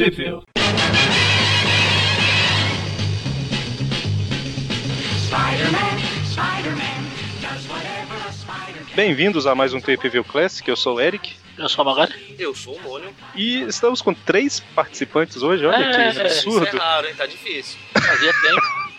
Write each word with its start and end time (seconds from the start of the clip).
Sheffield. 0.00 0.46
Bem-vindos 8.96 9.46
a 9.46 9.54
mais 9.54 9.74
um 9.74 9.80
Tape 9.80 10.08
View 10.08 10.24
Classic, 10.24 10.66
eu 10.68 10.76
sou 10.76 10.96
o 10.96 11.00
Eric. 11.00 11.36
Eu 11.58 11.68
sou 11.68 11.82
a 11.82 11.84
Magali. 11.84 12.36
Eu 12.38 12.54
sou 12.54 12.76
o 12.76 12.82
Mônio. 12.82 13.14
E 13.34 13.60
estamos 13.62 14.00
com 14.00 14.14
três 14.14 14.60
participantes 14.74 15.42
hoje, 15.42 15.66
olha 15.66 15.76
É, 15.84 16.12
que 16.12 16.20
absurdo. 16.20 16.66
Isso 16.66 16.76
é 16.76 16.78
raro, 16.78 17.06
hein? 17.06 17.14
Tá 17.14 17.26
difícil. 17.26 17.78
Fazia 17.92 18.32
tempo. 18.32 18.80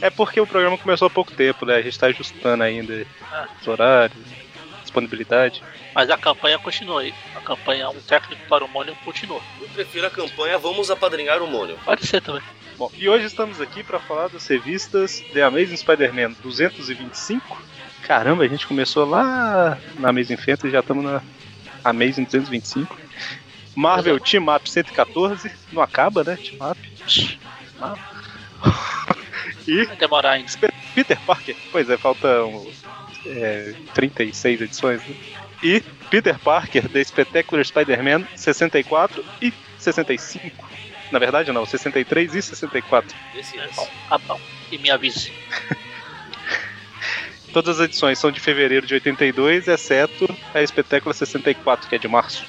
É 0.00 0.10
porque 0.10 0.40
o 0.40 0.46
programa 0.46 0.76
começou 0.76 1.06
há 1.06 1.10
pouco 1.10 1.32
tempo, 1.32 1.64
né? 1.64 1.76
A 1.76 1.80
gente 1.80 1.98
tá 1.98 2.08
ajustando 2.08 2.62
ainda 2.62 3.06
Ah. 3.32 3.46
os 3.60 3.68
horários, 3.68 4.18
disponibilidade. 4.88 5.62
Mas 5.94 6.10
a 6.10 6.16
campanha 6.16 6.58
continua 6.58 7.02
aí. 7.02 7.14
A 7.36 7.40
campanha 7.40 7.90
Um 7.90 8.00
Técnico 8.00 8.42
para 8.48 8.64
o 8.64 8.68
Mônio 8.68 8.96
continua. 9.04 9.40
Eu 9.60 9.68
prefiro 9.68 10.06
a 10.06 10.10
campanha 10.10 10.58
Vamos 10.58 10.90
Apadrinhar 10.90 11.42
o 11.42 11.46
Mônio. 11.46 11.78
Pode 11.84 12.06
ser 12.06 12.20
também. 12.20 12.42
Bom, 12.76 12.90
e 12.96 13.08
hoje 13.08 13.26
estamos 13.26 13.60
aqui 13.60 13.82
para 13.82 13.98
falar 13.98 14.28
das 14.28 14.46
revistas 14.46 15.22
The 15.32 15.42
Amazing 15.42 15.76
Spider-Man 15.76 16.32
225. 16.42 17.62
Caramba, 18.02 18.44
a 18.44 18.48
gente 18.48 18.66
começou 18.66 19.04
lá 19.04 19.78
na 19.98 20.08
Amazing 20.08 20.36
Fantasy 20.36 20.68
e 20.68 20.70
já 20.70 20.80
estamos 20.80 21.04
na 21.04 21.20
Amazing 21.84 22.24
225. 22.24 22.96
Marvel 23.74 24.18
Team 24.18 24.44
Up 24.54 24.68
114, 24.68 25.50
não 25.72 25.82
acaba, 25.82 26.24
né? 26.24 26.36
Team 26.36 26.70
Up. 26.70 26.80
e 29.66 29.84
Vai 29.84 29.96
demorar 29.96 30.30
ainda. 30.32 30.48
Peter 30.94 31.18
Parker, 31.20 31.56
pois 31.70 31.88
é, 31.90 31.96
faltam 31.96 32.66
é, 33.26 33.74
36 33.94 34.60
edições. 34.60 35.00
Né? 35.06 35.14
E 35.62 35.80
Peter 36.10 36.38
Parker, 36.38 36.88
The 36.88 37.02
Spectacular 37.04 37.64
Spider-Man 37.64 38.26
64 38.36 39.24
e 39.42 39.52
65. 39.78 40.68
Na 41.10 41.18
verdade, 41.18 41.50
não, 41.52 41.64
63 41.66 42.34
e 42.34 42.42
64. 42.42 43.16
Esse 43.34 43.58
É 43.58 43.64
é 43.64 43.68
bom. 43.74 43.88
Ah, 44.10 44.18
bom. 44.18 44.40
E 44.70 44.78
me 44.78 44.90
avise. 44.90 45.32
Todas 47.52 47.80
as 47.80 47.86
edições 47.86 48.18
são 48.18 48.30
de 48.30 48.40
fevereiro 48.40 48.86
de 48.86 48.94
82, 48.94 49.68
exceto 49.68 50.28
a 50.54 50.62
Espetácula 50.62 51.14
64, 51.14 51.88
que 51.88 51.94
é 51.94 51.98
de 51.98 52.06
março. 52.06 52.44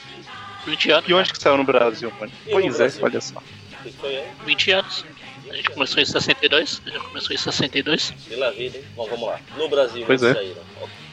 20 0.65 0.91
anos. 0.91 1.09
E 1.09 1.13
onde 1.13 1.31
que 1.31 1.41
saiu 1.41 1.57
no 1.57 1.63
Brasil, 1.63 2.11
mano? 2.19 2.31
E 2.45 2.49
no 2.49 2.51
Pois 2.59 2.75
é, 2.75 2.77
Brasil? 2.79 3.03
olha 3.05 3.21
só. 3.21 3.39
O 3.39 3.83
que 3.83 3.91
foi 3.93 4.17
aí? 4.17 4.27
20 4.45 4.71
anos. 4.71 5.05
A 5.49 5.55
gente 5.55 5.69
começou 5.71 6.01
em 6.01 6.05
62. 6.05 6.81
A 6.85 6.89
gente 6.89 6.99
começou 7.03 7.33
em 7.33 7.37
62. 7.37 8.11
Pela 8.27 8.51
vida, 8.51 8.77
hein? 8.77 8.83
Bom, 8.95 9.07
vamos 9.09 9.27
lá. 9.27 9.39
No 9.57 9.67
Brasil, 9.69 10.03
Pois 10.05 10.21
eles 10.21 10.35
é. 10.35 10.39
saíram. 10.39 10.61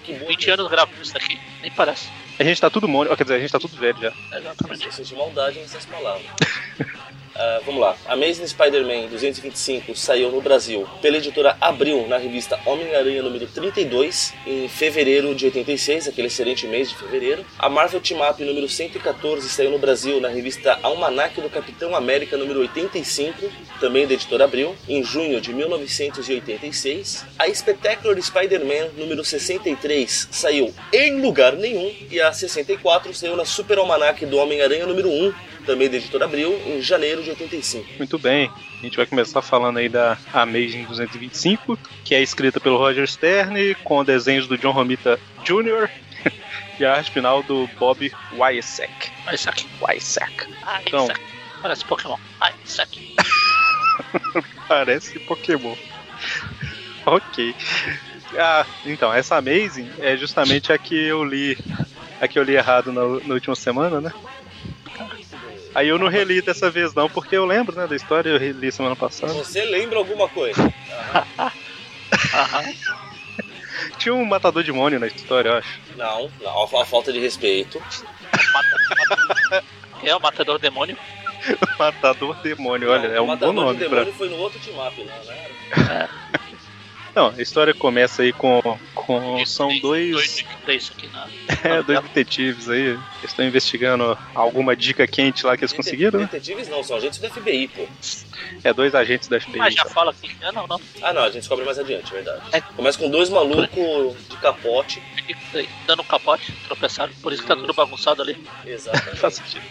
Que 0.05 0.13
bom 0.15 0.27
20 0.27 0.45
que- 0.45 0.51
anos 0.51 0.69
gravando 0.69 1.03
isso 1.03 1.13
daqui. 1.15 1.39
Nem 1.63 1.71
parece. 1.73 2.09
A 2.39 2.45
gente 2.45 2.61
tá 2.61 2.69
tudo 2.71 2.87
mônio, 2.87 3.17
quer 3.17 3.25
dizer, 3.25 3.35
a 3.37 3.41
gente 3.41 3.51
tá 3.51 3.59
tudo 3.59 3.77
velho 3.77 3.99
já. 3.99 4.13
Exatamente. 4.39 4.87
Eu 4.87 4.93
senti 4.93 5.15
maldade 5.15 5.59
nessas 5.59 5.85
palavras. 5.87 6.27
Ah, 7.39 7.61
vamos 7.67 7.83
lá. 7.83 7.95
Amazing 8.07 8.47
Spider-Man 8.47 9.09
225 9.09 9.95
saiu 9.95 10.33
no 10.33 10.41
Brasil 10.41 10.89
pela 11.03 11.19
editora 11.19 11.55
Abril 11.61 12.07
na 12.09 12.17
revista 12.17 12.59
Homem-Aranha 12.65 13.23
número 13.23 13.47
32 13.47 14.33
em 14.47 14.67
fevereiro 14.69 15.35
de 15.35 15.45
86, 15.45 16.09
aquele 16.09 16.29
excelente 16.29 16.67
mês 16.67 16.89
de 16.89 16.97
fevereiro. 16.97 17.45
A 17.59 17.69
Marvel 17.69 18.01
Team 18.01 18.27
Up 18.27 18.43
número 18.43 18.67
114 18.67 19.51
saiu 19.51 19.71
no 19.71 19.79
Brasil 19.79 20.19
na 20.19 20.29
revista 20.29 20.79
Almanac 20.83 21.39
do 21.39 21.51
Capitão 21.51 21.95
América 21.95 22.39
número 22.39 22.61
85, 22.61 23.51
também 23.81 24.07
da 24.07 24.15
editora 24.15 24.45
Abril, 24.45 24.75
em 24.89 25.05
junho 25.05 25.39
de 25.39 25.53
1986. 25.53 27.27
A 27.39 27.53
Spectacular 27.53 28.19
Spider-Man 28.19 28.93
número 28.97 29.23
63 29.23 30.29
saiu 30.31 30.73
em 30.91 31.21
lugar 31.21 31.53
nenhum 31.53 31.95
e 32.11 32.19
a 32.19 32.33
64 32.33 33.13
saiu 33.13 33.37
na 33.37 33.45
Super 33.45 33.77
Almanac 33.77 34.25
do 34.25 34.39
Homem-Aranha 34.39 34.87
número 34.87 35.11
1, 35.11 35.35
também 35.67 35.91
da 35.91 35.97
editora 35.97 36.25
Abril, 36.25 36.57
em 36.65 36.81
janeiro 36.81 37.23
de 37.23 37.31
85. 37.31 37.87
Muito 37.99 38.19
bem. 38.19 38.51
A 38.79 38.83
gente 38.83 38.97
vai 38.97 39.05
começar 39.05 39.43
falando 39.43 39.79
aí 39.79 39.89
da 39.89 40.17
Amazing 40.33 40.85
225, 40.85 41.79
que 42.05 42.15
é 42.15 42.23
escrita 42.23 42.61
pelo 42.61 42.79
Roger 42.79 43.07
Stern, 43.07 43.75
com 43.83 44.05
desenhos 44.05 44.47
do 44.47 44.57
John 44.57 44.71
Romita 44.71 45.19
Jr. 45.45 45.91
e 46.79 46.85
a 46.85 46.95
arte 46.95 47.11
final 47.11 47.43
do 47.43 47.69
Bob 47.79 48.11
Wysack. 48.33 49.11
Ah, 49.27 49.33
aqui. 49.33 49.67
Wysack. 49.83 50.47
Ah, 50.63 50.81
Então. 50.87 51.09
Parece 51.61 51.85
Pokémon. 51.85 52.17
Ah, 52.41 52.53
isso 52.65 52.81
aqui. 52.81 53.15
Parece 54.69 55.19
Pokémon. 55.21 55.75
ok. 57.05 57.55
Ah, 58.39 58.65
então, 58.85 59.13
essa 59.13 59.37
Amazing 59.37 59.91
é 59.99 60.17
justamente 60.17 60.73
a 60.73 60.79
que 60.79 60.95
eu 60.95 61.25
li. 61.25 61.59
A 62.21 62.29
que 62.29 62.39
eu 62.39 62.43
li 62.43 62.55
errado 62.55 62.93
na, 62.93 63.03
na 63.27 63.35
última 63.35 63.57
semana, 63.57 64.01
né? 64.01 64.13
Aí 65.77 65.89
eu 65.89 65.99
não 65.99 66.09
reli 66.09 66.41
dessa 66.41 66.71
vez 66.71 66.95
não, 66.95 67.07
porque 67.07 67.37
eu 67.37 67.45
lembro, 67.45 67.77
né, 67.77 67.87
da 67.87 67.95
história, 67.95 68.31
eu 68.31 68.39
reli 68.39 68.73
semana 68.73 68.97
passada. 68.97 69.31
Você 69.35 69.63
lembra 69.63 69.99
alguma 69.99 70.27
coisa? 70.27 70.73
Tinha 73.99 74.15
um 74.15 74.25
matador 74.25 74.63
de 74.63 74.73
demônio 74.73 74.99
na 74.99 75.07
história, 75.07 75.51
eu 75.51 75.57
acho. 75.57 75.79
Não, 75.95 76.31
não, 76.41 76.63
a 76.63 76.87
falta 76.87 77.13
de 77.13 77.19
respeito. 77.19 77.79
É 80.03 80.17
o 80.17 80.21
Matador 80.21 80.59
Demônio. 80.59 80.97
Matador 81.79 82.37
demônio, 82.37 82.91
olha, 82.91 83.09
Não, 83.09 83.15
é 83.15 83.21
o 83.21 83.25
um 83.25 83.27
bom 83.27 83.33
Matador 83.33 83.55
nome 83.55 83.79
de 83.79 83.85
pra... 83.85 83.99
Demônio 83.99 84.15
foi 84.15 84.31
no 84.31 84.37
outro 84.37 84.59
team 84.61 84.89
up, 84.89 84.97
não, 85.05 85.25
né? 85.25 86.09
Não, 87.15 87.35
a 87.37 87.43
história 87.43 87.75
começa 87.75 88.23
aí 88.23 88.33
com... 88.33 88.63
com 89.07 89.47
são 89.47 89.69
dois... 89.79 90.13
Dois 90.13 90.45
isso 90.69 90.93
aqui 90.97 91.07
na. 91.09 91.29
É, 91.65 91.83
dois 91.83 92.01
detetives 92.03 92.69
aí, 92.69 92.89
eles 92.89 93.01
estão 93.25 93.45
investigando 93.45 94.17
alguma 94.35 94.77
dica 94.77 95.07
quente 95.07 95.47
lá 95.47 95.57
que 95.57 95.65
eles 95.65 95.73
conseguiram, 95.73 96.21
né? 96.21 96.29
Detetives 96.31 96.69
não, 96.69 96.83
são 96.83 96.97
agentes 96.97 97.19
do 97.19 97.29
FBI, 97.29 97.69
pô. 97.69 97.87
É, 98.63 98.73
dois 98.73 98.95
agentes 98.95 99.29
da 99.29 99.41
FBI. 99.41 99.59
Mas 99.59 99.75
já 99.75 99.83
então. 99.83 99.93
fala 99.93 100.11
aqui. 100.11 100.37
Ah, 100.43 100.53
não, 100.53 100.67
não. 100.67 100.81
Ah, 101.03 101.13
não, 101.13 101.23
a 101.23 101.27
gente 101.27 101.39
descobre 101.39 101.65
mais 101.65 101.79
adiante, 101.79 102.13
verdade. 102.13 102.43
É. 102.53 102.61
Começa 102.61 102.99
com 102.99 103.09
dois 103.09 103.31
malucos 103.31 104.17
de 104.29 104.37
capote. 104.37 105.03
Dando 105.87 106.03
um 106.03 106.05
capote, 106.05 106.53
tropeçaram. 106.67 107.13
Por 107.23 107.33
isso 107.33 107.43
que 107.43 107.49
tá 107.49 107.57
tudo 107.57 107.73
bagunçado 107.73 108.23
ali. 108.23 108.37
Exatamente. 108.65 109.17
Faz 109.19 109.35
sentido. 109.35 109.63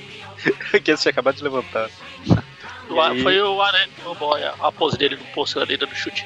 que 0.83 0.91
eles 0.91 1.01
tinham 1.01 1.11
acabado 1.11 1.35
de 1.35 1.43
levantar. 1.43 1.89
O 2.89 2.99
ar- 2.99 3.11
aí? 3.11 3.21
Foi 3.21 3.41
o 3.41 3.61
Aranha, 3.61 3.89
o 4.05 4.15
boy, 4.15 4.41
a 4.43 4.71
pose 4.71 4.97
dele 4.97 5.15
no 5.15 5.25
posto 5.25 5.59
ali 5.59 5.77
dando 5.77 5.95
chute. 5.95 6.25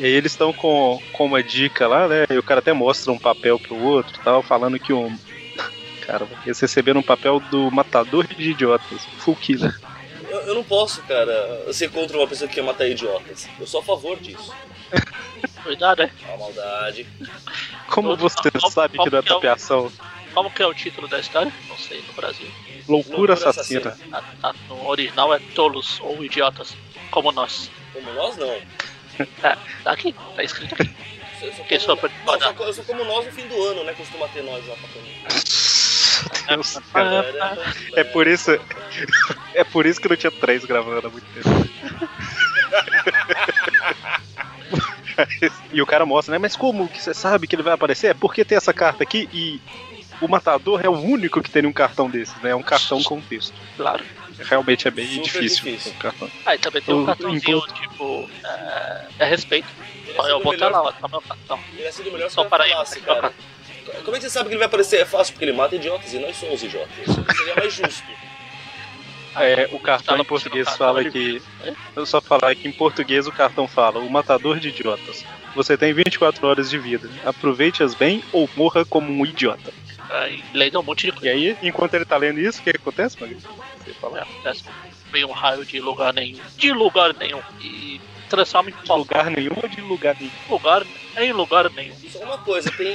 E 0.00 0.04
aí 0.06 0.12
eles 0.12 0.32
estão 0.32 0.50
com, 0.52 0.98
com 1.12 1.26
uma 1.26 1.42
dica 1.42 1.86
lá, 1.86 2.08
né? 2.08 2.24
E 2.30 2.38
o 2.38 2.42
cara 2.42 2.60
até 2.60 2.72
mostra 2.72 3.12
um 3.12 3.18
papel 3.18 3.58
pro 3.58 3.76
outro 3.76 4.18
e 4.18 4.24
tal, 4.24 4.42
falando 4.42 4.78
que 4.78 4.92
um. 4.94 5.14
Cara, 6.06 6.26
eles 6.44 6.58
receberam 6.58 7.00
um 7.00 7.04
papel 7.04 7.38
do 7.38 7.70
matador 7.70 8.26
de 8.26 8.50
idiotas, 8.50 9.04
Full 9.18 9.36
Killer. 9.36 9.78
Eu, 10.28 10.40
eu 10.40 10.54
não 10.54 10.64
posso, 10.64 11.02
cara, 11.02 11.72
ser 11.72 11.88
contra 11.90 12.16
uma 12.16 12.26
pessoa 12.26 12.48
que 12.48 12.54
quer 12.54 12.62
matar 12.62 12.88
idiotas. 12.88 13.46
Eu 13.60 13.66
sou 13.66 13.80
a 13.80 13.84
favor 13.84 14.18
disso. 14.18 14.52
Cuidado, 15.62 16.02
é. 16.02 16.10
A 16.32 16.36
maldade. 16.36 17.06
Como 17.88 18.08
Como- 18.08 18.16
você 18.16 18.50
sabe 18.70 18.98
que 18.98 19.10
não 19.10 19.18
é 19.18 19.22
tapeação? 19.22 19.92
Como 20.34 20.50
que 20.50 20.62
é 20.62 20.66
o 20.66 20.74
título 20.74 21.06
da 21.06 21.20
história? 21.20 21.52
Não 21.68 21.76
sei, 21.76 22.02
no 22.06 22.12
Brasil. 22.14 22.46
Loucura 22.88 23.16
Loucura 23.16 23.34
assassina. 23.34 23.96
Na- 24.08 24.24
na- 24.42 24.54
no 24.68 24.88
original 24.88 25.32
é 25.34 25.38
tolos 25.54 26.00
ou 26.00 26.24
idiotas, 26.24 26.74
como 27.10 27.30
nós. 27.30 27.70
Como 27.92 28.12
nós, 28.14 28.36
não. 28.36 28.56
É, 29.42 29.56
tá 29.84 29.92
aqui, 29.92 30.14
tá 30.34 30.42
escrito 30.42 30.74
aqui. 30.74 30.90
Eu 31.70 31.80
sou 31.80 31.96
como, 31.96 32.12
não, 32.26 32.38
sou 32.38 32.66
eu 32.66 32.74
sou 32.74 32.84
como 32.84 33.02
nós 33.04 33.24
no 33.24 33.32
fim 33.32 33.48
do 33.48 33.62
ano, 33.62 33.82
né? 33.84 33.94
Costuma 33.94 34.28
ter 34.28 34.42
nós 34.42 34.66
lá 34.66 34.76
pra 34.76 34.88
comer. 34.88 35.16
Deus, 36.48 36.78
cara. 36.92 37.74
É 37.94 38.04
por 38.04 38.26
isso. 38.26 38.50
É 39.54 39.64
por 39.64 39.86
isso 39.86 40.00
que 40.00 40.08
não 40.08 40.16
tinha 40.16 40.30
três 40.30 40.64
gravando 40.64 41.06
há 41.06 41.10
muito 41.10 41.26
tempo. 41.32 41.48
e 45.72 45.80
o 45.80 45.86
cara 45.86 46.04
mostra, 46.04 46.32
né? 46.32 46.38
Mas 46.38 46.56
como 46.56 46.88
que 46.88 47.02
você 47.02 47.14
sabe 47.14 47.46
que 47.46 47.54
ele 47.54 47.62
vai 47.62 47.72
aparecer? 47.72 48.08
É 48.08 48.14
porque 48.14 48.44
tem 48.44 48.56
essa 48.56 48.72
carta 48.72 49.02
aqui 49.02 49.28
e 49.32 49.60
o 50.20 50.28
matador 50.28 50.84
é 50.84 50.88
o 50.88 50.98
único 50.98 51.42
que 51.42 51.50
tem 51.50 51.66
um 51.66 51.72
cartão 51.72 52.10
desses, 52.10 52.34
né? 52.42 52.50
É 52.50 52.56
um 52.56 52.62
cartão 52.62 53.02
com 53.02 53.20
texto. 53.20 53.54
Claro. 53.76 54.04
Realmente 54.44 54.88
é 54.88 54.90
bem 54.90 55.06
Super 55.06 55.22
difícil. 55.22 55.64
difícil. 55.64 55.92
o 55.92 55.94
cartão. 55.96 56.30
Ah, 56.46 56.54
e 56.54 56.58
também 56.58 56.82
tem 56.82 56.94
um 56.94 57.02
O- 57.02 57.06
cartãozinho, 57.06 57.60
tipo, 57.80 58.30
é, 58.44 59.06
é 59.20 59.24
respeito. 59.24 59.68
Eu 60.06 60.14
sido 60.14 60.28
vou 60.34 60.42
botar 60.42 60.66
melhor- 60.66 60.72
lá, 60.72 60.82
ó, 60.82 60.92
tá 60.92 61.08
meu 61.08 61.20
cartão. 61.20 61.60
Teria 61.76 61.92
sido 61.92 62.10
melhor 62.12 62.30
Só 62.30 62.44
para 62.44 62.64
aí, 62.64 62.70
tá 62.72 62.84
cara. 63.04 63.32
Como 64.04 64.16
é 64.16 64.18
que 64.20 64.24
você 64.24 64.30
sabe 64.30 64.46
que 64.48 64.52
ele 64.54 64.58
vai 64.58 64.66
aparecer? 64.66 65.00
É 65.00 65.04
fácil, 65.04 65.32
porque 65.34 65.44
ele 65.44 65.52
mata 65.52 65.74
idiotas 65.76 66.12
e 66.12 66.18
nós 66.18 66.36
somos 66.36 66.62
idiotas. 66.62 66.88
Seria 67.36 67.54
mais 67.56 67.72
justo. 67.72 68.04
É, 69.36 69.68
o 69.72 69.78
cartão 69.78 70.16
Tá, 70.16 70.22
em 70.22 70.24
português 70.24 70.66
tá, 70.66 70.72
fala 70.72 71.04
tá, 71.04 71.10
que. 71.10 71.40
é? 71.64 71.72
Eu 71.94 72.04
só 72.04 72.20
falar 72.20 72.52
que 72.56 72.66
em 72.66 72.72
português 72.72 73.28
o 73.28 73.32
cartão 73.32 73.68
fala: 73.68 74.00
o 74.00 74.10
matador 74.10 74.58
de 74.58 74.68
idiotas. 74.70 75.24
Você 75.54 75.76
tem 75.76 75.92
24 75.92 76.46
horas 76.46 76.68
de 76.68 76.78
vida. 76.78 77.08
Aproveite-as 77.24 77.94
bem 77.94 78.24
ou 78.32 78.50
morra 78.56 78.84
como 78.84 79.10
um 79.12 79.24
idiota. 79.24 79.72
Aí, 80.10 80.42
lei 80.52 80.70
dá 80.70 80.80
um 80.80 80.82
monte 80.82 81.02
de 81.02 81.08
E 81.08 81.12
coisa. 81.12 81.30
aí, 81.30 81.56
enquanto 81.62 81.94
ele 81.94 82.04
tá 82.04 82.16
lendo 82.16 82.40
isso, 82.40 82.60
o 82.60 82.64
que 82.64 82.70
acontece, 82.70 83.20
Magri? 83.20 83.38
Você 83.84 83.92
fala. 83.94 84.18
É, 84.18 84.22
acontece. 84.22 84.64
Veio 85.12 85.28
um 85.28 85.32
raio 85.32 85.64
de 85.64 85.80
lugar 85.80 86.12
nenhum. 86.12 86.40
De 86.56 86.72
lugar 86.72 87.14
nenhum. 87.14 87.40
E 87.60 88.00
transforma 88.28 88.70
em 88.70 88.72
De 88.72 88.92
lugar 88.92 89.30
nenhum 89.30 89.56
ou 89.60 89.68
de 89.68 89.80
lugar 89.80 90.16
nenhum? 90.18 90.32
Lugar, 90.48 90.86
em 91.18 91.32
lugar 91.32 91.70
nenhum. 91.70 91.94
Só 92.08 92.20
uma 92.20 92.38
coisa, 92.38 92.70
tem. 92.72 92.88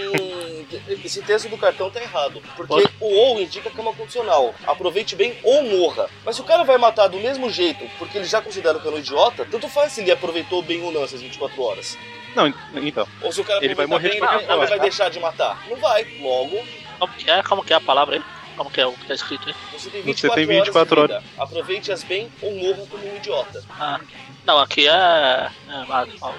Esse 1.03 1.21
texto 1.21 1.49
do 1.49 1.57
cartão 1.57 1.89
tá 1.89 2.01
errado. 2.01 2.41
Porque 2.55 2.87
o 2.99 3.05
ou 3.13 3.41
indica 3.41 3.69
que 3.69 3.77
é 3.77 3.81
uma 3.81 3.93
condicional. 3.93 4.55
Aproveite 4.65 5.15
bem 5.15 5.37
ou 5.43 5.63
morra. 5.63 6.09
Mas 6.23 6.35
se 6.35 6.41
o 6.41 6.45
cara 6.45 6.63
vai 6.63 6.77
matar 6.77 7.07
do 7.07 7.17
mesmo 7.19 7.49
jeito, 7.49 7.85
porque 7.97 8.17
ele 8.17 8.25
já 8.25 8.41
considera 8.41 8.77
o 8.77 8.81
cara 8.81 8.95
um 8.95 8.99
idiota, 8.99 9.45
tanto 9.49 9.67
faz 9.69 9.91
se 9.91 10.01
ele 10.01 10.11
aproveitou 10.11 10.61
bem 10.61 10.81
ou 10.83 10.91
não 10.91 11.03
essas 11.03 11.21
24 11.21 11.61
horas. 11.61 11.97
Não, 12.35 12.53
então. 12.75 13.07
Ou 13.21 13.31
se 13.31 13.39
o 13.39 13.45
cara 13.45 13.63
Ele 13.63 13.73
vai 13.73 13.85
aproveitar 13.85 13.87
morrer 13.87 14.09
de 14.09 14.19
bem, 14.19 14.19
qualquer 14.19 14.53
ele, 14.53 14.61
ele 14.61 14.69
vai 14.69 14.79
deixar 14.79 15.09
de 15.09 15.19
matar. 15.19 15.65
Não 15.69 15.77
vai. 15.77 16.03
Logo, 16.19 16.65
Como 16.99 17.13
que 17.13 17.29
é? 17.29 17.43
Como 17.43 17.63
que 17.63 17.73
é 17.73 17.75
a 17.75 17.81
palavra 17.81 18.15
aí? 18.15 18.23
Como 18.55 18.69
que 18.71 18.79
é 18.79 18.85
o 18.85 18.93
que 18.93 19.05
tá 19.07 19.13
escrito 19.13 19.49
aí? 19.49 19.55
você 19.71 19.89
tem 19.89 20.01
Você 20.01 20.05
24, 20.07 20.35
tem 20.35 20.45
24 20.47 21.01
horas 21.01 21.09
de 21.09 21.15
vida. 21.19 21.23
Aproveite-as 21.43 22.03
bem 22.03 22.29
ou 22.41 22.51
morra 22.55 22.87
como 22.87 23.11
um 23.11 23.15
idiota. 23.17 23.61
Ah, 23.79 23.99
não, 24.45 24.59
aqui 24.59 24.87
é, 24.87 24.91
é, 24.91 25.49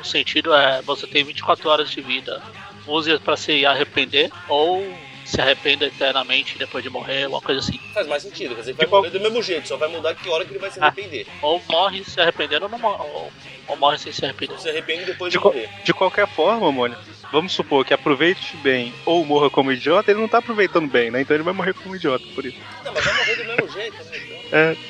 O 0.00 0.04
sentido 0.04 0.54
é 0.54 0.80
você 0.82 1.06
tem 1.06 1.24
24 1.24 1.68
horas 1.68 1.90
de 1.90 2.00
vida. 2.00 2.42
Use 2.86 3.18
para 3.18 3.36
se 3.36 3.66
arrepender 3.66 4.30
ou 4.48 4.96
se 5.24 5.40
arrependa 5.40 5.84
eternamente 5.86 6.56
depois 6.56 6.84
de 6.84 6.88
morrer, 6.88 7.24
alguma 7.24 7.42
coisa 7.42 7.60
assim. 7.60 7.78
Faz 7.92 8.06
mais 8.06 8.22
sentido. 8.22 8.54
Quer 8.54 8.60
dizer, 8.60 8.70
ele 8.70 8.78
vai 8.78 8.86
qual- 8.86 9.02
morrer 9.02 9.10
do 9.18 9.20
mesmo 9.20 9.42
jeito, 9.42 9.66
só 9.66 9.76
vai 9.76 9.88
mudar 9.88 10.14
que 10.14 10.28
hora 10.28 10.44
que 10.44 10.52
ele 10.52 10.60
vai 10.60 10.70
se 10.70 10.78
Ah. 10.80 10.86
arrepender. 10.86 11.26
Ou 11.42 11.60
morre 11.68 12.04
se 12.04 12.20
arrependendo 12.20 12.66
ou, 12.66 12.70
não 12.70 12.78
morre, 12.78 13.02
ou, 13.02 13.32
ou 13.66 13.76
morre 13.76 13.98
sem 13.98 14.12
se 14.12 14.24
arrepender. 14.24 14.52
Ou 14.54 14.58
se 14.60 14.70
arrepende 14.70 15.04
depois 15.04 15.32
de, 15.32 15.38
De 15.38 15.44
morrer. 15.44 15.68
De 15.84 15.92
qualquer 15.92 16.28
forma, 16.28 16.70
Mônica, 16.70 17.00
vamos 17.32 17.52
supor 17.52 17.84
que 17.84 17.94
aproveite 17.94 18.56
bem 18.58 18.92
ou 19.04 19.24
morra 19.24 19.50
como 19.50 19.72
idiota, 19.72 20.10
ele 20.10 20.20
não 20.20 20.28
tá 20.28 20.38
aproveitando 20.38 20.90
bem, 20.90 21.10
né? 21.10 21.20
Então 21.20 21.36
ele 21.36 21.44
vai 21.44 21.54
morrer 21.54 21.74
como 21.74 21.96
idiota, 21.96 22.24
por 22.34 22.44
isso. 22.44 22.58
Não, 22.84 22.92
mas 22.92 23.04
vai 23.04 23.14
morrer 23.14 23.36
do 23.36 23.44
mesmo 23.44 23.68
jeito, 23.68 24.04
né? 24.04 24.18
Então, 24.46 24.82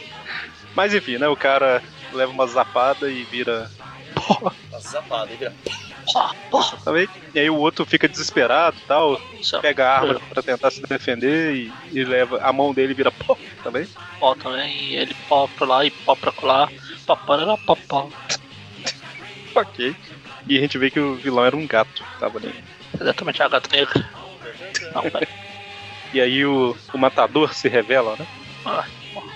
Mas 0.74 0.94
enfim, 0.94 1.18
né? 1.18 1.28
O 1.28 1.36
cara 1.36 1.82
leva 2.12 2.32
uma 2.32 2.46
zapada 2.46 3.10
e 3.10 3.24
vira. 3.24 3.70
uma 4.70 4.80
zapada. 4.80 5.26
Ele 5.30 5.36
vira 5.38 5.54
Porra, 6.12 6.34
porra, 6.50 6.78
Sabe? 6.78 7.10
E 7.34 7.40
aí 7.40 7.50
o 7.50 7.56
outro 7.56 7.84
fica 7.84 8.08
desesperado 8.08 8.76
e 8.76 8.86
tal, 8.86 9.14
é 9.16 9.58
pega 9.60 9.88
a 9.88 9.98
arma 9.98 10.20
pra 10.30 10.42
tentar 10.42 10.70
se 10.70 10.80
defender 10.82 11.54
e, 11.54 11.72
e 11.92 12.04
leva. 12.04 12.40
A 12.42 12.52
mão 12.52 12.72
dele 12.72 12.94
vira 12.94 13.10
pó 13.10 13.36
também. 13.62 13.88
pó 14.20 14.34
também. 14.34 14.74
E 14.84 14.96
ele 14.96 15.14
pó 15.28 15.48
pra 15.48 15.66
lá 15.66 15.84
e 15.84 15.90
pó 15.90 16.14
pra 16.14 16.30
colar. 16.32 16.72
Papará, 17.04 17.56
papá. 17.56 18.06
Ok. 19.54 19.96
E 20.46 20.56
a 20.56 20.60
gente 20.60 20.78
vê 20.78 20.90
que 20.90 21.00
o 21.00 21.16
vilão 21.16 21.44
era 21.44 21.56
um 21.56 21.66
gato 21.66 22.04
que 22.04 22.19
tava 22.19 22.38
ali. 22.38 22.54
Exatamente, 23.00 23.43
a 23.43 23.48
gata 23.48 23.69
negra. 23.76 24.04
Não, 24.94 25.02
velho. 25.02 25.28
E 26.12 26.20
aí 26.20 26.44
o, 26.46 26.76
o 26.93 26.98
matador 26.98 27.52
se 27.52 27.69
revela, 27.69 28.16
né? 28.16 28.26
Ah, 28.64 28.84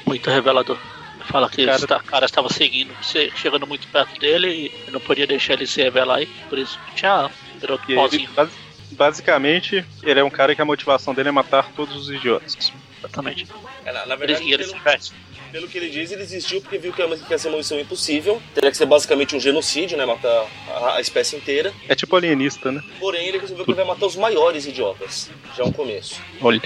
muito 0.06 0.30
revelador. 0.30 0.78
Fala 1.24 1.48
que 1.50 1.66
Cara- 1.66 1.86
ta- 1.86 2.00
cara 2.00 2.26
estava 2.26 2.48
seguindo, 2.48 2.94
che- 3.02 3.30
chegando 3.34 3.66
muito 3.66 3.86
perto 3.88 4.18
dele 4.18 4.70
e 4.86 4.90
não 4.90 5.00
podia 5.00 5.26
deixar 5.26 5.54
ele 5.54 5.66
se 5.66 5.82
revelar 5.82 6.16
aí. 6.18 6.26
Por 6.48 6.58
isso, 6.58 6.78
tchau, 6.94 7.30
virou 7.60 7.78
E 7.86 7.92
ele, 7.92 8.00
pozinho. 8.00 8.32
basi- 8.32 8.56
basicamente, 8.92 9.84
ele 10.02 10.20
é 10.20 10.24
um 10.24 10.30
cara 10.30 10.54
que 10.54 10.62
a 10.62 10.64
motivação 10.64 11.14
dele 11.14 11.28
é 11.28 11.32
matar 11.32 11.68
todos 11.72 11.94
os 11.96 12.10
idiotas. 12.10 12.72
Exatamente. 12.98 13.46
É, 13.84 13.92
na, 13.92 14.00
Ele, 14.02 14.16
verdade, 14.16 14.44
e 14.44 14.52
ele 14.52 14.64
se 14.64 14.70
pelo, 14.72 14.82
veste. 14.84 15.12
Pelo 15.52 15.68
que 15.68 15.76
ele 15.78 15.88
diz, 15.90 16.10
ele 16.10 16.22
desistiu 16.22 16.60
porque 16.60 16.78
viu 16.78 16.92
que, 16.92 17.02
é- 17.02 17.16
que 17.16 17.34
essa 17.34 17.50
missão 17.50 17.78
impossível. 17.78 18.40
Teria 18.54 18.70
que 18.70 18.76
ser 18.76 18.86
basicamente 18.86 19.34
um 19.36 19.40
genocídio, 19.40 19.96
né? 19.98 20.04
Matar 20.06 20.46
a, 20.68 20.96
a 20.96 21.00
espécie 21.00 21.36
inteira. 21.36 21.72
É 21.88 21.94
tipo 21.94 22.14
alienista, 22.16 22.70
né? 22.72 22.82
Porém, 22.98 23.26
ele 23.28 23.38
resolveu 23.38 23.64
que 23.64 23.70
ele 23.70 23.76
vai 23.76 23.86
matar 23.86 24.06
os 24.06 24.16
maiores 24.16 24.66
idiotas. 24.66 25.30
Já 25.56 25.64
é 25.64 25.66
um 25.66 25.72
começo. 25.72 26.20
Olha. 26.40 26.60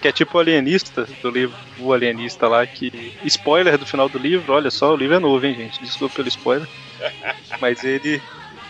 Que 0.00 0.08
é 0.08 0.12
tipo 0.12 0.36
o 0.36 0.40
alienista 0.40 1.06
do 1.22 1.30
livro, 1.30 1.56
o 1.78 1.92
alienista 1.92 2.48
lá, 2.48 2.66
que. 2.66 3.12
Spoiler 3.24 3.76
do 3.78 3.86
final 3.86 4.08
do 4.08 4.18
livro, 4.18 4.52
olha 4.52 4.70
só, 4.70 4.92
o 4.92 4.96
livro 4.96 5.16
é 5.16 5.18
novo, 5.18 5.44
hein, 5.46 5.54
gente? 5.54 5.80
Desculpa 5.82 6.14
pelo 6.16 6.28
spoiler. 6.28 6.68
Mas 7.60 7.84
ele. 7.84 8.20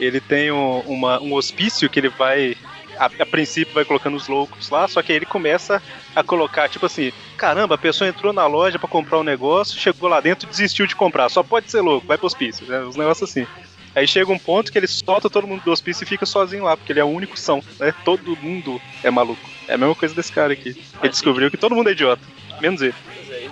Ele 0.00 0.20
tem 0.20 0.50
um, 0.50 0.80
uma- 0.80 1.20
um 1.20 1.34
hospício 1.34 1.88
que 1.88 2.00
ele 2.00 2.08
vai. 2.08 2.56
A, 2.98 3.06
a 3.06 3.26
princípio 3.26 3.74
vai 3.74 3.84
colocando 3.84 4.16
os 4.16 4.28
loucos 4.28 4.70
lá, 4.70 4.86
só 4.88 5.02
que 5.02 5.12
aí 5.12 5.18
ele 5.18 5.26
começa 5.26 5.82
a 6.14 6.22
colocar, 6.22 6.68
tipo 6.68 6.86
assim, 6.86 7.12
caramba, 7.36 7.74
a 7.74 7.78
pessoa 7.78 8.08
entrou 8.08 8.32
na 8.32 8.46
loja 8.46 8.78
pra 8.78 8.88
comprar 8.88 9.18
um 9.18 9.24
negócio, 9.24 9.78
chegou 9.78 10.08
lá 10.08 10.20
dentro 10.20 10.46
e 10.46 10.50
desistiu 10.50 10.86
de 10.86 10.94
comprar. 10.94 11.28
Só 11.28 11.42
pode 11.42 11.70
ser 11.70 11.80
louco, 11.80 12.06
vai 12.06 12.18
pro 12.18 12.26
hospício, 12.26 12.66
né? 12.66 12.80
Os 12.80 12.96
negócios 12.96 13.28
assim. 13.28 13.46
Aí 13.94 14.06
chega 14.06 14.32
um 14.32 14.38
ponto 14.38 14.72
que 14.72 14.78
ele 14.78 14.86
solta 14.86 15.28
todo 15.28 15.46
mundo 15.46 15.62
do 15.62 15.70
hospício 15.70 16.04
e 16.04 16.06
fica 16.06 16.24
sozinho 16.24 16.64
lá, 16.64 16.76
porque 16.76 16.92
ele 16.92 17.00
é 17.00 17.04
o 17.04 17.08
único 17.08 17.38
são, 17.38 17.62
né? 17.78 17.94
Todo 18.04 18.36
mundo 18.36 18.80
é 19.02 19.10
maluco. 19.10 19.50
É 19.68 19.74
a 19.74 19.78
mesma 19.78 19.94
coisa 19.94 20.14
desse 20.14 20.32
cara 20.32 20.52
aqui. 20.52 20.70
Ele 21.02 21.08
descobriu 21.10 21.50
que 21.50 21.58
todo 21.58 21.74
mundo 21.74 21.88
é 21.90 21.92
idiota, 21.92 22.22
menos 22.60 22.80
ele. 22.80 22.94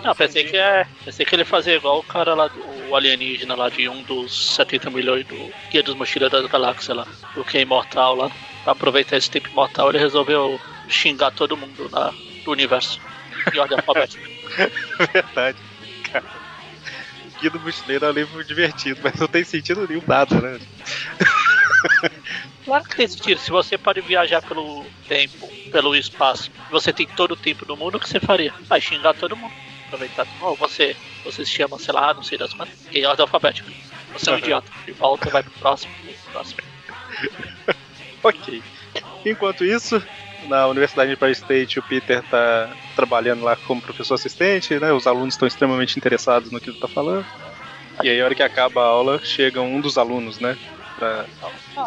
Não, 0.03 0.15
pensei 0.15 0.45
que 0.45 0.57
é. 0.57 0.87
Pensei 1.05 1.27
que 1.27 1.35
ele 1.35 1.45
fazia 1.45 1.77
igual 1.77 1.99
o 1.99 2.03
cara 2.03 2.35
lá, 2.35 2.51
o 2.89 2.97
alienígena 2.97 3.55
lá 3.55 3.69
de 3.69 3.89
um 3.89 4.03
dos 4.03 4.55
70 4.57 4.91
milhões 4.91 5.27
do 5.27 5.53
Guia 5.71 5.83
dos 5.83 5.95
Mochileiros 5.95 6.43
da 6.43 6.49
Galáxia 6.49 6.95
lá, 6.95 7.07
do 7.35 7.45
que 7.45 7.59
é 7.59 7.61
imortal 7.61 8.15
lá. 8.15 8.31
Pra 8.65 8.73
aproveitar 8.73 9.17
esse 9.17 9.31
tempo 9.31 9.49
imortal, 9.49 9.89
ele 9.89 9.99
resolveu 9.99 10.61
xingar 10.89 11.31
todo 11.31 11.57
mundo 11.57 11.89
lá 11.91 12.13
do 12.45 12.51
universo. 12.51 13.01
Em 13.55 13.59
ordem 13.59 13.79
alfabética. 13.79 14.29
Verdade. 15.13 15.59
Cara. 16.13 16.25
Guia 17.41 17.51
do 17.51 17.61
Mochileiro 17.61 18.05
é 18.05 18.11
um 18.11 18.13
livro 18.13 18.45
divertido, 18.45 19.01
mas 19.03 19.15
não 19.15 19.27
tem 19.27 19.45
sentido 19.45 19.87
nenhum 19.89 20.03
nada, 20.07 20.41
né? 20.41 20.61
Claro 22.65 22.85
que 22.85 22.97
tem 22.97 23.09
sentido. 23.09 23.41
Se 23.41 23.51
você 23.51 23.79
pode 23.79 24.01
viajar 24.03 24.43
pelo 24.43 24.85
tempo, 25.09 25.49
pelo 25.73 25.97
espaço, 25.97 26.51
e 26.69 26.71
você 26.71 26.93
tem 26.93 27.07
todo 27.07 27.33
o 27.33 27.37
tempo 27.37 27.65
do 27.65 27.77
mundo, 27.77 27.97
o 27.97 28.01
que 28.01 28.09
você 28.09 28.21
faria? 28.21 28.53
Vai 28.69 28.81
xingar 28.81 29.15
todo 29.15 29.37
mundo. 29.37 29.53
Aproveitar. 29.87 30.27
Ou 30.41 30.55
você, 30.55 30.95
você 31.25 31.45
se 31.45 31.51
chama, 31.51 31.79
sei 31.79 31.95
lá, 31.95 32.15
não 32.15 32.23
sei 32.23 32.39
das 32.39 32.53
quantas, 32.53 32.75
em 32.93 33.05
ordem 33.05 33.23
alfabética. 33.23 33.69
Você 34.13 34.31
é 34.31 34.35
um 34.35 34.39
idiota. 34.39 34.71
De 34.85 34.93
volta, 34.93 35.31
vai 35.31 35.43
pro 35.43 35.53
próximo. 35.53 35.93
pro 36.05 36.33
próximo. 36.33 36.61
Ok. 38.25 38.63
Enquanto 39.25 39.65
isso, 39.65 39.97
na 40.39 40.67
Universidade 40.69 41.09
de 41.09 41.15
Empire 41.15 41.33
State, 41.33 41.79
o 41.79 41.83
Peter 41.83 42.23
tá 42.25 42.77
trabalhando 42.95 43.43
lá 43.43 43.57
como 43.57 43.81
professor 43.81 44.15
assistente, 44.15 44.79
né? 44.79 44.93
Os 44.93 45.07
alunos 45.07 45.35
estão 45.35 45.49
extremamente 45.49 45.97
interessados 45.99 46.51
no 46.51 46.61
que 46.61 46.71
ele 46.71 46.79
tá 46.79 46.89
falando. 46.89 47.27
E 48.03 48.09
aí, 48.09 48.21
a 48.21 48.25
hora 48.25 48.35
que 48.35 48.43
acaba 48.43 48.83
a 48.83 48.87
aula, 48.87 49.21
chega 49.23 49.61
um 49.61 49.81
dos 49.81 49.99
alunos, 49.99 50.39
né? 50.41 50.57
Pra 50.97 51.27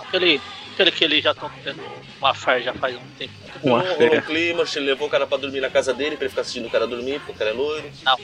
aquele, 0.08 0.42
aquele 0.74 0.92
que 0.92 1.04
eles 1.04 1.24
já 1.24 1.32
estão 1.32 1.50
tendo 1.64 1.82
uma 2.20 2.34
fé 2.34 2.62
já 2.62 2.74
faz 2.74 2.96
um 2.96 3.08
tempo. 3.18 3.34
uma 3.64 3.84
um 3.84 3.96
fé. 3.96 4.22
clima, 4.22 4.64
ele 4.76 4.86
levou 4.86 5.08
o 5.08 5.12
cara 5.12 5.26
pra 5.26 5.38
dormir 5.38 5.62
na 5.62 5.70
casa 5.70 5.94
dele, 5.94 6.16
pra 6.16 6.26
ele 6.26 6.30
ficar 6.30 6.42
assistindo 6.42 6.68
o 6.68 6.70
cara 6.70 6.86
dormir, 6.86 7.20
porque 7.20 7.32
o 7.32 7.36
cara 7.36 7.52
é 7.52 7.54
loiro. 7.54 7.90
Não, 8.04 8.18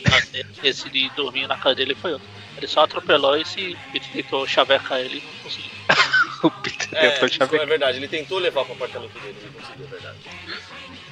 esse 0.63 0.89
de 0.89 1.09
dormir 1.11 1.47
na 1.47 1.57
casa 1.57 1.75
dele 1.75 1.95
foi 1.95 2.13
outro. 2.13 2.27
Ele 2.57 2.67
só 2.67 2.81
atropelou 2.83 3.37
esse 3.37 3.77
e 3.93 3.99
tentou 3.99 4.45
chavecar 4.45 4.99
ele 4.99 5.19
e 5.19 5.21
não 5.21 5.43
conseguiu. 5.43 5.71
O 6.41 6.49
Peter 6.49 6.87
É, 6.93 7.09
tentou 7.09 7.27
isso 7.27 7.37
chavecar. 7.37 7.65
é 7.65 7.69
verdade, 7.69 7.97
ele 7.97 8.07
tentou 8.07 8.39
levar 8.39 8.63
pro 8.63 8.73
apartamento 8.73 9.11
dele, 9.19 9.35
não 9.43 9.51
conseguiu, 9.61 9.85
é 9.85 9.89
verdade. 9.89 10.17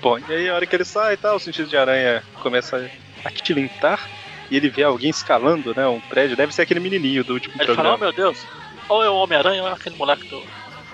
Bom, 0.02 0.18
e 0.20 0.34
aí 0.34 0.50
a 0.50 0.56
hora 0.56 0.66
que 0.66 0.74
ele 0.74 0.86
sai 0.86 1.16
e 1.16 1.18
tal, 1.18 1.36
o 1.36 1.40
sentido 1.40 1.68
de 1.68 1.76
aranha 1.76 2.24
começa 2.42 2.90
a 3.26 3.32
tilintar 3.32 4.10
e 4.50 4.56
ele 4.56 4.70
vê 4.70 4.84
alguém 4.84 5.10
escalando, 5.10 5.74
né? 5.76 5.86
Um 5.86 6.00
prédio. 6.00 6.38
Deve 6.38 6.54
ser 6.56 6.62
aquele 6.62 6.80
menininho 6.80 7.26
do 7.26 7.34
último 7.34 7.56
Aí 7.60 7.68
ele 7.68 7.76
falou, 7.76 7.94
oh 7.94 7.98
programa. 7.98 8.14
meu 8.14 8.32
Deus, 8.32 8.46
ou 8.88 9.04
é 9.04 9.10
o 9.10 9.16
Homem-Aranha 9.16 9.64
ou 9.64 9.68
é 9.68 9.74
aquele 9.74 9.98
moleque 9.98 10.26
do 10.30 10.42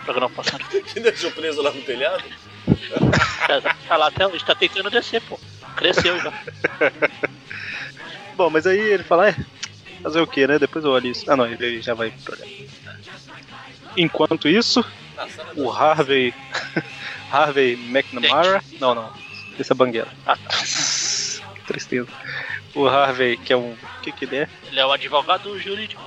programa 0.03 0.29
passado. 0.29 0.63
Que 0.93 0.99
deixou 0.99 1.31
preso 1.31 1.61
lá 1.61 1.71
no 1.71 1.81
telhado? 1.81 2.23
Tá- 3.47 3.75
Tá 3.87 3.97
lá 3.97 4.07
até 4.07 4.25
hoje, 4.27 4.43
tá 4.45 4.55
tentando 4.55 4.89
descer, 4.89 5.21
pô. 5.21 5.39
Cresceu 5.75 6.19
já. 6.19 6.31
Bom, 8.35 8.49
mas 8.49 8.65
aí 8.65 8.79
ele 8.79 9.03
fala, 9.03 9.29
é, 9.29 9.35
fazer 10.01 10.21
o 10.21 10.27
que, 10.27 10.47
né? 10.47 10.57
Depois 10.59 10.83
eu 10.85 10.91
olho 10.91 11.07
isso. 11.11 11.29
Ah, 11.29 11.35
não, 11.35 11.45
ele 11.45 11.81
já 11.81 11.93
vai 11.93 12.11
pro. 12.23 12.37
Enquanto 13.97 14.47
isso, 14.47 14.83
Ah, 15.17 15.27
o 15.55 15.71
Harvey. 15.71 16.33
Harvey 17.31 17.73
McNamara. 17.73 18.63
Não, 18.79 18.93
não. 18.95 19.11
Esse 19.59 19.71
é 19.71 19.75
Banguela. 19.75 20.11
Ah, 20.25 20.35
tá. 20.37 20.49
que 20.57 21.61
tristeza. 21.67 22.07
O 22.73 22.87
Harvey, 22.87 23.37
que 23.37 23.53
é 23.53 23.57
um. 23.57 23.73
O 23.73 24.01
que, 24.01 24.11
que 24.11 24.25
ele 24.25 24.37
é? 24.37 24.49
Ele 24.67 24.79
é 24.79 24.85
o 24.85 24.91
advogado 24.91 25.57
jurídico. 25.59 26.01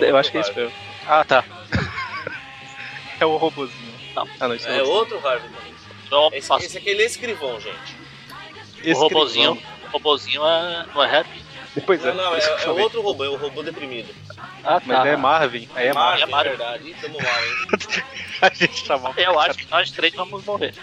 eu 0.00 0.16
acho 0.16 0.30
que 0.30 0.38
é 0.38 0.40
isso 0.42 0.54
mesmo. 0.54 0.72
Ah, 1.06 1.24
tá. 1.24 1.44
É 3.20 3.26
o 3.26 3.36
robozinho. 3.36 3.94
Não. 4.14 4.28
Ah, 4.40 4.48
não, 4.48 4.54
isso 4.54 4.68
É 4.68 4.78
é, 4.78 4.82
outro. 4.82 5.16
Harvey 5.26 5.48
também. 5.50 6.38
Esse, 6.38 6.52
esse 6.64 6.78
aqui 6.78 6.88
ele 6.90 7.02
é 7.02 7.06
escrivão, 7.06 7.60
gente. 7.60 7.74
O 7.76 8.76
Escrivão. 8.78 9.02
robozinho, 9.02 9.52
o 9.84 9.88
robozinho 9.90 10.46
é, 10.46 10.86
não 10.94 11.02
é 11.04 11.06
rap? 11.10 11.26
Pois 11.86 12.04
é, 12.04 12.12
Não, 12.12 12.24
não, 12.24 12.34
é, 12.34 12.40
é 12.64 12.70
outro 12.70 13.00
robô, 13.02 13.24
é 13.24 13.28
o 13.28 13.36
robô 13.36 13.62
deprimido. 13.62 14.12
Ah, 14.64 14.80
Mas 14.84 15.06
é 15.06 15.16
Marvin. 15.16 15.68
Aí 15.74 15.86
é 15.88 15.92
Marvin. 15.92 16.20
Marvin, 16.20 16.22
É 16.22 16.26
Marvin. 16.26 16.48
verdade. 16.50 16.96
Tamo 17.00 17.18
mal, 17.22 17.44
hein? 17.44 18.02
A 18.42 18.48
gente 18.54 18.86
chamou. 18.86 19.14
Eu 19.16 19.38
acho 19.38 19.58
que 19.58 19.70
nós 19.70 19.90
três 19.90 20.14
vamos 20.14 20.44
morrer. 20.44 20.74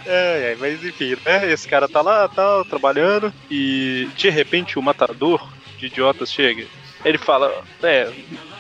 É, 0.06 0.52
é, 0.52 0.56
mas 0.60 0.84
enfim, 0.86 1.18
né? 1.26 1.52
Esse 1.52 1.68
cara 1.68 1.90
tá 1.90 2.00
lá, 2.02 2.28
tal, 2.28 2.64
trabalhando, 2.64 3.34
e 3.50 4.08
de 4.16 4.30
repente 4.30 4.78
o 4.78 4.82
matador 4.82 5.52
de 5.80 5.88
idiotas 5.88 6.32
chega. 6.32 6.68
Ele 7.06 7.20
fala, 7.20 7.64
é, 7.84 8.12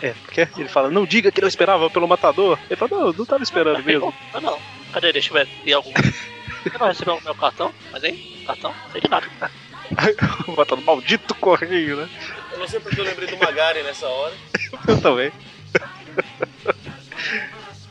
é, 0.04 0.14
quer? 0.32 0.52
Ele 0.56 0.70
fala, 0.70 0.92
não 0.92 1.04
diga 1.04 1.32
que 1.32 1.42
não 1.42 1.48
esperava 1.48 1.90
pelo 1.90 2.08
matador. 2.08 2.60
Ele 2.70 2.76
fala, 2.76 2.92
não, 2.92 3.08
eu 3.08 3.14
não 3.14 3.26
tava 3.26 3.42
esperando 3.42 3.82
mesmo. 3.84 4.14
Ah, 4.32 4.40
não. 4.40 4.60
Cadê? 4.94 5.12
Deixa 5.12 5.32
eu 5.32 5.34
ver. 5.34 5.48
Tem 5.64 5.74
algum. 5.74 5.92
Você 5.92 6.78
não 6.78 6.88
recebeu 6.88 7.16
o 7.16 7.24
meu 7.24 7.34
cartão? 7.34 7.74
Mas 7.92 8.04
aí, 8.04 8.44
cartão? 8.46 8.72
Não 8.72 8.92
sei 8.92 9.02
de 9.02 9.10
nada. 9.10 9.28
o 10.48 10.52
matador, 10.52 10.84
maldito 10.84 11.34
correio, 11.36 11.98
né? 11.98 12.10
Eu 12.52 12.60
não 12.60 12.68
sei 12.68 12.80
porque 12.80 13.00
eu 13.00 13.04
lembrei 13.04 13.28
do 13.28 13.38
Magari 13.38 13.82
nessa 13.82 14.08
hora. 14.08 14.34
Eu 14.88 15.02
também. 15.02 15.32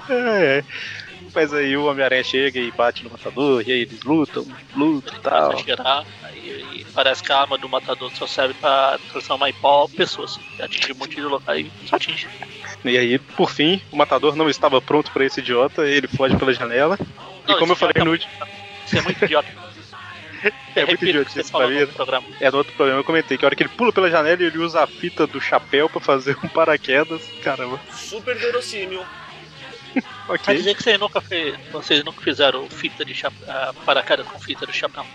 É, 0.09 0.59
é. 0.59 0.65
Mas 1.35 1.53
aí 1.53 1.77
o 1.77 1.87
Homem-Aranha 1.87 2.23
chega 2.23 2.61
e 2.61 2.71
bate 2.71 3.03
no 3.03 3.11
matador, 3.11 3.63
e 3.67 3.73
aí 3.73 3.81
eles 3.81 4.03
lutam, 4.03 4.47
lutam 4.77 5.17
e 5.17 5.21
tal. 5.21 5.51
Começa 5.51 5.63
a 5.63 5.65
girar, 5.65 6.07
aí, 6.23 6.67
aí 6.71 6.87
parece 6.95 7.23
que 7.23 7.33
a 7.33 7.41
arma 7.41 7.59
do 7.59 7.69
matador 7.69 8.11
só 8.15 8.27
serve 8.27 8.55
pra 8.55 8.99
transformar 9.11 9.51
em 9.51 9.55
pó 9.55 9.89
pessoas. 9.89 10.39
E 10.59 10.63
atingir 10.63 10.93
um 10.93 10.97
monte 10.97 11.17
de 11.17 11.23
local 11.23 11.55
aí, 11.55 11.71
só 11.87 11.97
atinge. 11.97 12.29
E 12.85 12.97
aí, 12.99 13.19
por 13.19 13.51
fim, 13.51 13.81
o 13.91 13.97
matador 13.97 14.37
não 14.37 14.49
estava 14.49 14.81
pronto 14.81 15.11
pra 15.11 15.25
esse 15.25 15.41
idiota, 15.41 15.87
ele 15.87 16.07
foge 16.07 16.37
pela 16.37 16.53
janela. 16.53 16.97
e 17.49 17.51
Não, 17.51 17.59
como 17.59 17.73
eu 17.73 17.77
falei 17.77 18.05
no 18.05 18.13
último. 18.13 18.33
Isso 18.87 18.99
é 18.99 19.03
muito 19.03 19.25
idiota. 19.25 19.49
É 20.77 20.85
muito 20.85 20.91
Repito 20.91 20.95
o 20.95 20.99
que 20.99 21.09
idiota 21.09 21.31
você 21.31 21.41
isso 21.41 21.53
pra 22.07 22.21
mim. 22.21 22.35
É 22.39 22.51
no 22.51 22.59
outro 22.59 22.75
programa 22.75 23.01
eu 23.01 23.05
comentei 23.05 23.39
que 23.39 23.45
a 23.45 23.49
hora 23.49 23.57
que 23.57 23.63
ele 23.63 23.71
pula 23.71 23.91
pela 23.91 24.11
janela 24.11 24.43
ele 24.43 24.59
usa 24.59 24.83
a 24.83 24.87
fita 24.87 25.27
do 25.27 25.41
chapéu 25.41 25.89
pra 25.89 26.03
fazer 26.03 26.37
um 26.45 26.49
paraquedas. 26.53 27.23
Caramba, 27.43 27.81
Super 27.91 28.37
verossímil. 28.37 29.03
Vai 30.27 30.37
ok. 30.37 30.57
dizer 30.57 30.75
que 30.75 30.83
você 30.83 30.99
nunca 30.99 31.21
fez, 31.21 31.57
vocês 31.71 32.05
nunca 32.05 32.21
fizeram 32.21 32.69
fita 32.69 33.05
de 33.05 33.15
chapéu, 33.15 33.47
paraquedas 33.85 34.27
com 34.27 34.39
fita 34.39 34.67
de 34.67 34.73
chapéu. 34.73 35.05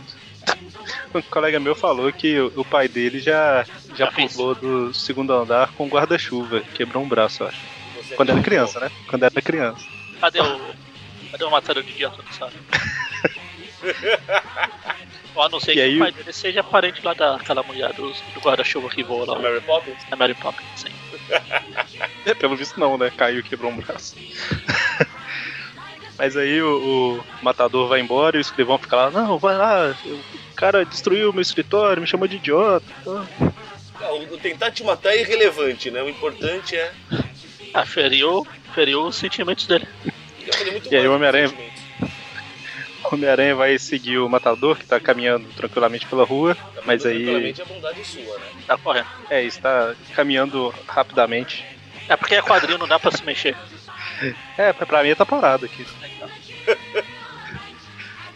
Um 1.14 1.22
colega 1.24 1.60
meu 1.60 1.76
falou 1.76 2.12
que 2.14 2.40
o 2.40 2.52
o 2.56 2.66
pai 2.66 2.88
dele 2.88 3.20
já, 3.20 3.64
já 3.96 4.06
Já 4.06 4.12
fez. 4.12 4.34
pulou 4.34 4.56
do 4.56 4.94
segundo 4.94 5.34
andar 5.34 5.72
com 5.74 5.88
guarda-chuva, 5.88 6.62
quebrou 6.74 7.04
um 7.04 7.08
braço, 7.08 7.44
acho. 7.44 7.58
Você 7.96 8.16
Quando 8.16 8.30
era 8.30 8.42
criança, 8.42 8.80
né? 8.80 8.92
Quando 9.08 9.24
era 9.24 9.42
criança. 9.42 9.84
Cadê 10.20 10.40
o. 10.40 10.60
Cadê 11.32 11.44
o 11.44 11.52
matador 11.52 11.84
de 11.84 11.92
idiota 11.92 12.22
do 12.22 12.34
Sara? 12.34 12.54
Ou 15.36 15.44
a 15.44 15.50
não 15.50 15.60
ser 15.60 15.72
E 15.72 15.74
que 15.76 15.82
aí 15.82 15.96
o 15.96 16.00
pai 16.00 16.12
dele 16.12 16.34
seja 16.34 16.64
parente 16.64 17.02
lá 17.04 17.14
daquela 17.14 17.64
mulher 17.64 17.94
do, 17.94 18.12
do 18.12 18.40
guarda-chuva 18.42 18.90
que 18.90 19.04
voa 19.04 19.24
A 19.24 19.36
lá, 19.36 19.40
Mary 19.40 19.62
Poppins? 19.62 19.98
a 20.12 20.16
Mary 20.16 20.34
Poppins. 20.34 20.68
Sim. 20.76 20.90
É, 22.26 22.34
pelo 22.34 22.56
visto 22.56 22.80
não, 22.80 22.98
né? 22.98 23.12
Caiu 23.16 23.40
e 23.40 23.44
quebrou 23.44 23.72
um 23.72 23.78
braço. 23.78 24.16
Mas 26.18 26.36
aí 26.36 26.62
o, 26.62 27.20
o 27.20 27.44
matador 27.44 27.88
vai 27.88 28.02
embora 28.02 28.36
e 28.36 28.40
o 28.40 28.42
escrivão 28.42 28.78
fica 28.78 28.96
lá, 28.96 29.12
não, 29.12 29.38
vai 29.38 29.56
lá, 29.56 29.96
o 30.06 30.54
cara 30.54 30.84
destruiu 30.84 31.32
meu 31.32 31.42
escritório, 31.42 32.02
me 32.02 32.08
chamou 32.08 32.28
de 32.28 32.36
idiota. 32.36 32.86
tá?" 33.06 33.26
Ah, 34.02 34.14
o 34.14 34.34
o 34.34 34.38
tentar 34.38 34.72
te 34.72 34.84
matar 34.84 35.14
é 35.14 35.22
irrelevante, 35.22 35.92
né? 35.92 36.02
O 36.02 36.10
importante 36.10 36.76
é. 36.76 36.92
Ah, 37.74 37.86
feriu, 37.86 38.46
feriu 38.74 39.06
os 39.06 39.16
sentimentos 39.16 39.66
dele. 39.66 39.88
E 40.90 40.96
aí 40.96 41.08
o 41.08 41.16
Homem-Aranha-. 41.16 41.50
O 41.50 41.79
Homem-Aranha 43.16 43.56
vai 43.56 43.78
seguir 43.80 44.18
o 44.20 44.30
matador, 44.30 44.78
que 44.78 44.86
tá 44.86 45.00
caminhando 45.00 45.48
tranquilamente 45.56 46.06
pela 46.06 46.24
rua, 46.26 46.56
mas 46.86 47.06
aí. 47.06 47.24
Tranquilamente 47.24 47.62
é 47.62 47.66
bondade 47.66 48.06
sua, 48.06 48.38
né? 48.40 48.46
Tá 48.68 48.78
correndo. 48.78 49.08
É, 49.30 49.44
está 49.44 49.94
caminhando 50.16 50.74
rapidamente. 50.88 51.66
É 52.08 52.16
porque 52.16 52.36
é 52.36 52.42
quadrinho, 52.42 52.78
não 52.78 52.88
dá 52.88 53.00
pra 53.00 53.12
se 53.12 53.24
mexer. 53.24 53.56
É, 54.58 54.74
pra 54.74 55.04
mim 55.04 55.16
tá 55.16 55.26
parado 55.26 55.66
aqui. 55.66 55.86
Tá. 56.20 56.28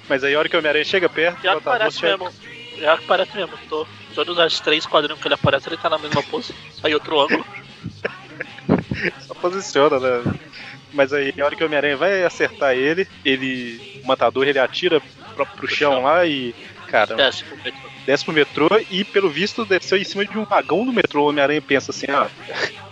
Mas 0.09 0.23
aí 0.23 0.35
a 0.35 0.39
hora 0.39 0.49
que 0.49 0.55
o 0.55 0.59
Homem-Aranha 0.59 0.85
chega 0.85 1.07
perto, 1.09 1.41
Já 1.41 1.55
que 1.55 1.61
parece 1.61 1.99
chega- 1.99 2.17
mesmo. 2.17 2.33
Já 2.79 2.97
que 2.97 3.05
parece 3.05 3.35
mesmo. 3.35 3.57
Tô, 3.69 3.87
todos 4.15 4.37
os 4.37 4.59
três 4.59 4.85
quadrinhos 4.85 5.21
que 5.21 5.27
ele 5.27 5.35
aparece, 5.35 5.69
ele 5.69 5.77
tá 5.77 5.89
na 5.89 5.97
mesma 5.97 6.21
pose. 6.23 6.53
Aí 6.83 6.93
outro 6.93 7.19
ângulo. 7.21 7.45
Só 9.21 9.33
posiciona, 9.33 9.99
né? 9.99 10.33
Mas 10.93 11.11
aí, 11.11 11.33
a 11.39 11.45
hora 11.45 11.55
que 11.55 11.63
o 11.63 11.65
Homem-Aranha 11.65 11.97
vai 11.97 12.23
acertar 12.23 12.73
ele, 12.75 13.07
ele. 13.25 14.01
O 14.03 14.07
matador 14.07 14.47
ele 14.47 14.59
atira 14.59 15.01
pro, 15.35 15.45
pro 15.45 15.67
chão, 15.67 15.93
chão. 15.93 16.03
lá 16.03 16.25
e. 16.25 16.53
Cara, 16.87 17.15
Desce 17.15 17.43
pro 17.43 17.57
metrô. 17.57 17.89
desce 18.05 18.23
pro 18.25 18.33
metrô 18.33 18.69
e, 18.91 19.03
pelo 19.03 19.27
visto, 19.29 19.65
desceu 19.65 19.97
em 19.97 20.03
cima 20.03 20.23
de 20.25 20.37
um 20.37 20.45
vagão 20.45 20.85
do 20.85 20.93
metrô. 20.93 21.23
O 21.23 21.29
Homem-Aranha 21.29 21.61
pensa 21.61 21.91
assim, 21.91 22.05
ah. 22.09 22.29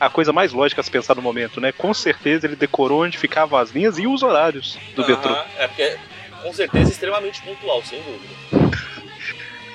A 0.00 0.10
coisa 0.10 0.32
mais 0.32 0.52
lógica 0.52 0.80
a 0.80 0.84
se 0.84 0.90
pensar 0.90 1.14
no 1.14 1.22
momento, 1.22 1.60
né? 1.60 1.70
Com 1.70 1.94
certeza 1.94 2.46
ele 2.46 2.56
decorou 2.56 3.04
onde 3.04 3.16
ficavam 3.18 3.56
as 3.58 3.70
linhas 3.70 3.96
e 3.98 4.06
os 4.06 4.22
horários 4.24 4.76
do 4.96 5.02
Aham, 5.02 5.10
metrô. 5.10 5.36
É 5.58 5.68
porque 5.68 5.96
com 6.42 6.52
certeza 6.52 6.90
extremamente 6.90 7.40
pontual, 7.42 7.80
sem 7.84 8.00
dúvida. 8.02 8.76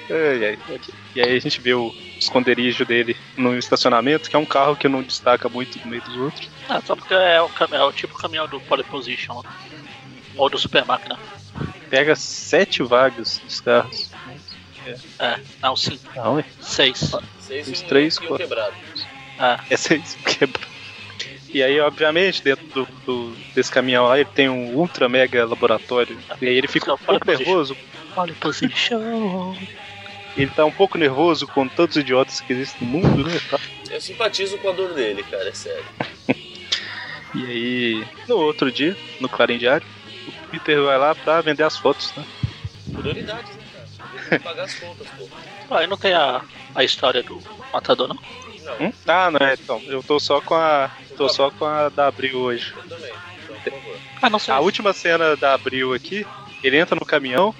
Ok. 0.09 0.93
E 1.15 1.21
aí 1.21 1.35
a 1.35 1.39
gente 1.39 1.61
vê 1.61 1.73
o 1.73 1.93
esconderijo 2.19 2.85
dele 2.85 3.15
no 3.37 3.57
estacionamento, 3.57 4.29
que 4.29 4.35
é 4.35 4.39
um 4.39 4.45
carro 4.45 4.75
que 4.75 4.87
não 4.87 5.01
destaca 5.03 5.47
muito 5.49 5.79
no 5.79 5.89
meio 5.89 6.01
dos 6.01 6.15
outros. 6.17 6.49
Ah, 6.67 6.81
só 6.85 6.95
porque 6.95 7.13
é 7.13 7.41
o, 7.41 7.49
cam- 7.49 7.67
é 7.71 7.83
o 7.83 7.91
tipo 7.91 8.17
caminhão 8.17 8.47
do 8.47 8.59
Pole 8.61 8.83
Position. 8.83 9.41
Ou 10.35 10.49
do 10.49 10.57
Super 10.57 10.85
Máquina. 10.85 11.17
Pega 11.89 12.15
sete 12.15 12.83
vagas 12.83 13.39
dos 13.39 13.59
carros. 13.61 14.11
É, 15.19 15.39
não, 15.61 15.75
cinco, 15.75 16.03
Não, 16.15 16.39
é? 16.39 16.45
seis. 16.61 17.11
Seis 17.39 17.81
três, 17.81 18.15
e 18.15 18.23
um 18.23 18.27
quatro. 18.27 18.47
quebrado. 18.47 18.75
É, 19.39 19.57
Essa 19.73 19.93
aí 19.93 20.01
se 20.05 20.17
quebra. 20.17 20.61
E 21.51 21.63
aí, 21.63 21.79
obviamente, 21.79 22.43
dentro 22.43 22.65
do, 22.67 22.87
do- 23.05 23.35
desse 23.55 23.71
caminhão 23.71 24.05
lá, 24.05 24.19
ele 24.19 24.29
tem 24.29 24.47
um 24.49 24.75
ultra 24.75 25.09
mega 25.09 25.45
laboratório. 25.45 26.17
E 26.41 26.47
aí 26.47 26.55
ele 26.55 26.67
fica 26.67 26.93
um 26.93 26.97
pouco 26.97 27.25
nervoso. 27.25 27.75
Pole 28.13 28.33
Position. 28.33 29.55
Ele 30.37 30.51
tá 30.51 30.65
um 30.65 30.71
pouco 30.71 30.97
nervoso 30.97 31.47
com 31.47 31.67
tantos 31.67 31.97
idiotas 31.97 32.39
que 32.39 32.53
existem 32.53 32.87
no 32.87 32.99
mundo, 32.99 33.27
né? 33.29 33.39
Tá. 33.49 33.59
Eu 33.89 33.99
simpatizo 33.99 34.57
com 34.59 34.69
a 34.69 34.71
dor 34.71 34.93
dele, 34.93 35.23
cara, 35.23 35.49
é 35.49 35.53
sério. 35.53 35.85
E 37.35 37.45
aí, 37.45 38.07
no 38.27 38.37
outro 38.37 38.71
dia, 38.71 38.97
no 39.19 39.29
Clarim 39.29 39.59
Diário, 39.59 39.85
o 40.27 40.49
Peter 40.49 40.81
vai 40.81 40.97
lá 40.97 41.13
pra 41.13 41.41
vender 41.41 41.61
as 41.61 41.77
fotos, 41.77 42.11
né? 42.17 42.25
Prioridades, 42.91 43.55
né, 43.55 43.61
cara? 43.71 44.19
Tem 44.29 44.39
que 44.39 44.43
pagar 44.43 44.63
as 44.63 44.73
contas, 44.73 45.07
pô. 45.15 45.75
Aí 45.75 45.85
não 45.85 45.95
tem 45.95 46.13
a, 46.13 46.41
a 46.73 46.83
história 46.83 47.21
do 47.21 47.39
matador, 47.71 48.07
não? 48.07 48.15
Não, 48.15 48.87
Hum? 48.87 48.93
Ah, 49.07 49.29
não 49.29 49.45
é, 49.45 49.53
então. 49.53 49.81
Eu 49.85 50.01
tô 50.01 50.19
só 50.19 50.41
com 50.41 50.55
a. 50.55 50.89
tô 51.17 51.29
só 51.29 51.51
com 51.51 51.65
a 51.65 51.89
da 51.89 52.07
Abril 52.07 52.39
hoje. 52.39 52.73
eu 52.75 52.83
também. 52.83 53.13
Então, 53.61 53.73
por 53.73 53.81
favor. 53.81 53.99
Ah, 54.21 54.29
não 54.29 54.39
sei. 54.39 54.53
A 54.53 54.59
última 54.59 54.93
cena 54.93 55.35
da 55.35 55.53
Abril 55.53 55.93
aqui, 55.93 56.25
ele 56.63 56.77
entra 56.77 56.95
no 56.95 57.05
caminhão, 57.05 57.53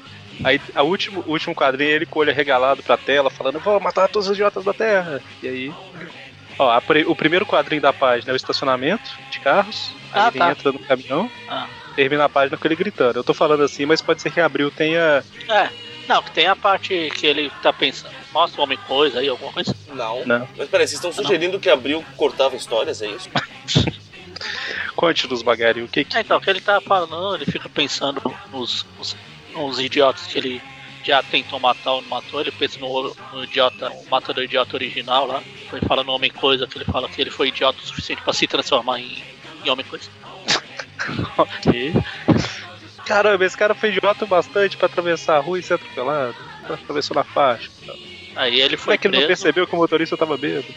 aí 0.44 0.62
a 0.76 0.84
último, 0.84 1.24
o 1.28 1.32
último 1.32 1.56
quadrinho 1.56 1.92
ele 1.92 2.06
com 2.06 2.20
o 2.20 2.22
olho 2.22 2.34
regalado 2.34 2.84
pra 2.84 2.98
tela, 2.98 3.30
falando, 3.30 3.60
vou 3.60 3.80
matar 3.80 4.08
todos 4.08 4.28
os 4.28 4.34
idiotas 4.34 4.64
da 4.64 4.74
Terra. 4.74 5.22
E 5.42 5.48
aí. 5.48 5.74
Ó, 6.58 6.70
a 6.70 6.82
o 7.08 7.16
primeiro 7.16 7.46
quadrinho 7.46 7.82
da 7.82 7.94
página 7.94 8.32
é 8.32 8.34
o 8.34 8.36
estacionamento 8.36 9.10
de 9.32 9.40
carros. 9.40 9.92
Aí 10.12 10.22
Ah, 10.22 10.28
ele 10.30 10.40
tá. 10.40 10.52
entra 10.52 10.72
no 10.72 10.80
caminhão, 10.80 11.32
Ah. 11.48 11.68
termina 11.96 12.26
a 12.26 12.30
página 12.30 12.58
com 12.58 12.68
ele 12.68 12.76
gritando. 12.76 13.18
Eu 13.20 13.24
tô 13.24 13.34
falando 13.34 13.64
assim, 13.64 13.86
mas 13.86 14.02
pode 14.02 14.22
ser 14.22 14.32
que 14.32 14.42
a 14.42 14.46
Abril 14.46 14.70
tenha. 14.70 15.24
É, 15.48 15.70
não, 16.08 16.22
que 16.22 16.32
tem 16.32 16.48
a 16.48 16.56
parte 16.56 17.10
que 17.16 17.26
ele 17.28 17.52
tá 17.62 17.72
pensando. 17.72 18.14
Mostra 18.34 18.60
o 18.60 18.64
homem 18.64 18.78
coisa 18.88 19.20
aí, 19.20 19.30
alguma 19.30 19.54
coisa. 19.54 19.76
Não. 19.94 20.26
Não. 20.26 20.48
Mas 20.58 20.68
peraí, 20.70 20.88
vocês 20.88 20.94
estão 21.00 21.14
sugerindo 21.14 21.60
que 21.60 21.70
abriu 21.70 22.04
cortava 22.18 22.56
histórias, 22.56 23.02
é 23.02 23.08
isso? 23.08 23.30
Conte 24.96 25.28
dos 25.28 25.42
bagari, 25.42 25.82
o 25.82 25.88
que 25.88 26.04
que. 26.04 26.18
É, 26.18 26.22
então, 26.22 26.40
que 26.42 26.50
ele 26.50 26.60
tá 26.62 26.82
falando, 26.82 27.36
ele 27.36 27.46
fica 27.46 27.70
pensando 27.70 28.22
nos, 28.52 28.86
nos, 28.98 29.16
nos 29.54 29.80
idiotas 29.80 30.28
que 30.28 30.38
ele 30.38 30.62
já 31.04 31.24
tentou 31.24 31.60
matar 31.60 31.94
ou 31.94 32.02
não 32.02 32.10
matou, 32.10 32.42
ele 32.42 32.52
pensa 32.52 32.80
no, 32.80 33.16
no 33.34 33.44
idiota, 33.44 33.90
o 33.90 34.10
matador 34.10 34.44
idiota 34.44 34.76
original 34.76 35.26
lá. 35.26 35.42
Ele 35.72 35.86
fala 35.86 36.04
no 36.04 36.12
homem 36.12 36.30
coisa, 36.30 36.68
que 36.68 36.78
ele 36.78 36.86
fala 36.86 37.08
que 37.10 37.22
ele 37.22 37.32
foi 37.32 37.48
idiota 37.50 37.80
o 37.80 37.86
suficiente 37.86 38.22
pra 38.22 38.34
se 38.34 38.48
transformar 38.48 39.00
em, 39.00 39.24
em 39.64 39.70
homem 39.70 39.86
coisa. 39.86 40.10
Ok. 41.38 41.94
Caramba, 43.06 43.46
esse 43.46 43.58
cara 43.58 43.74
foi 43.74 43.90
idiota 43.90 44.26
bastante 44.26 44.78
pra 44.78 44.86
atravessar 44.86 45.38
a 45.38 45.40
rua 45.40 45.58
e 45.58 45.64
ser 45.64 45.76
atropelado. 45.76 46.36
Atravessou 46.70 47.16
na 47.16 47.24
faixa. 47.24 47.72
Aí 48.40 48.62
ele 48.62 48.78
Como 48.78 48.86
foi 48.86 48.96
é 48.96 48.98
que 48.98 49.08
ele 49.08 49.20
não 49.20 49.28
percebeu 49.28 49.68
que 49.68 49.76
o 49.76 49.78
motorista 49.78 50.16
tava 50.16 50.38
bêbado? 50.38 50.74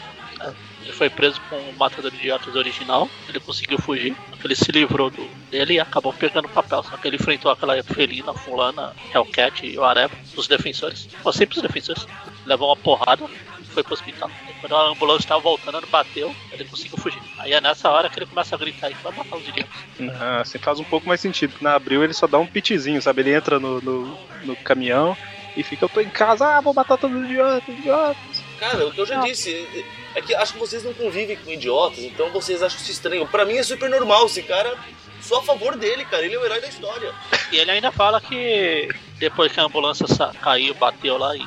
Ele 0.81 0.91
foi 0.91 1.09
preso 1.09 1.39
com 1.49 1.55
o 1.55 1.73
Matador 1.77 2.11
de 2.11 2.17
Idiotas 2.17 2.53
original, 2.57 3.09
ele 3.29 3.39
conseguiu 3.39 3.79
fugir, 3.79 4.13
ele 4.43 4.53
se 4.53 4.69
livrou 4.69 5.09
do, 5.09 5.25
dele 5.49 5.75
e 5.75 5.79
acabou 5.79 6.11
pegando 6.11 6.43
o 6.43 6.49
papel. 6.49 6.83
Só 6.83 6.97
que 6.97 7.07
ele 7.07 7.15
enfrentou 7.15 7.49
aquela 7.49 7.81
felina, 7.81 8.33
fulana, 8.33 8.93
Hellcat 9.15 9.65
e 9.65 9.77
o 9.77 9.83
Areva, 9.85 10.13
os 10.35 10.45
defensores, 10.45 11.07
os 11.23 11.35
simples 11.37 11.61
defensores. 11.61 12.05
Levou 12.45 12.67
uma 12.67 12.75
porrada 12.75 13.23
e 13.61 13.65
foi 13.65 13.81
pro 13.81 13.93
hospital. 13.93 14.29
E 14.49 14.53
quando 14.59 14.75
a 14.75 14.89
ambulância 14.89 15.23
estava 15.23 15.39
voltando, 15.39 15.77
ele 15.77 15.87
bateu, 15.89 16.35
ele 16.51 16.65
conseguiu 16.65 16.97
fugir. 16.97 17.21
Aí 17.39 17.53
é 17.53 17.61
nessa 17.61 17.89
hora 17.89 18.09
que 18.09 18.19
ele 18.19 18.25
começa 18.25 18.55
a 18.55 18.59
gritar 18.59 18.87
aí, 18.87 18.95
vai 19.01 19.13
matar 19.13 19.37
os 19.37 19.47
idiotas. 19.47 19.71
Ah, 20.19 20.41
assim 20.41 20.57
faz 20.57 20.81
um 20.81 20.83
pouco 20.83 21.07
mais 21.07 21.21
sentido. 21.21 21.51
porque 21.51 21.63
Na 21.63 21.75
Abril 21.75 22.03
ele 22.03 22.13
só 22.13 22.27
dá 22.27 22.37
um 22.37 22.45
pitizinho, 22.45 23.01
sabe? 23.01 23.21
Ele 23.21 23.33
entra 23.33 23.57
no, 23.57 23.79
no, 23.79 24.17
no 24.43 24.55
caminhão 24.57 25.15
e 25.55 25.63
fica, 25.63 25.85
eu 25.85 25.89
tô 25.89 25.99
em 26.01 26.09
casa, 26.09 26.45
ah, 26.57 26.61
vou 26.61 26.73
matar 26.73 26.97
todos 26.97 27.15
os 27.17 27.25
idiotas, 27.25 27.67
idiotas. 27.77 28.43
Cara, 28.59 28.87
o 28.87 28.91
que 28.91 28.99
eu 29.01 29.05
já 29.05 29.17
Não. 29.17 29.23
disse 29.25 29.67
é 30.15 30.21
que 30.21 30.33
acho 30.35 30.53
que 30.53 30.59
vocês 30.59 30.83
não 30.83 30.93
convivem 30.93 31.35
com 31.37 31.51
idiotas, 31.51 31.99
então 31.99 32.29
vocês 32.31 32.61
acham 32.63 32.79
isso 32.79 32.91
estranho. 32.91 33.27
Pra 33.27 33.45
mim 33.45 33.57
é 33.57 33.63
super 33.63 33.89
normal, 33.89 34.25
esse 34.25 34.41
cara. 34.43 34.75
Sou 35.21 35.37
a 35.39 35.43
favor 35.43 35.75
dele, 35.77 36.03
cara. 36.05 36.25
Ele 36.25 36.35
é 36.35 36.39
o 36.39 36.45
herói 36.45 36.59
da 36.59 36.67
história. 36.67 37.13
E 37.51 37.57
ele 37.57 37.71
ainda 37.71 37.91
fala 37.91 38.19
que 38.19 38.89
depois 39.19 39.51
que 39.51 39.59
a 39.59 39.63
ambulância 39.63 40.05
sa- 40.07 40.33
caiu, 40.41 40.73
bateu 40.75 41.17
lá 41.17 41.35
e 41.35 41.45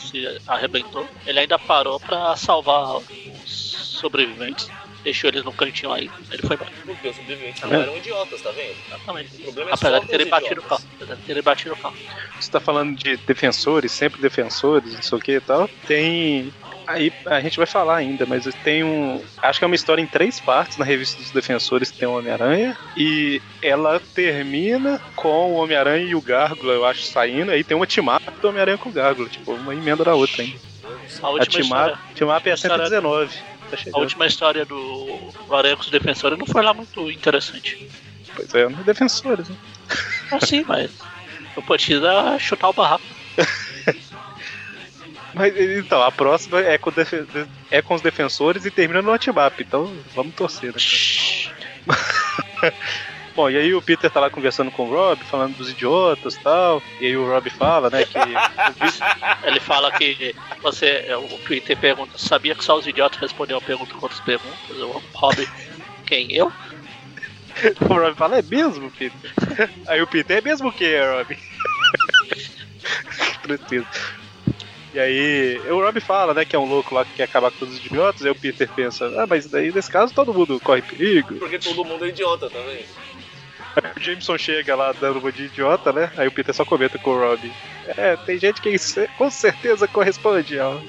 se 0.00 0.40
arrebentou, 0.46 1.06
ele 1.26 1.40
ainda 1.40 1.58
parou 1.58 2.00
pra 2.00 2.34
salvar 2.36 2.96
os 2.96 3.06
sobreviventes. 4.00 4.68
Deixou 5.08 5.28
eles 5.28 5.42
no 5.42 5.52
cantinho 5.52 5.90
aí. 5.90 6.10
Ele 6.30 6.42
foi 6.42 6.54
embora. 6.56 6.70
Porque 6.84 7.08
os 7.08 7.16
sobreviventes 7.16 7.60
Tá 7.62 7.66
não 7.66 7.80
eram 7.80 7.96
idiotas, 7.96 8.42
tá 8.42 8.50
vendo? 8.50 8.74
Exatamente. 8.86 9.36
O 9.36 9.42
problema 9.44 9.70
é 9.70 9.74
Apesar 9.74 9.90
só 9.96 9.98
de 10.00 10.06
terem 10.08 10.26
batido 10.28 10.60
o 10.60 10.64
carro. 10.64 10.82
Apesar 10.96 11.14
de 11.14 11.22
terem 11.22 11.42
batido 11.42 11.72
o 11.74 11.76
carro. 11.78 11.96
Você 12.38 12.50
tá 12.50 12.60
falando 12.60 12.94
de 12.94 13.16
defensores, 13.16 13.90
sempre 13.90 14.20
defensores, 14.20 14.92
não 14.92 15.00
sei 15.02 15.18
o 15.18 15.20
que 15.20 15.32
e 15.32 15.40
tal. 15.40 15.66
Tem 15.86 16.52
Aí 16.86 17.12
a 17.26 17.40
gente 17.40 17.56
vai 17.58 17.66
falar 17.66 17.96
ainda, 17.96 18.24
mas 18.26 18.44
tem 18.64 18.82
um. 18.84 19.22
Acho 19.42 19.58
que 19.58 19.64
é 19.64 19.66
uma 19.66 19.74
história 19.74 20.00
em 20.00 20.06
três 20.06 20.40
partes 20.40 20.78
na 20.78 20.84
revista 20.86 21.20
dos 21.20 21.30
Defensores 21.30 21.90
que 21.90 21.98
tem 21.98 22.08
o 22.08 22.16
Homem-Aranha. 22.16 22.76
E 22.96 23.42
ela 23.62 24.00
termina 24.14 24.98
com 25.14 25.52
o 25.52 25.54
Homem-Aranha 25.56 26.04
e 26.06 26.14
o 26.14 26.20
Gárgula, 26.22 26.72
eu 26.72 26.86
acho, 26.86 27.02
saindo. 27.02 27.50
Aí 27.50 27.62
tem 27.62 27.76
uma 27.76 27.86
team-up 27.86 28.24
do 28.40 28.48
Homem-Aranha 28.48 28.78
com 28.78 28.88
o 28.88 28.92
Gárgula, 28.92 29.28
tipo, 29.28 29.52
uma 29.52 29.74
emenda 29.74 30.02
da 30.02 30.14
outra 30.14 30.42
ainda. 30.42 30.58
A 31.22 31.42
A 31.42 31.46
team-up 32.14 32.48
é 32.48 32.52
a 32.52 32.54
história- 32.54 32.88
119. 32.88 33.36
Tá 33.70 33.76
a 33.92 33.98
última 33.98 34.26
história 34.26 34.64
do 34.64 35.32
Aranha 35.50 35.76
com 35.76 35.82
os 35.82 35.90
Defensores 35.90 36.38
não 36.38 36.46
foi 36.46 36.62
lá 36.62 36.72
muito 36.72 37.10
interessante. 37.10 37.88
Pois 38.34 38.54
é, 38.54 38.68
no 38.68 38.84
Defensores, 38.84 39.48
né? 39.48 39.56
Assim, 40.30 40.64
mas 40.66 40.90
não 41.56 41.62
precisa 41.62 42.38
chutar 42.38 42.68
o 42.68 42.72
barraco. 42.72 43.04
Mas 45.34 45.54
então, 45.56 46.02
a 46.02 46.10
próxima 46.10 46.58
é 46.58 46.78
com, 46.78 46.90
é 47.70 47.82
com 47.82 47.94
os 47.94 48.00
defensores 48.00 48.64
e 48.64 48.70
termina 48.70 49.02
no 49.02 49.16
team-up, 49.18 49.62
então 49.62 49.94
vamos 50.14 50.34
torcer, 50.34 50.72
né? 50.72 50.80
Bom, 53.38 53.48
e 53.48 53.56
aí 53.56 53.72
o 53.72 53.80
Peter 53.80 54.10
tá 54.10 54.18
lá 54.18 54.28
conversando 54.28 54.68
com 54.72 54.82
o 54.82 54.90
Rob, 54.90 55.22
falando 55.22 55.56
dos 55.56 55.70
idiotas 55.70 56.34
e 56.34 56.40
tal. 56.40 56.82
E 57.00 57.06
aí 57.06 57.16
o 57.16 57.24
Rob 57.24 57.48
fala, 57.50 57.88
né, 57.88 58.04
que. 58.04 58.18
Ele 59.46 59.60
fala 59.60 59.92
que 59.92 60.34
você. 60.60 61.06
O 61.14 61.38
Peter 61.46 61.78
pergunta, 61.78 62.18
sabia 62.18 62.56
que 62.56 62.64
só 62.64 62.76
os 62.76 62.84
idiotas 62.84 63.20
respondiam 63.20 63.58
a 63.58 63.62
pergunta 63.62 63.94
com 63.94 64.02
outras 64.02 64.20
perguntas? 64.22 64.76
O 64.76 65.00
Rob, 65.14 65.48
quem? 66.04 66.32
Eu? 66.32 66.52
o 67.80 67.94
Rob 67.94 68.16
fala, 68.16 68.40
é 68.40 68.42
mesmo, 68.42 68.90
Peter? 68.90 69.32
Aí 69.86 70.02
o 70.02 70.06
Peter, 70.08 70.38
é 70.38 70.40
mesmo 70.40 70.70
o 70.70 70.72
que, 70.72 71.00
Rob? 71.00 71.36
Que 71.36 73.38
Tristeza. 73.42 73.86
E 74.94 74.98
aí, 74.98 75.60
o 75.70 75.80
Rob 75.80 76.00
fala, 76.00 76.34
né, 76.34 76.44
que 76.44 76.56
é 76.56 76.58
um 76.58 76.68
louco 76.68 76.92
lá 76.92 77.04
que 77.04 77.12
quer 77.12 77.24
acabar 77.24 77.52
com 77.52 77.58
todos 77.58 77.74
os 77.74 77.86
idiotas. 77.86 78.24
Aí 78.24 78.32
o 78.32 78.34
Peter 78.34 78.68
pensa, 78.74 79.06
ah, 79.16 79.26
mas 79.28 79.46
daí 79.46 79.70
nesse 79.70 79.88
caso 79.88 80.12
todo 80.12 80.34
mundo 80.34 80.58
corre 80.58 80.82
perigo. 80.82 81.36
Porque 81.36 81.58
todo 81.58 81.84
mundo 81.84 82.04
é 82.04 82.08
idiota, 82.08 82.50
tá 82.50 82.58
vendo? 82.58 82.84
Aí 83.76 83.92
o 83.96 84.00
Jameson 84.00 84.36
chega 84.38 84.74
lá 84.74 84.92
dando 84.92 85.18
uma 85.18 85.30
de 85.32 85.44
idiota, 85.44 85.92
né? 85.92 86.10
Aí 86.16 86.26
o 86.26 86.32
Peter 86.32 86.54
só 86.54 86.64
comenta 86.64 86.98
com 86.98 87.10
o 87.10 87.18
Rob. 87.18 87.52
É, 87.96 88.16
tem 88.16 88.38
gente 88.38 88.60
que 88.60 88.76
ce- 88.78 89.08
com 89.16 89.30
certeza 89.30 89.86
corresponde 89.88 90.58
ao, 90.58 90.80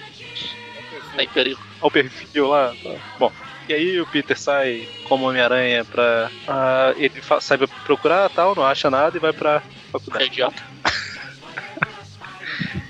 Tá 1.15 1.23
em 1.23 1.27
perigo. 1.27 1.59
ao 1.81 1.91
perfil 1.91 2.47
lá. 2.47 2.73
Bom, 3.17 3.31
e 3.67 3.73
aí 3.73 3.99
o 4.01 4.07
Peter 4.07 4.37
sai 4.39 4.87
como 5.05 5.27
Homem-Aranha 5.29 5.85
pra. 5.85 6.31
ah, 6.47 6.93
ele 6.97 7.21
sai 7.41 7.57
pra 7.57 7.67
procurar 7.85 8.29
tal, 8.29 8.55
não 8.55 8.65
acha 8.65 8.89
nada 8.89 9.15
e 9.15 9.19
vai 9.19 9.33
pra 9.33 9.57
É 9.57 9.91
faculdade. 9.91 10.25
idiota. 10.25 10.63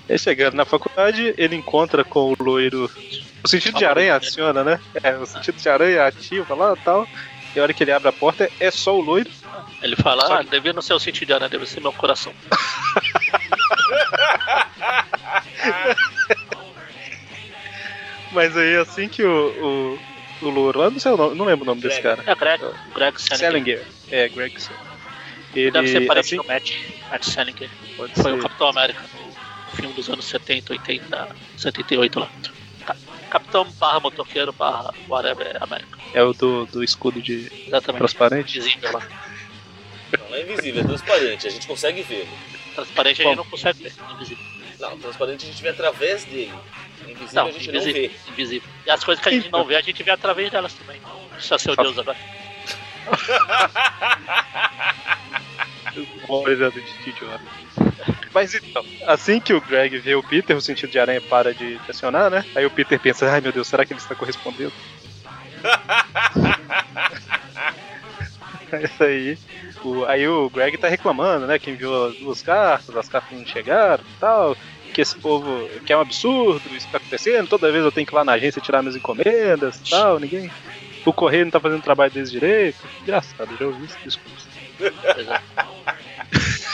E 0.07 0.17
chegando 0.17 0.55
na 0.55 0.65
faculdade, 0.65 1.35
ele 1.37 1.55
encontra 1.55 2.03
com 2.03 2.33
o 2.33 2.43
loiro. 2.43 2.89
O 3.43 3.47
sentido 3.47 3.77
de 3.77 3.85
aranha 3.85 4.15
aciona, 4.15 4.63
né? 4.63 4.79
É, 5.03 5.15
o 5.15 5.25
sentido 5.25 5.55
de 5.57 5.69
aranha 5.69 6.07
ativa 6.07 6.55
lá 6.55 6.73
e 6.73 6.83
tal. 6.83 7.07
E 7.55 7.59
a 7.59 7.63
hora 7.63 7.73
que 7.73 7.83
ele 7.83 7.91
abre 7.91 8.07
a 8.09 8.13
porta 8.13 8.49
é 8.59 8.69
só 8.71 8.95
o 8.95 9.01
loiro. 9.01 9.29
Ele 9.81 9.95
fala, 9.95 10.25
Só 10.27 10.33
ah, 10.35 10.41
devia 10.43 10.73
não 10.73 10.81
ser 10.81 10.93
o 10.93 10.99
sentido 10.99 11.33
aranha, 11.33 11.49
deve 11.49 11.65
ser 11.65 11.79
meu 11.81 11.93
coração. 11.93 12.33
Mas 18.31 18.55
aí 18.55 18.75
assim 18.77 19.09
que 19.09 19.23
o, 19.23 19.97
o, 20.41 20.45
o 20.45 20.49
loiro. 20.49 20.81
Eu 20.83 20.91
não 20.91 20.99
sei 20.99 21.11
o 21.11 21.17
nome, 21.17 21.35
não 21.35 21.45
lembro 21.45 21.63
o 21.63 21.65
nome 21.65 21.81
desse 21.81 21.99
Greg. 22.01 22.23
cara. 22.23 22.31
É 22.31 22.35
Greg, 22.35 22.63
Greg 22.93 23.19
Selinger. 23.21 23.51
Selinger. 23.51 23.85
É, 24.11 24.29
Greg 24.29 24.61
Selinger. 24.61 24.85
Ele, 25.55 25.71
Deve 25.71 25.87
ser 25.87 26.05
parente 26.05 26.27
assim, 26.27 26.37
do 26.37 26.43
Matt, 26.47 26.73
Matt 27.09 27.23
Selinger. 27.25 27.69
pode 27.97 28.13
Foi 28.13 28.23
ser. 28.23 28.33
o 28.33 28.39
Capitão 28.39 28.67
América 28.69 29.01
no 29.01 29.75
filme 29.75 29.93
dos 29.95 30.07
anos 30.09 30.25
70, 30.25 30.73
80, 30.73 31.35
78 31.57 32.19
lá. 32.19 32.29
Ca- 32.85 32.95
Capitão 33.29 33.63
barra 33.79 33.99
motoqueiro 33.99 34.51
barra 34.53 34.91
whatever 35.07 35.61
América. 35.61 35.97
É 36.13 36.23
o 36.23 36.33
do, 36.33 36.65
do 36.65 36.83
escudo 36.83 37.21
de 37.21 37.51
Exatamente. 37.67 37.99
transparente. 37.99 38.59
Visível 38.59 38.91
lá. 38.93 39.07
Não, 40.19 40.29
não 40.29 40.35
é 40.35 40.41
invisível, 40.41 40.81
é 40.81 40.85
transparente, 40.85 41.47
a 41.47 41.51
gente 41.51 41.67
consegue 41.67 42.01
ver. 42.01 42.27
Transparente 42.73 43.21
a 43.21 43.25
gente 43.25 43.37
não 43.37 43.45
consegue 43.45 43.83
ver. 43.83 43.93
Invisível. 44.15 44.43
Não, 44.79 44.97
transparente 44.97 45.45
a 45.45 45.49
gente 45.49 45.61
vê 45.61 45.69
através 45.69 46.23
dele. 46.25 46.51
Invisível 47.03 47.27
Não, 47.33 47.45
a 47.47 47.51
gente 47.51 47.69
invisível. 47.69 48.01
não 48.03 48.09
vê. 48.09 48.11
Invisível. 48.31 48.69
E 48.85 48.89
as 48.89 49.03
coisas 49.03 49.21
que 49.23 49.29
a 49.29 49.33
gente 49.33 49.51
não 49.51 49.63
vê, 49.65 49.75
a 49.75 49.81
gente 49.81 50.01
vê 50.01 50.09
através 50.11 50.49
delas 50.51 50.73
também. 50.73 50.99
Precisa 51.33 51.57
ser 51.59 51.71
o 51.71 51.75
Só- 51.75 51.83
Deus 51.83 51.97
agora. 51.99 52.17
Olhando 56.27 56.81
de 56.81 57.09
idiota. 57.09 57.43
Mas 58.39 58.53
então, 58.53 58.85
assim 59.05 59.37
que 59.37 59.53
o 59.53 59.59
Greg 59.59 59.97
vê 59.97 60.15
o 60.15 60.23
Peter, 60.23 60.55
o 60.55 60.61
sentido 60.61 60.89
de 60.89 60.97
aranha 60.97 61.19
para 61.19 61.53
de 61.53 61.77
acionar, 61.89 62.31
né? 62.31 62.45
Aí 62.55 62.65
o 62.65 62.71
Peter 62.71 62.97
pensa, 62.97 63.29
ai 63.29 63.41
meu 63.41 63.51
Deus, 63.51 63.67
será 63.67 63.83
que 63.83 63.91
ele 63.91 63.99
está 63.99 64.15
correspondendo? 64.15 64.71
Isso 68.81 69.03
aí. 69.03 69.37
O, 69.83 70.05
aí 70.05 70.25
o 70.25 70.49
Greg 70.49 70.77
tá 70.77 70.87
reclamando, 70.87 71.47
né? 71.47 71.59
Que 71.59 71.71
enviou 71.71 72.07
as 72.07 72.15
duas 72.15 72.41
cartas, 72.41 72.95
as 72.95 73.09
cartas 73.09 73.37
não 73.37 73.45
chegaram 73.45 74.05
e 74.05 74.19
tal. 74.21 74.55
Que 74.93 75.01
esse 75.01 75.17
povo. 75.17 75.67
que 75.85 75.91
é 75.91 75.97
um 75.97 76.01
absurdo, 76.01 76.73
isso 76.73 76.87
tá 76.89 76.97
acontecendo. 76.97 77.49
Toda 77.49 77.73
vez 77.73 77.83
eu 77.83 77.91
tenho 77.91 78.07
que 78.07 78.13
ir 78.13 78.15
lá 78.15 78.23
na 78.23 78.31
agência 78.31 78.61
tirar 78.61 78.81
minhas 78.81 78.95
encomendas 78.95 79.81
e 79.85 79.89
tal. 79.89 80.17
Ninguém. 80.17 80.49
O 81.05 81.11
correio 81.11 81.43
não 81.43 81.51
tá 81.51 81.59
fazendo 81.59 81.79
o 81.79 81.83
trabalho 81.83 82.11
deles 82.11 82.31
direito. 82.31 82.79
Engraçado, 83.01 83.57
já 83.59 83.65
ouvi 83.65 83.83
esse 83.83 83.97
discurso. 84.01 84.47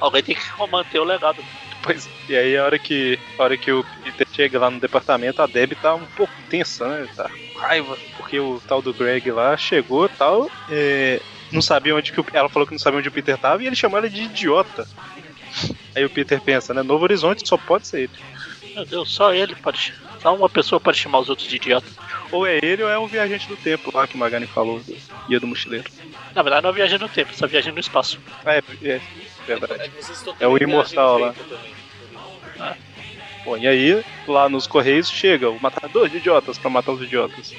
É. 0.00 0.04
Alguém 0.04 0.22
tem 0.22 0.34
que 0.34 0.70
manter 0.70 0.98
o 0.98 1.04
legado. 1.04 1.42
Pois, 1.82 2.08
e 2.28 2.36
aí 2.36 2.56
a 2.56 2.64
hora 2.64 2.78
que 2.78 3.18
a 3.38 3.42
hora 3.42 3.56
que 3.56 3.72
o 3.72 3.84
Peter 4.04 4.26
chega 4.32 4.58
lá 4.58 4.70
no 4.70 4.78
departamento, 4.78 5.40
a 5.40 5.46
Debbie 5.46 5.74
tá 5.76 5.94
um 5.94 6.04
pouco 6.04 6.32
tensa, 6.50 6.86
né? 6.86 7.08
Tá 7.16 7.30
com 7.52 7.58
raiva, 7.58 7.96
porque 8.16 8.38
o 8.38 8.60
tal 8.66 8.82
do 8.82 8.92
Greg 8.92 9.30
lá 9.30 9.56
chegou 9.56 10.06
e 10.06 10.10
tal, 10.10 10.50
é, 10.70 11.20
não 11.50 11.62
sabia 11.62 11.94
onde 11.94 12.12
que 12.12 12.20
o, 12.20 12.26
ela 12.32 12.48
falou 12.48 12.66
que 12.66 12.74
não 12.74 12.78
sabia 12.78 12.98
onde 12.98 13.08
o 13.08 13.12
Peter 13.12 13.38
tava 13.38 13.62
e 13.62 13.66
ele 13.66 13.76
chamou 13.76 13.98
ela 13.98 14.10
de 14.10 14.22
idiota. 14.22 14.86
Aí 15.96 16.04
o 16.04 16.10
Peter 16.10 16.40
pensa, 16.40 16.74
né? 16.74 16.82
Novo 16.82 17.04
Horizonte 17.04 17.48
só 17.48 17.56
pode 17.56 17.86
ser 17.86 18.02
ele. 18.02 18.12
Meu 18.74 18.84
Deus, 18.84 19.10
só 19.10 19.34
ele 19.34 19.54
pode. 19.56 19.92
Só 20.20 20.34
uma 20.34 20.48
pessoa 20.48 20.78
pode 20.78 20.98
chamar 20.98 21.20
os 21.20 21.28
outros 21.28 21.48
de 21.48 21.56
idiota. 21.56 21.86
Ou 22.30 22.46
é 22.46 22.58
ele 22.62 22.82
ou 22.82 22.88
é 22.88 22.98
um 22.98 23.06
viajante 23.06 23.48
do 23.48 23.56
tempo 23.56 23.90
lá 23.92 24.06
que 24.06 24.14
o 24.14 24.18
Magani 24.18 24.46
falou, 24.46 24.78
do 24.80 24.96
Guia 25.26 25.40
do 25.40 25.46
Mochileiro. 25.46 25.90
Na 26.34 26.42
verdade, 26.42 26.62
não 26.62 26.70
é 26.70 26.74
viagem 26.74 26.98
no 26.98 27.08
tempo, 27.08 27.34
só 27.34 27.46
viagem 27.46 27.72
no 27.72 27.80
espaço. 27.80 28.20
Ah, 28.44 28.54
é, 28.54 28.62
é 28.82 29.00
verdade. 29.58 29.82
É, 29.84 29.88
que 29.88 30.44
É 30.44 30.46
o 30.48 30.56
imortal 30.56 31.18
lá. 31.18 31.32
também. 31.34 32.74
Bom, 33.44 33.56
e 33.56 33.66
aí, 33.66 34.04
lá 34.28 34.48
nos 34.48 34.66
Correios, 34.66 35.10
chega 35.10 35.48
o 35.48 35.58
matador 35.60 36.08
de 36.08 36.18
idiotas 36.18 36.58
pra 36.58 36.68
matar 36.70 36.92
os 36.92 37.02
idiotas. 37.02 37.54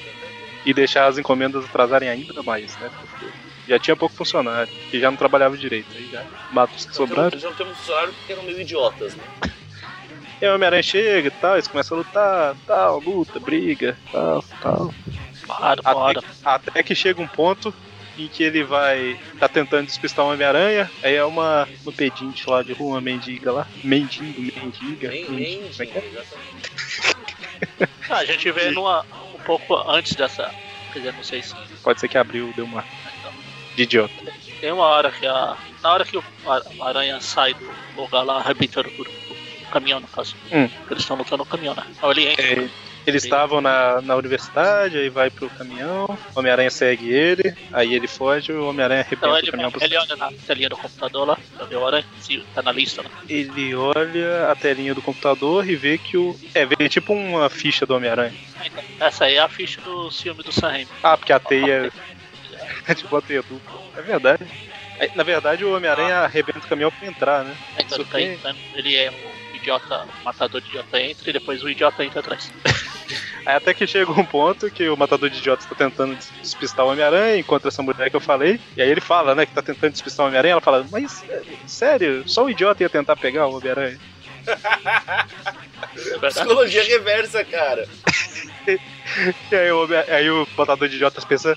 E 0.64 0.74
deixar 0.74 1.08
as 1.08 1.18
encomendas 1.18 1.66
atrasarem 1.66 2.08
ainda 2.08 2.44
mais, 2.44 2.78
né? 2.78 2.90
Porque 3.00 3.26
já 3.68 3.80
tinha 3.80 3.96
pouco 3.96 4.14
funcionário, 4.14 4.72
e 4.94 5.00
já 5.00 5.10
não 5.10 5.18
trabalhava 5.18 5.58
direito. 5.58 5.88
Aí 5.96 6.08
já 6.12 6.24
mata 6.52 6.74
os 6.76 6.86
que 6.86 6.92
Então, 6.92 7.08
sobraram. 7.08 7.40
Já 7.40 7.50
não 7.50 7.56
temos 7.56 7.78
funcionário 7.78 8.14
porque 8.14 8.34
eram 8.34 8.44
meio 8.44 8.62
idiotas, 8.62 9.16
né? 9.16 9.24
E 10.40 10.46
aí 10.46 10.52
o 10.52 10.56
Homem-Aranha 10.56 10.84
chega 10.84 11.28
e 11.28 11.32
tal, 11.32 11.54
eles 11.56 11.68
começam 11.68 11.98
a 11.98 12.00
lutar, 12.00 12.56
tal, 12.68 13.00
luta, 13.00 13.40
briga, 13.40 13.98
tal, 14.12 14.44
tal. 14.62 14.94
Para, 15.48 15.82
Até, 15.82 15.94
bora. 15.94 16.22
até 16.46 16.84
que 16.84 16.94
chega 16.96 17.22
um 17.22 17.28
ponto 17.28 17.74
em 18.26 18.28
que 18.28 18.44
ele 18.44 18.64
vai. 18.64 19.20
tá 19.40 19.48
tentando 19.48 19.86
despistar 19.86 20.26
o 20.26 20.32
Homem-Aranha, 20.32 20.90
aí 21.04 21.16
é 21.16 21.24
uma, 21.24 21.68
uma 21.84 21.92
pedinte 21.92 22.50
lá 22.50 22.64
de 22.64 22.74
rua, 22.74 22.92
uma 22.92 23.02
mendiga 23.02 23.52
lá. 23.52 23.68
Mendigo, 23.84 24.42
mendiga. 24.42 25.10
Como 25.26 25.40
é 25.40 25.44
é? 25.44 25.68
exatamente. 25.68 26.32
Ah, 28.10 28.18
a 28.18 28.26
gente 28.26 28.52
vê 28.52 28.72
numa, 28.72 29.06
um 29.34 29.40
pouco 29.46 29.76
antes 29.90 30.16
dessa. 30.16 30.54
Quer 30.92 31.00
dizer, 31.00 31.14
não 31.14 31.24
sei 31.24 31.42
se. 31.42 31.56
Pode 31.84 32.00
ser 32.00 32.08
que 32.08 32.18
abriu, 32.18 32.52
deu 32.56 32.66
uma. 32.66 32.84
de 33.76 33.84
idiota. 33.84 34.14
Tem 34.60 34.72
uma 34.72 34.86
hora 34.86 35.12
que 35.12 35.26
a. 35.26 35.56
Na 35.82 35.94
hora 35.94 36.04
que 36.04 36.18
o 36.18 36.24
aranha 36.82 37.22
sai 37.22 37.54
do 37.54 38.02
lugar 38.02 38.24
lá, 38.24 38.38
arrebentando. 38.38 38.90
O 38.90 39.72
caminhão, 39.72 40.02
no 40.02 40.08
caso. 40.08 40.36
Hum. 40.52 40.70
Eles 40.90 41.04
estão 41.04 41.16
lutando 41.16 41.38
no 41.38 41.46
caminhão, 41.46 41.74
né? 41.74 41.86
Aí 42.02 42.12
ele 42.12 42.28
entra. 42.28 42.46
É, 42.46 42.70
eles 43.06 43.24
estavam 43.24 43.62
na, 43.62 44.02
na 44.02 44.16
universidade, 44.16 44.98
aí 44.98 45.10
vai 45.10 45.30
pro 45.30 45.50
caminhão, 45.50 46.06
o 46.36 46.40
Homem-Aranha 46.40 46.70
segue 46.70 47.12
ele, 47.12 47.56
aí 47.72 47.94
ele 47.94 48.08
foge, 48.08 48.52
o 48.52 48.68
Homem-Aranha 48.70 49.02
arrebenta 49.02 49.26
Então 49.26 49.34
o 49.34 49.38
ele, 49.38 49.52
caminhão 49.52 49.72
pro 49.72 49.84
ele 49.84 49.98
olha 49.98 50.16
na 50.16 50.32
telinha 50.46 50.70
do 50.70 50.78
computador 50.78 51.28
lá, 51.28 51.38
pra 51.58 51.66
ver 51.66 51.76
a 51.76 51.80
hora, 51.80 52.06
se 52.20 52.44
tá 52.54 52.62
na 52.62 52.72
lista 52.72 53.02
lá. 53.02 53.10
Ele 53.28 53.74
olha 53.76 54.52
a 54.52 54.56
telinha 54.56 54.94
do 54.94 55.02
computador 55.02 55.68
e 55.68 55.76
vê 55.76 55.98
que 55.98 56.18
o. 56.18 56.38
É, 56.54 56.66
vê 56.66 56.90
tipo 56.90 57.14
uma 57.14 57.50
ficha 57.50 57.86
do 57.86 57.96
Homem-Aranha. 57.96 58.34
Ah, 58.60 58.68
então, 58.68 58.84
Essa 59.00 59.26
aí 59.26 59.36
é 59.36 59.40
a 59.40 59.50
ficha 59.50 59.82
do 59.82 60.12
filme 60.12 60.44
do 60.44 60.52
Sam 60.52 60.70
Raimi. 60.70 60.88
Ah, 61.04 61.18
porque 61.18 61.34
a 61.34 61.40
teia 61.40 61.92
é 62.88 62.94
tipo 62.96 63.16
a 63.16 63.22
teia 63.22 63.42
dupla. 63.42 63.82
É 63.98 64.02
verdade. 64.02 64.46
Na 65.16 65.24
verdade, 65.24 65.66
o 65.66 65.76
Homem-Aranha 65.76 66.20
arrebenta 66.20 66.60
o 66.60 66.68
caminhão 66.68 66.92
pra 66.92 67.08
entrar, 67.08 67.44
né? 67.44 67.56
Então 67.80 67.98
ele, 67.98 68.06
tá 68.06 68.22
entrando, 68.22 68.60
ele 68.76 68.96
é 68.96 69.10
o 69.10 69.56
idiota, 69.56 70.06
o 70.22 70.24
matador 70.24 70.62
de 70.62 70.68
idiota 70.68 71.02
entra 71.02 71.30
e 71.30 71.34
depois 71.34 71.64
o 71.64 71.70
idiota 71.70 72.06
entra 72.06 72.20
atrás. 72.20 72.52
Aí 73.46 73.56
até 73.56 73.74
que 73.74 73.88
chega 73.88 74.12
um 74.12 74.26
ponto 74.26 74.70
que 74.70 74.88
o 74.90 74.98
matador 74.98 75.30
de 75.30 75.40
idiotas 75.40 75.66
tá 75.66 75.76
tentando 75.76 76.16
des- 76.16 76.32
despistar 76.42 76.86
o 76.86 76.90
Homem-Aranha, 76.92 77.38
encontra 77.38 77.70
essa 77.70 77.82
mulher 77.82 78.10
que 78.10 78.16
eu 78.16 78.20
falei, 78.22 78.60
e 78.78 78.82
aí 78.82 78.90
ele 78.90 79.02
fala, 79.02 79.34
né, 79.34 79.46
que 79.46 79.54
tá 79.54 79.62
tentando 79.62 79.92
despistar 79.94 80.26
o 80.26 80.28
Homem-Aranha, 80.28 80.54
ela 80.54 80.62
fala, 80.62 80.86
mas 80.92 81.24
é, 81.30 81.42
sério, 81.66 82.24
só 82.28 82.44
o 82.46 82.50
idiota 82.50 82.84
ia 82.84 82.90
tentar 82.90 83.16
pegar 83.16 83.48
o 83.48 83.58
Homem-Aranha. 83.58 83.98
Psicologia 86.22 86.84
reversa, 86.84 87.44
cara. 87.44 87.88
E 89.52 89.56
aí 89.56 89.70
o, 89.74 89.86
aí 90.08 90.30
o 90.30 90.48
botador 90.56 90.88
de 90.88 90.96
idiotas 90.96 91.26
pensa, 91.26 91.54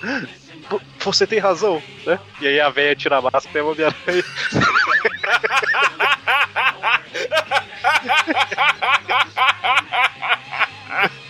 "Vo- 0.69 0.81
você 0.99 1.25
tem 1.25 1.39
razão, 1.39 1.81
né? 2.05 2.19
E 2.41 2.47
aí 2.47 2.59
a 2.59 2.67
véia 2.69 2.93
tira 2.93 3.15
a 3.17 3.21
máscara 3.21 3.59
e 3.59 3.61
o 3.61 3.71
Homem-Aranha. 3.71 4.23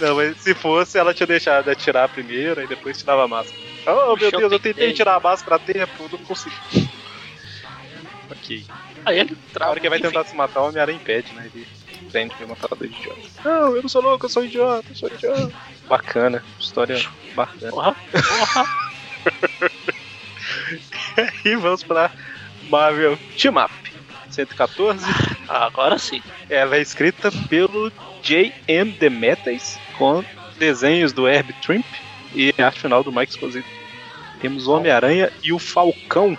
Não, 0.00 0.16
mas 0.16 0.36
se 0.38 0.54
fosse, 0.54 0.98
ela 0.98 1.14
tinha 1.14 1.26
deixado 1.26 1.64
de 1.64 1.70
atirar 1.70 2.08
primeiro 2.08 2.62
e 2.62 2.66
depois 2.66 2.98
tirava 2.98 3.24
a 3.24 3.28
máscara. 3.28 3.58
Oh, 3.86 4.16
meu 4.16 4.30
Eu 4.30 4.38
Deus, 4.38 4.52
eu 4.52 4.58
tentei 4.60 4.92
tirar 4.92 5.16
a 5.16 5.20
máscara 5.20 5.56
a 5.56 5.58
tempo, 5.58 6.08
não 6.10 6.18
consegui. 6.18 6.56
Ok. 8.30 8.64
Aí 9.04 9.18
ele 9.18 9.30
Na 9.32 9.36
trava. 9.52 9.70
hora 9.72 9.80
que 9.80 9.88
vai 9.88 9.98
tentar 10.00 10.24
se 10.24 10.34
matar, 10.36 10.60
o 10.60 10.68
Homem-Aranha 10.68 10.96
impede, 10.96 11.32
né? 11.32 11.50
Ele 11.52 11.66
prende 12.10 12.34
o 12.44 12.48
matador 12.48 12.86
de 12.86 12.94
idiota. 12.94 13.20
Não, 13.44 13.74
eu 13.74 13.82
não 13.82 13.88
sou 13.88 14.02
louco, 14.02 14.26
eu 14.26 14.30
sou 14.30 14.44
idiota, 14.44 14.86
eu 14.90 14.94
sou 14.94 15.08
idiota. 15.08 15.52
Bacana, 15.88 16.44
história 16.60 17.02
bacana. 17.34 17.70
Porra, 17.72 17.96
porra. 18.12 18.66
E 21.44 21.54
vamos 21.56 21.82
pra 21.82 22.10
Marvel 22.68 23.18
Team 23.36 23.56
Up 23.62 23.72
114. 24.30 25.04
Agora 25.52 25.98
sim. 25.98 26.22
Ela 26.48 26.76
é 26.76 26.80
escrita 26.80 27.30
pelo 27.50 27.92
J.M. 28.22 28.92
Demetres 28.92 29.78
com 29.98 30.24
desenhos 30.58 31.12
do 31.12 31.28
Herb 31.28 31.52
Trimp 31.60 31.84
e 32.34 32.54
arte 32.56 32.80
final 32.80 33.04
do 33.04 33.12
Mike 33.12 33.32
Esposito. 33.32 33.68
Temos 34.40 34.66
o 34.66 34.72
Homem-Aranha 34.72 35.30
e 35.42 35.52
o 35.52 35.58
Falcão. 35.58 36.38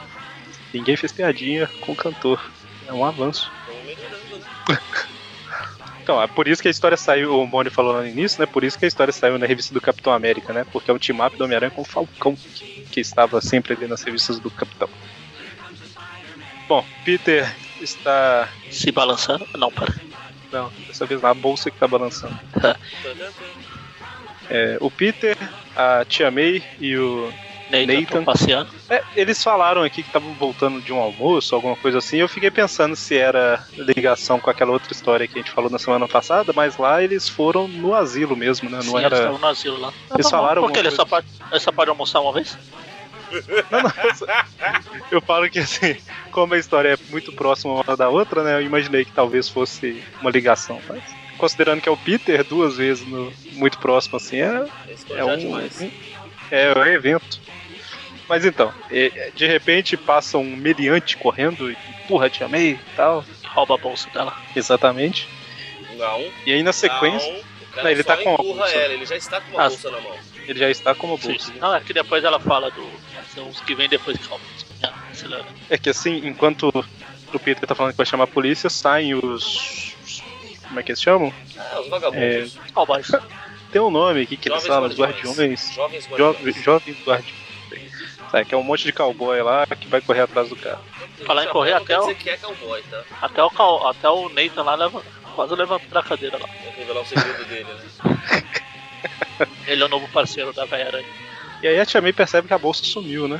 Ninguém 0.74 0.98
fez 0.98 1.12
piadinha 1.12 1.70
com 1.82 1.92
o 1.92 1.96
cantor. 1.96 2.44
É 2.88 2.94
um 2.94 3.06
avanço. 3.06 3.52
Então, 6.02 6.22
é 6.22 6.28
por 6.28 6.50
isso 6.50 6.62
que 6.62 6.68
a 6.68 6.72
história 6.72 6.98
saiu, 6.98 7.40
o 7.40 7.48
Moni 7.48 7.70
falou 7.70 7.94
no 7.94 8.06
início, 8.06 8.38
né? 8.38 8.46
Por 8.46 8.66
isso 8.66 8.78
que 8.78 8.84
a 8.84 8.88
história 8.90 9.14
saiu 9.14 9.40
na 9.40 9.46
revista 9.46 9.74
do 9.74 9.80
Capitão 9.80 10.12
América, 10.12 10.52
né? 10.52 10.66
Porque 10.70 10.92
é 10.92 10.94
um 10.94 11.00
team-up 11.00 11.38
do 11.38 11.46
Homem-Aranha 11.46 11.72
com 11.72 11.82
o 11.82 11.86
Falcão, 11.86 12.36
que, 12.36 12.86
que 12.92 13.00
estava 13.00 13.40
sempre 13.40 13.72
ali 13.74 13.88
nas 13.88 14.04
revistas 14.04 14.38
do 14.38 14.52
Capitão. 14.52 14.90
Bom, 16.68 16.86
Peter 17.06 17.50
está. 17.84 18.50
Se 18.72 18.92
balançando. 18.92 19.48
Não, 19.58 19.72
para. 19.72 19.94
Não, 20.52 20.72
dessa 20.88 21.06
vez 21.06 21.22
não, 21.22 21.30
a 21.30 21.34
bolsa 21.34 21.70
que 21.70 21.76
está 21.76 21.88
balançando. 21.88 22.38
É, 24.50 24.78
o 24.82 24.92
Peter, 24.92 25.38
a 25.76 26.04
Tia 26.06 26.30
May 26.30 26.62
e 26.80 26.98
o. 26.98 27.32
Nathan, 27.72 28.02
Nathan. 28.02 28.24
passeando. 28.24 28.70
É, 28.90 29.02
eles 29.16 29.42
falaram 29.42 29.82
aqui 29.82 30.04
que 30.04 30.10
estavam 30.10 30.34
voltando 30.34 30.80
de 30.82 30.94
um 30.94 31.00
almoço, 31.00 31.56
alguma 31.56 31.76
coisa 31.76 31.98
assim. 31.98 32.18
Eu 32.18 32.28
fiquei 32.28 32.52
pensando 32.52 32.96
se 32.96 33.18
era 33.18 33.66
ligação 33.72 34.40
com 34.40 34.50
aquela 34.50 34.72
outra 34.72 34.92
história 34.92 35.28
que 35.28 35.40
a 35.40 35.42
gente 35.42 35.52
falou 35.52 35.72
na 35.72 35.80
semana 35.80 36.08
passada, 36.08 36.54
mas 36.54 36.78
lá 36.78 37.02
eles 37.02 37.28
foram 37.28 37.68
no 37.68 37.96
asilo 37.96 38.36
mesmo, 38.36 38.70
né? 38.70 38.78
Não 38.78 38.84
Sim, 38.84 38.98
eles 38.98 39.06
era. 39.06 39.16
estavam 39.16 39.40
no 39.40 39.48
asilo 39.48 39.80
lá. 39.80 39.94
Eles 40.14 40.26
tá 40.26 40.38
falaram 40.38 40.62
Por 40.62 40.72
que 40.72 40.92
só, 40.92 41.06
ele 41.52 41.60
só 41.60 41.72
pode 41.72 41.90
almoçar 41.90 42.20
uma 42.20 42.34
vez? 42.34 42.58
Não, 43.72 43.82
não, 43.82 43.92
eu 45.12 45.22
falo 45.22 45.50
que 45.50 45.60
assim, 45.60 45.96
como 46.32 46.54
a 46.54 46.58
história 46.58 46.90
é 46.94 46.98
muito 47.12 47.32
próxima 47.34 47.74
uma 47.74 47.98
da 47.98 48.10
outra, 48.10 48.44
né? 48.44 48.56
Eu 48.56 48.62
imaginei 48.62 49.04
que 49.06 49.12
talvez 49.12 49.50
fosse 49.50 50.04
uma 50.22 50.30
ligação, 50.32 50.80
mas 50.88 51.02
considerando 51.38 51.82
que 51.82 51.90
é 51.90 51.92
o 51.92 51.98
Peter 51.98 52.44
duas 52.44 52.78
vezes 52.78 53.06
no, 53.08 53.32
muito 53.54 53.78
próximo 53.80 54.18
assim, 54.18 54.38
é, 54.38 54.66
é 55.12 55.18
já 55.18 55.26
um, 55.26 55.38
demais. 55.38 55.82
é 56.52 56.74
um 56.78 56.86
evento. 56.86 57.42
Mas 58.30 58.46
então, 58.46 58.74
é, 58.90 59.32
de 59.36 59.46
repente 59.46 59.98
passa 59.98 60.38
um 60.38 60.56
meliante 60.56 61.18
correndo 61.18 61.70
e 61.70 61.78
empurra 62.04 62.28
a 62.28 62.30
Tia 62.30 62.48
May 62.48 62.70
e 62.72 62.80
tal. 62.96 63.24
Rouba 63.46 63.76
a 63.76 63.78
bolsa 63.78 64.10
dela. 64.12 64.36
Exatamente. 64.56 65.28
Não. 65.98 66.22
E 66.46 66.54
aí 66.54 66.64
na 66.64 66.72
sequência, 66.74 67.32
Não, 67.32 67.40
o 67.40 67.68
cara 67.72 67.84
Não, 67.84 67.92
ele 67.92 68.04
só 68.04 68.16
tá 68.16 68.24
com 68.24 68.34
a 68.34 68.38
bolsa. 68.38 68.74
ela, 68.74 68.94
ele 68.94 69.06
já 69.06 69.16
está 69.18 69.42
com 69.42 69.52
uma 69.52 69.66
Ah, 69.66 69.70
bolsa 69.70 69.92
na 69.92 70.00
mão. 70.02 70.16
Ele 70.48 70.60
já 70.60 70.70
está 70.70 70.94
como 70.96 71.18
bolsa. 71.18 71.46
sim. 71.52 71.58
Não, 71.60 71.74
é 71.76 71.80
que 71.82 71.94
depois 71.94 72.24
ela 72.24 72.40
fala 72.40 72.70
do. 72.72 72.88
São 73.34 73.50
os 73.50 73.60
que 73.62 73.74
vêm 73.76 73.90
depois 73.90 74.18
que 74.18 74.26
roubam. 74.28 74.46
Ah, 74.84 74.94
acelera. 75.12 75.46
É 75.70 75.78
que 75.78 75.90
assim, 75.90 76.26
enquanto 76.28 76.70
o 77.34 77.40
Peter 77.40 77.68
tá 77.68 77.74
falando 77.76 77.92
que 77.94 77.98
vai 77.98 78.06
chamar 78.06 78.26
a 78.26 78.28
polícia, 78.28 78.70
saem 78.70 79.16
os. 79.16 79.94
Como 80.68 80.80
é 80.80 80.84
que 80.84 80.92
eles 80.92 81.02
chamam? 81.02 81.34
Ah, 81.58 81.80
os 81.82 81.88
vagabundos. 81.90 82.58
Cowboys. 82.74 83.12
Tem 83.72 83.82
um 83.82 83.90
nome 83.90 84.22
aqui 84.22 84.38
que 84.38 84.50
eles 84.50 84.66
falam, 84.68 84.90
os 84.90 84.96
guardiões. 84.98 85.38
guardiões. 85.38 85.74
Jovens 85.74 86.04
Jo 86.06 86.10
guardiões. 86.16 86.56
jovens 86.64 86.98
guardiões. 87.06 87.44
Sabe, 88.32 88.46
que 88.46 88.54
é 88.56 88.58
um 88.58 88.64
monte 88.64 88.84
de 88.84 88.92
cowboy 88.92 89.42
lá 89.42 89.66
que 89.68 89.88
vai 89.88 90.02
correr 90.02 90.22
atrás 90.22 90.50
do 90.50 90.56
cara. 90.56 90.80
Falar 91.26 91.46
em 91.46 91.48
correr 91.50 91.74
até 91.74 92.00
o- 92.00 92.14
que 92.16 92.30
é 92.30 92.38
cowboy, 92.38 92.82
tá? 92.84 93.04
Até 93.22 93.44
o, 93.44 93.50
cal- 93.50 93.88
até 93.88 94.10
o 94.10 94.30
Nathan 94.30 94.64
lá 94.64 94.76
leva, 94.76 95.04
quase 95.36 95.56
levantou 95.56 95.88
da 95.90 96.02
cadeira 96.04 96.38
lá. 96.38 96.48
Vou 96.64 96.74
revelar 96.74 97.02
o 97.02 97.06
segredo 97.06 97.46
dele, 97.46 97.66
né? 97.66 98.44
Ele 99.68 99.82
é 99.82 99.86
o 99.86 99.90
novo 99.90 100.08
parceiro 100.10 100.54
da 100.54 100.66
Velha 100.66 100.88
Aranha. 100.88 101.08
E 101.62 101.68
aí 101.68 101.80
a 101.80 101.86
Tia 101.86 102.02
May 102.02 102.14
percebe 102.14 102.48
que 102.48 102.54
a 102.54 102.58
bolsa 102.58 102.84
sumiu, 102.84 103.28
né? 103.28 103.40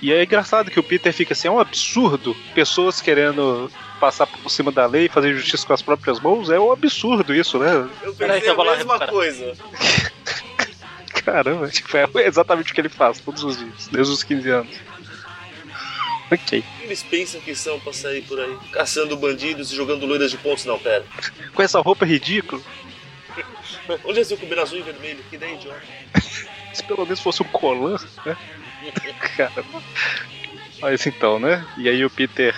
E 0.00 0.12
é 0.12 0.22
engraçado 0.22 0.70
que 0.70 0.78
o 0.78 0.82
Peter 0.82 1.12
fica 1.12 1.32
assim, 1.32 1.48
é 1.48 1.50
um 1.50 1.58
absurdo 1.58 2.36
pessoas 2.54 3.00
querendo 3.00 3.70
passar 3.98 4.26
por 4.26 4.50
cima 4.50 4.70
da 4.70 4.86
lei 4.86 5.06
e 5.06 5.08
fazer 5.08 5.34
justiça 5.34 5.66
com 5.66 5.72
as 5.72 5.82
próprias 5.82 6.20
mãos. 6.20 6.50
É 6.50 6.60
um 6.60 6.70
absurdo 6.70 7.34
isso, 7.34 7.58
né? 7.58 7.88
Eu 8.02 8.12
que 8.12 8.18
pensei 8.18 8.48
eu 8.48 8.62
lá 8.62 8.74
a 8.74 8.76
mesma 8.76 9.06
coisa. 9.06 9.54
Caramba, 11.24 11.68
tipo, 11.68 11.96
é 11.96 12.06
exatamente 12.26 12.70
o 12.70 12.74
que 12.74 12.80
ele 12.80 12.88
faz 12.88 13.18
todos 13.18 13.42
os 13.42 13.58
dias, 13.58 13.88
desde 13.88 14.12
os 14.12 14.22
15 14.22 14.50
anos. 14.50 14.76
Ok. 16.28 16.64
Eles 16.82 17.04
pensam 17.04 17.40
que 17.40 17.54
são 17.54 17.78
pra 17.78 17.92
sair 17.92 18.20
por 18.22 18.40
aí, 18.40 18.56
caçando 18.72 19.16
bandidos 19.16 19.70
e 19.70 19.76
jogando 19.76 20.04
loiras 20.06 20.28
de 20.28 20.36
pontos. 20.36 20.64
Não, 20.64 20.76
pera. 20.76 21.04
Com 21.54 21.62
essa 21.62 21.80
roupa 21.80 22.04
ridícula, 22.04 22.60
Onde 24.04 24.20
é 24.20 24.24
seu 24.24 24.36
combina 24.36 24.62
azul 24.62 24.78
e 24.78 24.82
vermelho? 24.82 25.22
Que 25.28 25.36
ideia 25.36 25.54
idiota. 25.56 25.82
se 26.72 26.82
pelo 26.84 27.04
menos 27.04 27.20
fosse 27.20 27.42
um 27.42 27.46
colã, 27.46 27.96
né? 28.24 28.36
Caramba. 29.36 29.82
Mas 30.80 31.06
então, 31.06 31.38
né? 31.38 31.66
E 31.78 31.88
aí 31.88 32.04
o 32.04 32.10
Peter 32.10 32.54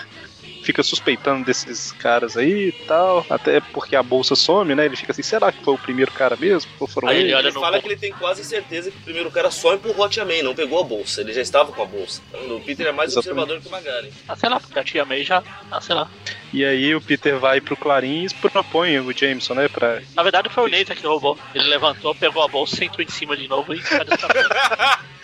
fica 0.68 0.82
suspeitando 0.82 1.46
desses 1.46 1.92
caras 1.92 2.36
aí 2.36 2.68
e 2.68 2.72
tal, 2.86 3.24
até 3.30 3.58
porque 3.58 3.96
a 3.96 4.02
bolsa 4.02 4.36
some, 4.36 4.74
né? 4.74 4.84
Ele 4.84 4.96
fica 4.96 5.12
assim, 5.12 5.22
será 5.22 5.50
que 5.50 5.64
foi 5.64 5.72
o 5.72 5.78
primeiro 5.78 6.12
cara 6.12 6.36
mesmo? 6.36 6.70
Ou 6.78 6.86
foram 6.86 7.08
Aí 7.08 7.20
ele 7.20 7.32
Ele 7.32 7.50
no 7.52 7.60
fala 7.60 7.80
que 7.80 7.88
ele 7.88 7.96
tem 7.96 8.12
quase 8.12 8.44
certeza 8.44 8.90
que 8.90 8.98
o 8.98 9.00
primeiro 9.00 9.30
cara 9.30 9.50
só 9.50 9.72
empurrou 9.74 10.04
a 10.04 10.10
Tia 10.10 10.26
May, 10.26 10.42
não 10.42 10.54
pegou 10.54 10.78
a 10.78 10.84
bolsa. 10.84 11.22
Ele 11.22 11.32
já 11.32 11.40
estava 11.40 11.72
com 11.72 11.82
a 11.82 11.86
bolsa. 11.86 12.20
Então, 12.28 12.56
O 12.56 12.60
Peter 12.60 12.86
é 12.86 12.92
mais 12.92 13.12
Exatamente. 13.12 13.40
observador 13.40 13.62
que 13.62 13.68
o 13.68 13.70
Magari. 13.70 14.12
Ah, 14.28 14.36
sei 14.36 14.50
lá, 14.50 14.60
porque 14.60 14.78
a 14.78 14.84
tia 14.84 15.04
May 15.06 15.24
já. 15.24 15.42
Ah, 15.70 15.80
sei 15.80 15.94
lá. 15.94 16.10
E 16.52 16.62
aí 16.62 16.94
o 16.94 17.00
Peter 17.00 17.38
vai 17.38 17.62
pro 17.62 17.74
Clarim 17.76 18.26
e 18.26 18.34
propõe 18.34 18.98
o 19.00 19.10
Jameson, 19.16 19.54
né? 19.54 19.68
Pra... 19.68 20.02
Na 20.14 20.22
verdade 20.22 20.50
foi 20.50 20.64
o 20.64 20.68
Nathan 20.68 20.94
que 20.94 21.06
roubou. 21.06 21.38
Ele 21.54 21.64
levantou, 21.64 22.14
pegou 22.14 22.42
a 22.42 22.48
bolsa, 22.48 22.76
sentou 22.76 23.02
em 23.02 23.08
cima 23.08 23.34
de 23.38 23.48
novo 23.48 23.72
e? 23.72 23.80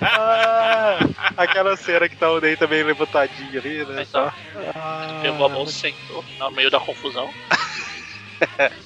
Ah, 0.00 0.98
aquela 1.36 1.76
cena 1.76 2.08
que 2.08 2.16
tá 2.16 2.30
o 2.30 2.40
Ney 2.40 2.56
também 2.56 2.82
levantadinho 2.82 3.58
ali, 3.58 3.84
né? 3.84 4.02
Então. 4.08 4.26
Tá. 4.26 4.34
Ah, 4.74 5.18
Pegou 5.22 5.46
a 5.46 5.48
bolsa, 5.48 5.72
sentou 5.72 6.24
no 6.38 6.50
meio 6.50 6.70
da 6.70 6.80
confusão. 6.80 7.30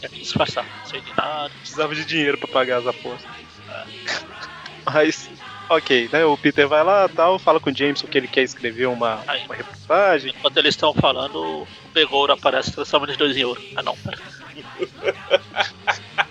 Quer 0.01 0.09
disfarçar, 0.11 0.65
não 0.65 0.87
sei 0.87 1.01
de 1.01 1.15
nada. 1.17 1.51
Precisava 1.61 1.95
de 1.95 2.05
dinheiro 2.05 2.39
pra 2.39 2.49
pagar 2.49 2.79
as 2.79 2.87
apostas. 2.87 3.31
Mas, 4.85 5.31
ok, 5.69 6.09
né? 6.13 6.25
O 6.25 6.37
Peter 6.37 6.67
vai 6.67 6.83
lá 6.83 7.09
tal, 7.09 7.39
fala 7.39 7.61
com 7.61 7.71
o 7.71 7.77
Jameson 7.77 8.07
que 8.07 8.19
ele 8.19 8.29
quer 8.29 8.43
escrever 8.43 8.87
uma, 8.87 9.23
Aí. 9.27 9.45
uma 9.45 9.55
reportagem. 9.55 10.33
Enquanto 10.37 10.57
eles 10.57 10.75
estão 10.75 10.93
falando, 10.95 11.37
o 11.37 11.69
Begouro 11.93 12.33
aparece 12.33 12.73
transformando 12.73 13.11
os 13.11 13.17
dois 13.17 13.37
em 13.37 13.45
ouro. 13.45 13.63
Ah 13.77 13.83
não, 13.83 13.97
pera. 13.99 14.19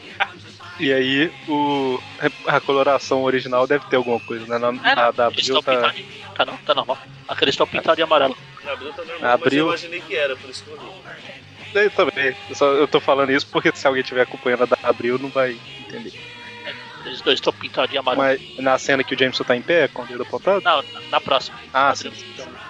E 0.82 0.92
aí 0.92 1.32
o, 1.48 2.00
a 2.48 2.60
coloração 2.60 3.22
original 3.22 3.68
deve 3.68 3.86
ter 3.86 3.98
alguma 3.98 4.20
coisa, 4.20 4.48
né? 4.48 4.58
Na, 4.58 4.70
É, 4.70 4.96
na 4.96 5.06
não, 5.06 5.14
da 5.14 5.28
Abril 5.28 5.62
tá. 5.62 5.72
pintados. 5.76 6.02
Tá 6.36 6.46
não, 6.46 6.58
tá 6.58 6.74
normal. 6.74 6.98
Aqueles 7.28 7.54
estão 7.54 7.68
pintados 7.68 7.96
de 7.98 8.02
amarelo. 8.02 8.36
Na 8.66 8.72
Abril 8.72 8.92
tá 8.92 9.04
normal, 9.04 9.32
Abril. 9.32 9.68
mas 9.68 9.84
eu 9.84 9.90
imaginei 9.90 10.02
que 10.02 10.16
era, 10.16 10.36
por 10.36 10.50
isso 10.50 10.64
que 10.64 10.72
eu 10.72 10.78
li. 10.78 11.84
Eu 11.84 11.92
também. 11.92 12.36
Eu, 12.50 12.56
só, 12.56 12.66
eu 12.74 12.88
tô 12.88 13.00
falando 13.00 13.32
isso 13.32 13.46
porque 13.48 13.72
se 13.76 13.86
alguém 13.86 14.02
estiver 14.02 14.24
acompanhando 14.24 14.64
a 14.64 14.66
da 14.66 14.78
Abril 14.82 15.20
não 15.20 15.30
vai 15.30 15.56
entender. 15.80 16.14
Eles 17.06 17.22
dois 17.22 17.38
estão 17.38 17.52
pintados 17.54 17.90
de 17.92 17.98
amarelo. 17.98 18.24
Mas 18.24 18.42
na 18.64 18.78
cena 18.78 19.04
que 19.04 19.16
o 19.16 19.18
Jameson 19.18 19.44
tá 19.44 19.56
em 19.56 19.62
pé, 19.62 19.88
com 19.88 20.04
o 20.04 20.06
dedo 20.06 20.24
apontado, 20.24 20.62
Não, 20.64 20.82
na, 20.94 21.02
na 21.12 21.22
próxima. 21.22 21.58
ah, 21.74 21.94
sim, 21.96 22.12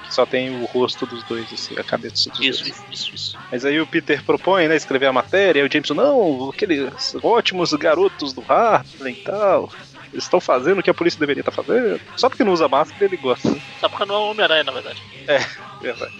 só 0.10 0.26
tem 0.26 0.50
o 0.62 0.66
rosto 0.66 1.06
dos 1.06 1.24
dois, 1.24 1.52
assim, 1.54 1.74
a 1.80 1.84
cabeça 1.84 2.30
dos 2.30 2.40
Isso, 2.40 2.64
dois. 2.64 2.76
isso, 2.76 2.84
isso, 2.92 3.16
isso. 3.16 3.38
Mas 3.52 3.64
aí 3.64 3.80
o 3.80 3.88
Peter 3.88 4.22
propõe, 4.24 4.68
né, 4.68 4.76
escrever 4.76 5.06
a 5.08 5.14
matéria, 5.14 5.62
e 5.62 5.64
o 5.66 5.72
Jameson, 5.72 5.94
não, 5.94 6.50
aqueles 6.50 7.16
ótimos 7.24 7.72
garotos 7.74 8.34
do 8.34 8.44
Hartley 8.48 9.14
e 9.14 9.24
tal. 9.24 9.70
Eles 10.12 10.26
estão 10.26 10.42
fazendo 10.42 10.80
o 10.80 10.84
que 10.84 10.90
a 10.90 10.94
polícia 10.94 11.18
deveria 11.18 11.40
estar 11.40 11.54
fazendo. 11.54 12.02
Só 12.18 12.28
porque 12.28 12.44
não 12.44 12.52
usa 12.52 12.68
máscara, 12.68 13.06
ele 13.06 13.16
gosta. 13.16 13.50
né? 13.50 13.62
Só 13.80 13.88
porque 13.88 14.04
não 14.06 14.16
é 14.16 14.18
Homem-Aranha, 14.18 14.64
na 14.66 14.72
verdade. 14.74 15.02
Verdade. 15.82 16.14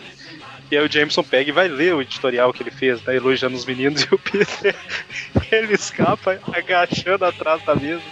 E 0.72 0.78
aí 0.78 0.86
o 0.86 0.92
Jameson 0.92 1.22
pega 1.22 1.50
e 1.50 1.54
vai 1.54 1.68
ler 1.68 1.94
o 1.94 2.02
editorial 2.02 2.54
que 2.54 2.64
ele 2.64 2.72
fez, 2.72 3.04
né, 3.04 3.18
elogiando 3.18 3.58
os 3.58 3.66
meninos, 3.66 4.04
e 4.04 4.16
o 4.16 4.18
Peter, 4.18 4.74
ele 5.52 5.74
escapa 5.74 6.40
agachando 6.54 7.26
atrás 7.26 7.62
da 7.66 7.76
mesa. 7.76 8.02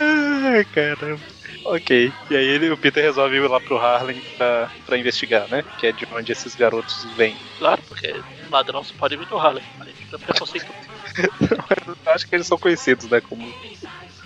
Ai, 0.00 0.64
caramba. 0.64 1.20
Ok. 1.64 2.12
E 2.30 2.36
aí 2.36 2.44
ele, 2.44 2.70
o 2.70 2.76
Peter 2.76 3.04
resolve 3.04 3.36
ir 3.36 3.48
lá 3.48 3.60
pro 3.60 3.78
Harlem 3.78 4.20
pra, 4.36 4.70
pra 4.86 4.98
investigar, 4.98 5.46
né? 5.48 5.64
Que 5.78 5.88
é 5.88 5.92
de 5.92 6.06
onde 6.12 6.32
esses 6.32 6.56
garotos 6.56 7.04
vêm. 7.16 7.36
Claro, 7.58 7.82
porque 7.86 8.14
ladrão 8.50 8.82
só 8.82 8.94
pode 8.98 9.16
vir 9.16 9.26
do 9.26 9.38
Harlem. 9.38 9.62
Aí 9.80 9.92
fica 9.92 10.18
preconceito. 10.18 10.66
Acho 12.06 12.26
que 12.26 12.34
eles 12.34 12.46
são 12.46 12.58
conhecidos, 12.58 13.08
né? 13.08 13.20
Como 13.20 13.52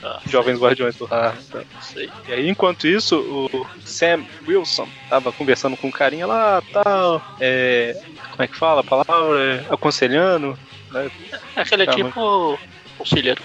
Ah, 0.02 0.20
jovens 0.26 0.58
guardiões 0.58 0.96
do 0.96 1.06
Harlem. 1.08 1.40
tá? 1.50 1.58
não 1.72 1.80
sei. 1.82 2.10
E 2.28 2.32
aí, 2.32 2.48
enquanto 2.48 2.86
isso, 2.88 3.18
o 3.20 3.66
Sam 3.84 4.24
Wilson 4.48 4.88
tava 5.08 5.32
conversando 5.32 5.76
com 5.76 5.86
um 5.88 5.92
carinha 5.92 6.26
lá, 6.26 6.60
tal, 6.72 7.22
é, 7.40 7.96
como 8.30 8.42
é 8.42 8.46
que 8.48 8.56
fala 8.56 8.80
a 8.80 8.84
palavra? 8.84 9.38
É, 9.40 9.72
aconselhando, 9.72 10.58
né? 10.90 11.10
É 11.54 11.60
aquele 11.60 11.86
Tá, 11.86 11.92
tipo 11.92 12.58
conselheiro. 12.98 13.40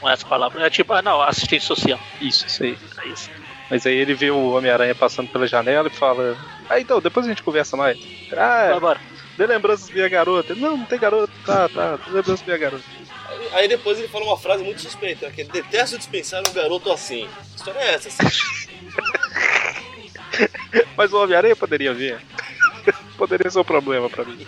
Não 0.00 0.08
é 0.08 0.12
essa 0.12 0.26
palavra. 0.26 0.64
É 0.64 0.70
tipo, 0.70 0.92
ah 0.92 1.02
não, 1.02 1.20
assistente 1.22 1.64
social. 1.64 1.98
Isso, 2.20 2.46
isso 2.46 2.62
aí. 2.62 2.78
É 3.02 3.08
isso. 3.08 3.30
Mas 3.68 3.84
aí 3.84 3.96
ele 3.96 4.14
vê 4.14 4.30
o 4.30 4.50
Homem-Aranha 4.52 4.94
passando 4.94 5.28
pela 5.28 5.46
janela 5.48 5.88
e 5.88 5.90
fala: 5.90 6.36
Ah, 6.70 6.78
então, 6.78 7.00
depois 7.00 7.26
a 7.26 7.28
gente 7.28 7.42
conversa 7.42 7.76
mais. 7.76 7.98
Ah, 8.32 8.66
Vai 8.68 8.76
embora. 8.76 9.00
dê 9.36 9.44
lembranças 9.46 9.90
minha 9.90 10.08
garota. 10.08 10.54
Não, 10.54 10.76
não 10.76 10.84
tem 10.84 10.98
garota. 11.00 11.32
Tá, 11.44 11.68
tá, 11.68 11.96
dê 11.96 12.12
lembranças 12.12 12.46
minha 12.46 12.58
garota. 12.58 12.84
Aí, 13.52 13.68
depois 13.68 13.98
ele 13.98 14.08
fala 14.08 14.24
uma 14.24 14.36
frase 14.38 14.62
muito 14.62 14.80
suspeita, 14.80 15.30
que 15.30 15.40
ele 15.42 15.50
detesta 15.50 15.96
dispensar 15.98 16.42
um 16.48 16.52
garoto 16.52 16.90
assim. 16.92 17.28
Que 17.52 17.56
história 17.56 17.78
é 17.80 17.94
essa? 17.94 18.08
Assim? 18.08 18.68
Mas 20.96 21.12
o 21.12 21.22
Homem-Aranha 21.22 21.56
poderia 21.56 21.92
vir. 21.94 22.18
poderia 23.16 23.50
ser 23.50 23.58
um 23.58 23.64
problema 23.64 24.08
pra 24.10 24.24
mim. 24.24 24.46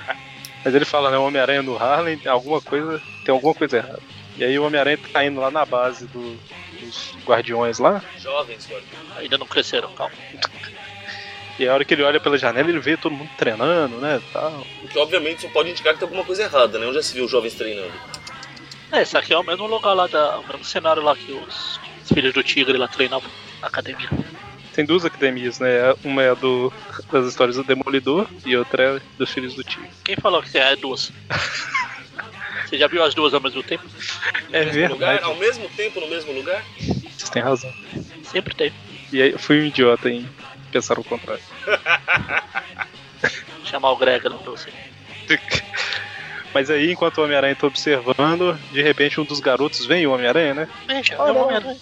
Mas 0.64 0.74
ele 0.74 0.84
fala, 0.84 1.10
né? 1.10 1.16
O 1.18 1.24
Homem-Aranha 1.24 1.62
no 1.62 1.76
Harlem 1.82 2.18
tem 2.18 2.30
alguma 2.30 2.60
coisa. 2.60 3.00
Tem 3.24 3.32
alguma 3.32 3.54
coisa 3.54 3.78
errada. 3.78 4.00
E 4.36 4.44
aí 4.44 4.58
o 4.58 4.64
Homem-Aranha 4.64 4.98
tá 5.12 5.24
indo 5.24 5.40
lá 5.40 5.50
na 5.50 5.64
base 5.64 6.06
do- 6.06 6.38
dos 6.80 7.14
guardiões 7.26 7.78
lá. 7.78 8.02
Jovens, 8.18 8.66
guardiões. 8.68 9.16
Ainda 9.18 9.38
não 9.38 9.46
cresceram, 9.46 9.92
calma. 9.92 10.14
E 11.58 11.68
a 11.68 11.74
hora 11.74 11.84
que 11.84 11.92
ele 11.92 12.02
olha 12.02 12.18
pela 12.20 12.38
janela, 12.38 12.68
ele 12.70 12.78
vê 12.78 12.96
todo 12.96 13.12
mundo 13.14 13.28
treinando, 13.36 13.96
né? 13.98 14.20
Tal. 14.32 14.64
O 14.82 14.88
que 14.88 14.98
obviamente 14.98 15.42
só 15.42 15.48
pode 15.48 15.70
indicar 15.70 15.92
que 15.92 15.98
tem 15.98 16.06
alguma 16.06 16.24
coisa 16.24 16.42
errada, 16.44 16.78
né? 16.78 16.86
Onde 16.86 16.94
já 16.96 17.02
se 17.02 17.12
viu 17.14 17.28
jovens 17.28 17.54
treinando? 17.54 17.92
É, 18.92 19.02
esse 19.02 19.16
aqui 19.16 19.32
é 19.32 19.38
o 19.38 19.44
mesmo 19.44 19.66
lugar 19.66 19.94
lá, 19.94 20.06
da, 20.06 20.38
o 20.38 20.46
mesmo 20.46 20.64
cenário 20.64 21.02
lá 21.02 21.14
que 21.14 21.30
os, 21.32 21.80
os 22.02 22.08
filhos 22.12 22.32
do 22.34 22.42
tigre 22.42 22.76
lá 22.76 22.88
treinavam 22.88 23.30
na 23.60 23.68
academia. 23.68 24.08
Tem 24.74 24.84
duas 24.84 25.04
academias, 25.04 25.58
né? 25.58 25.68
Uma 26.04 26.22
é 26.22 26.30
a 26.30 26.34
do, 26.34 26.72
das 27.10 27.26
histórias 27.26 27.56
do 27.56 27.64
Demolidor 27.64 28.26
e 28.46 28.56
outra 28.56 28.82
é 28.96 29.00
dos 29.18 29.30
Filhos 29.30 29.54
do 29.54 29.64
Tigre. 29.64 29.90
Quem 30.04 30.16
falou 30.16 30.42
que 30.42 30.56
é 30.56 30.76
duas? 30.76 31.12
Você 32.66 32.78
já 32.78 32.86
viu 32.86 33.02
as 33.02 33.12
duas 33.14 33.34
ao 33.34 33.40
mesmo 33.40 33.62
tempo? 33.64 33.84
É 34.52 34.64
no 34.64 34.72
mesmo 34.72 34.94
lugar? 34.94 35.08
verdade, 35.14 35.24
Ao 35.24 35.36
mesmo 35.36 35.68
tempo, 35.70 36.00
no 36.00 36.06
mesmo 36.08 36.32
lugar? 36.32 36.64
vocês 36.78 37.28
têm 37.30 37.42
razão. 37.42 37.72
Sempre 38.22 38.54
tem. 38.54 38.72
E 39.12 39.20
aí 39.20 39.32
eu 39.32 39.38
fui 39.40 39.60
um 39.60 39.64
idiota 39.64 40.08
em 40.08 40.28
pensar 40.70 40.96
o 40.98 41.04
contrário. 41.04 41.42
Chamar 43.64 43.90
o 43.90 43.96
Greg 43.96 44.28
lá 44.28 44.38
pra 44.38 44.50
você. 44.52 44.72
Mas 46.52 46.68
aí, 46.70 46.92
enquanto 46.92 47.18
o 47.18 47.24
Homem-Aranha 47.24 47.54
tá 47.56 47.66
observando, 47.66 48.58
de 48.72 48.82
repente 48.82 49.20
um 49.20 49.24
dos 49.24 49.40
garotos 49.40 49.86
vem, 49.86 50.06
o 50.06 50.12
Homem-Aranha, 50.12 50.54
né? 50.54 50.68
Ah, 50.88 50.94
é 50.94 51.14
o 51.30 51.34
não. 51.34 51.42
Homem-Aranha. 51.44 51.76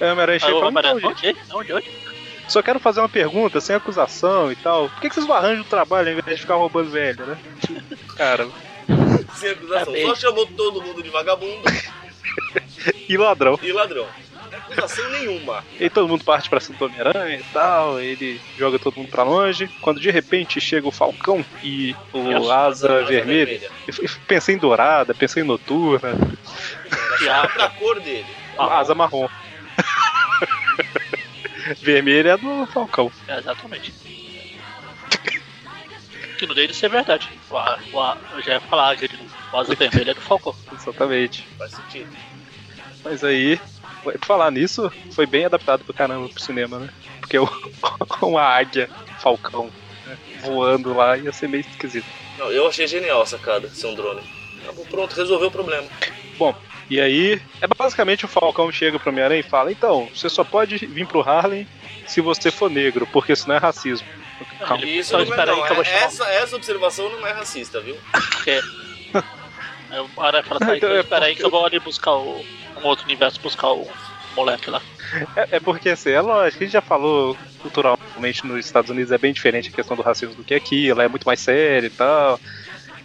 Aí 0.00 0.08
o 0.08 0.12
Homem-Aranha 0.12 0.36
Ah, 0.36 0.40
chega 0.40 0.52
e 0.52 0.56
o 0.56 0.72
fala, 0.72 0.94
Onde? 0.94 1.36
Onde? 1.52 1.72
Onde? 1.72 1.90
só 2.46 2.62
quero 2.62 2.78
fazer 2.78 3.00
uma 3.00 3.08
pergunta, 3.08 3.60
sem 3.60 3.74
acusação 3.74 4.52
e 4.52 4.56
tal. 4.56 4.88
Por 4.90 5.00
que, 5.00 5.08
que 5.08 5.14
vocês 5.14 5.26
não 5.26 5.34
arranjam 5.34 5.62
o 5.62 5.68
trabalho 5.68 6.08
ao 6.12 6.18
invés 6.18 6.36
de 6.36 6.42
ficar 6.42 6.56
roubando 6.56 6.90
velho, 6.90 7.24
né? 7.26 7.38
Cara, 8.16 8.46
Sem 9.34 9.50
acusação. 9.50 9.96
É 9.96 10.02
Só 10.02 10.14
chamou 10.14 10.46
todo 10.46 10.82
mundo 10.82 11.02
de 11.02 11.08
vagabundo 11.10 11.62
e 13.08 13.16
ladrão. 13.16 13.58
e 13.62 13.72
ladrão. 13.72 14.06
Acusação 14.70 15.08
nenhuma. 15.10 15.64
E 15.78 15.84
aí 15.84 15.90
todo 15.90 16.08
mundo 16.08 16.24
parte 16.24 16.48
pra 16.48 16.60
cima 16.60 16.78
do 16.78 16.84
Homem-Aranha 16.86 17.36
e 17.38 17.42
tal, 17.52 18.00
ele 18.00 18.40
joga 18.58 18.78
todo 18.78 18.96
mundo 18.96 19.08
pra 19.08 19.22
longe. 19.22 19.68
Quando 19.80 20.00
de 20.00 20.10
repente 20.10 20.60
chega 20.60 20.88
o 20.88 20.92
Falcão 20.92 21.44
e 21.62 21.94
o 22.12 22.30
Yes. 22.30 22.50
Asa 22.50 23.04
Vermelha. 23.04 23.70
Eu 23.86 23.92
f- 23.92 24.18
pensei 24.26 24.54
em 24.54 24.58
dourada, 24.58 25.14
pensei 25.14 25.42
em 25.42 25.46
noturna, 25.46 26.14
Diabo. 27.18 27.52
Pra 27.52 27.68
cor 27.70 28.00
dele. 28.00 28.26
Ah, 28.58 28.78
asa 28.80 28.94
marrom. 28.94 29.28
Vermelha 31.80 32.30
é 32.30 32.32
a 32.32 32.36
do 32.36 32.66
Falcão. 32.66 33.10
É, 33.28 33.38
exatamente. 33.38 33.92
Que 36.38 36.46
não 36.46 36.54
dele 36.54 36.74
ser 36.74 36.88
verdade. 36.88 37.28
O, 37.50 37.56
a- 37.56 37.78
o, 37.92 38.00
a- 38.00 38.16
eu 38.34 38.42
já 38.42 38.54
ia 38.54 38.60
falar, 38.60 38.94
novo. 38.96 39.08
O 39.52 39.56
asa 39.58 39.74
vermelha 39.74 40.10
é 40.10 40.14
do 40.14 40.20
Falcão. 40.20 40.54
Exatamente. 40.72 41.46
Faz 41.56 41.72
sentido. 41.72 42.10
Mas 43.04 43.22
aí, 43.22 43.60
falar 44.22 44.50
nisso, 44.50 44.90
foi 45.12 45.26
bem 45.26 45.44
adaptado 45.44 45.84
pro 45.84 45.94
caramba 45.94 46.28
pro 46.28 46.42
cinema, 46.42 46.78
né? 46.78 46.90
Porque 47.20 47.38
o, 47.38 47.48
uma 48.22 48.42
águia, 48.42 48.88
Falcão, 49.20 49.70
né, 50.06 50.16
voando 50.40 50.94
lá 50.94 51.16
ia 51.16 51.32
ser 51.32 51.48
meio 51.48 51.62
esquisito. 51.62 52.06
Não, 52.38 52.50
eu 52.50 52.66
achei 52.68 52.86
genial 52.86 53.22
a 53.22 53.26
sacada, 53.26 53.68
ser 53.68 53.86
um 53.86 53.94
drone. 53.94 54.22
Pronto, 54.90 55.14
resolveu 55.14 55.48
o 55.48 55.50
problema. 55.50 55.86
Bom, 56.38 56.54
e 56.88 57.00
aí, 57.00 57.40
é 57.60 57.66
basicamente 57.66 58.24
o 58.24 58.28
Falcão 58.28 58.70
chega 58.70 58.98
pro 58.98 59.10
Homem-Aranha 59.10 59.40
e 59.40 59.48
fala: 59.48 59.72
então, 59.72 60.08
você 60.14 60.28
só 60.28 60.44
pode 60.44 60.86
vir 60.86 61.06
pro 61.06 61.20
Harlem 61.20 61.66
se 62.06 62.20
você 62.20 62.50
for 62.50 62.70
negro, 62.70 63.06
porque 63.12 63.34
senão 63.34 63.56
é 63.56 63.58
racismo. 63.58 64.06
Calma. 64.58 64.84
Isso 64.84 65.10
Só 65.10 65.24
não 65.24 65.34
é, 65.34 65.40
aí 65.40 65.46
não, 65.46 65.56
vou 65.56 65.84
é- 65.84 65.90
essa, 65.90 66.24
essa 66.24 66.56
observação 66.56 67.08
não 67.08 67.26
é 67.26 67.32
racista, 67.32 67.80
viu? 67.80 67.96
Porque. 68.12 68.60
Aí 69.94 70.00
o 70.00 70.20
Aranha 70.20 70.42
fala, 70.42 70.58
tá, 70.58 70.76
Então 70.76 70.90
é 70.90 71.00
espera 71.00 71.26
aí 71.26 71.36
que 71.36 71.44
eu 71.44 71.50
vou 71.50 71.64
ali 71.64 71.78
buscar 71.78 72.12
o. 72.12 72.44
Um 72.82 72.86
outro 72.86 73.04
universo 73.04 73.40
buscar 73.40 73.68
o 73.68 73.88
moleque 74.34 74.68
lá. 74.68 74.82
É, 75.36 75.56
é 75.56 75.60
porque, 75.60 75.90
assim, 75.90 76.10
é 76.10 76.20
lógico, 76.20 76.62
a 76.62 76.66
gente 76.66 76.72
já 76.72 76.80
falou 76.80 77.36
culturalmente 77.62 78.44
nos 78.44 78.66
Estados 78.66 78.90
Unidos 78.90 79.12
é 79.12 79.16
bem 79.16 79.32
diferente 79.32 79.68
a 79.68 79.72
questão 79.72 79.96
do 79.96 80.02
racismo 80.02 80.34
do 80.34 80.42
que 80.42 80.54
aqui, 80.54 80.90
ela 80.90 81.04
é 81.04 81.08
muito 81.08 81.24
mais 81.24 81.38
séria 81.38 81.86
e 81.86 81.90
tal. 81.90 82.40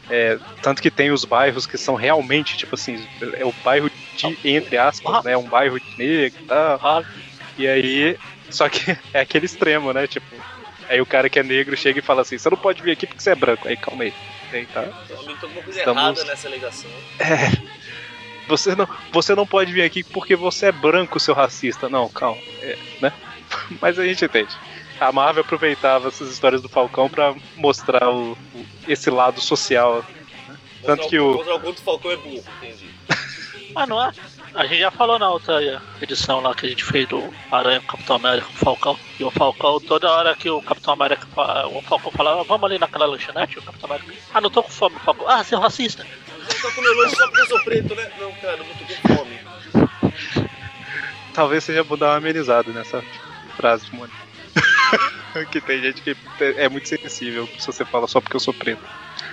É, 0.10 0.40
tanto 0.64 0.82
que 0.82 0.90
tem 0.90 1.12
os 1.12 1.24
bairros 1.24 1.68
que 1.68 1.78
são 1.78 1.94
realmente, 1.94 2.58
tipo 2.58 2.74
assim, 2.74 3.08
é 3.38 3.46
o 3.46 3.54
bairro 3.64 3.92
de, 4.16 4.38
entre 4.44 4.76
aspas, 4.76 5.24
né? 5.24 5.38
Um 5.38 5.48
bairro 5.48 5.80
de 5.80 5.98
negro 5.98 6.42
e 6.42 6.46
tal. 6.46 6.80
Ah, 6.84 7.04
E 7.56 7.68
aí, 7.68 8.18
só 8.50 8.68
que 8.68 8.98
é 9.14 9.20
aquele 9.22 9.46
extremo, 9.46 9.94
né? 9.94 10.08
Tipo, 10.08 10.26
aí 10.90 11.00
o 11.00 11.06
cara 11.06 11.30
que 11.30 11.38
é 11.38 11.44
negro 11.44 11.78
chega 11.78 12.00
e 12.00 12.04
fala 12.04 12.24
assim: 12.24 12.40
você 12.40 12.50
não 12.50 12.58
pode 12.58 12.82
vir 12.82 12.92
aqui 12.92 13.06
porque 13.06 13.22
você 13.22 13.30
é 13.30 13.36
branco. 13.36 13.68
Aí 13.68 13.78
calma 13.78 14.04
aí. 14.04 14.14
Aí, 14.52 14.66
tá? 14.68 14.84
Tem 15.08 15.16
alguma 15.18 15.36
coisa 15.64 15.80
Estamos- 15.80 16.02
errada 16.04 16.24
nessa 16.26 16.48
alegação. 16.48 16.90
Você 18.48 18.76
não, 18.76 18.88
você 19.12 19.36
não 19.36 19.46
pode 19.46 19.72
vir 19.72 19.84
aqui 19.84 20.04
porque 20.04 20.36
você 20.36 20.68
é 20.68 20.72
branco, 20.72 21.20
seu 21.20 21.36
racista. 21.36 21.88
Não, 21.88 22.10
calma. 22.10 22.42
É, 22.62 22.78
né? 23.02 23.14
Mas 23.80 24.00
a 24.00 24.06
gente 24.06 24.26
entende. 24.26 24.56
A 25.00 25.12
Marvel 25.12 25.44
aproveitava 25.44 26.08
essas 26.10 26.30
histórias 26.32 26.62
do 26.62 26.68
Falcão 26.68 27.08
pra 27.10 27.34
mostrar 27.56 28.10
o, 28.10 28.32
o- 28.32 28.66
esse 28.88 29.10
lado 29.10 29.40
social. 29.40 30.04
Tanto 30.84 31.04
Mostrar 31.04 31.10
que 31.10 31.20
o, 31.20 31.32
o. 31.32 31.36
mostrar 31.46 31.56
o 31.70 31.74
Falcão 31.76 32.12
é 32.12 32.18
burro, 32.18 32.44
entendi. 32.62 32.90
mas 33.74 33.88
não 33.88 34.04
é. 34.04 34.12
A 34.60 34.66
gente 34.66 34.82
já 34.82 34.92
falou 34.92 35.18
na 35.18 35.30
outra 35.30 35.82
edição 36.02 36.42
lá 36.42 36.54
que 36.54 36.66
a 36.66 36.70
gente 36.70 36.84
fez 36.84 37.08
do 37.08 37.34
Aranha 37.50 37.80
com 37.80 37.86
o 37.86 37.92
Capitão 37.92 38.18
América 38.18 38.46
com 38.46 38.54
o 38.54 38.58
Falcão. 38.58 39.00
E 39.18 39.24
o 39.24 39.32
Falcão, 39.32 39.80
toda 39.80 40.12
hora 40.12 40.36
que 40.36 40.50
o 40.50 40.62
Capitão 40.62 40.96
América 40.96 41.26
o 41.72 41.82
Falcão 41.82 42.12
falava, 42.12 42.44
vamos 42.44 42.66
ali 42.66 42.78
naquela 42.78 43.06
lanchonete, 43.06 43.58
o 43.58 43.62
Capitão 43.62 43.90
América. 43.90 44.14
Ah, 44.34 44.42
não 44.42 44.50
tô 44.50 44.62
com 44.62 44.70
fome, 44.70 44.98
o 44.98 45.00
Falcão. 45.00 45.30
Ah, 45.30 45.46
seu 45.46 45.62
racista. 45.62 46.06
Você 46.46 46.62
tá 46.62 46.72
comendo 46.74 46.94
lanche 46.98 47.16
só 47.16 47.26
porque 47.28 47.40
eu 47.40 47.48
sou 47.48 47.64
preto, 47.64 47.96
né? 47.96 48.12
Não, 48.20 48.34
cara, 48.34 48.58
eu 48.58 48.66
não 48.66 48.74
tô 48.76 48.84
com 48.84 49.16
fome. 49.16 49.40
Talvez 51.34 51.64
seja 51.64 51.82
bom 51.86 51.96
dar 51.96 52.08
uma 52.08 52.18
amenizada 52.18 52.70
nessa 52.74 53.02
frase, 53.56 53.86
Mônica. 53.94 54.18
que 55.52 55.62
tem 55.62 55.82
gente 55.82 56.02
que 56.02 56.18
é 56.42 56.68
muito 56.68 56.90
sensível 56.90 57.48
se 57.58 57.66
você 57.66 57.86
fala 57.86 58.08
só 58.08 58.20
porque 58.20 58.36
eu 58.36 58.42
sou 58.42 58.54
preto. 58.54 58.84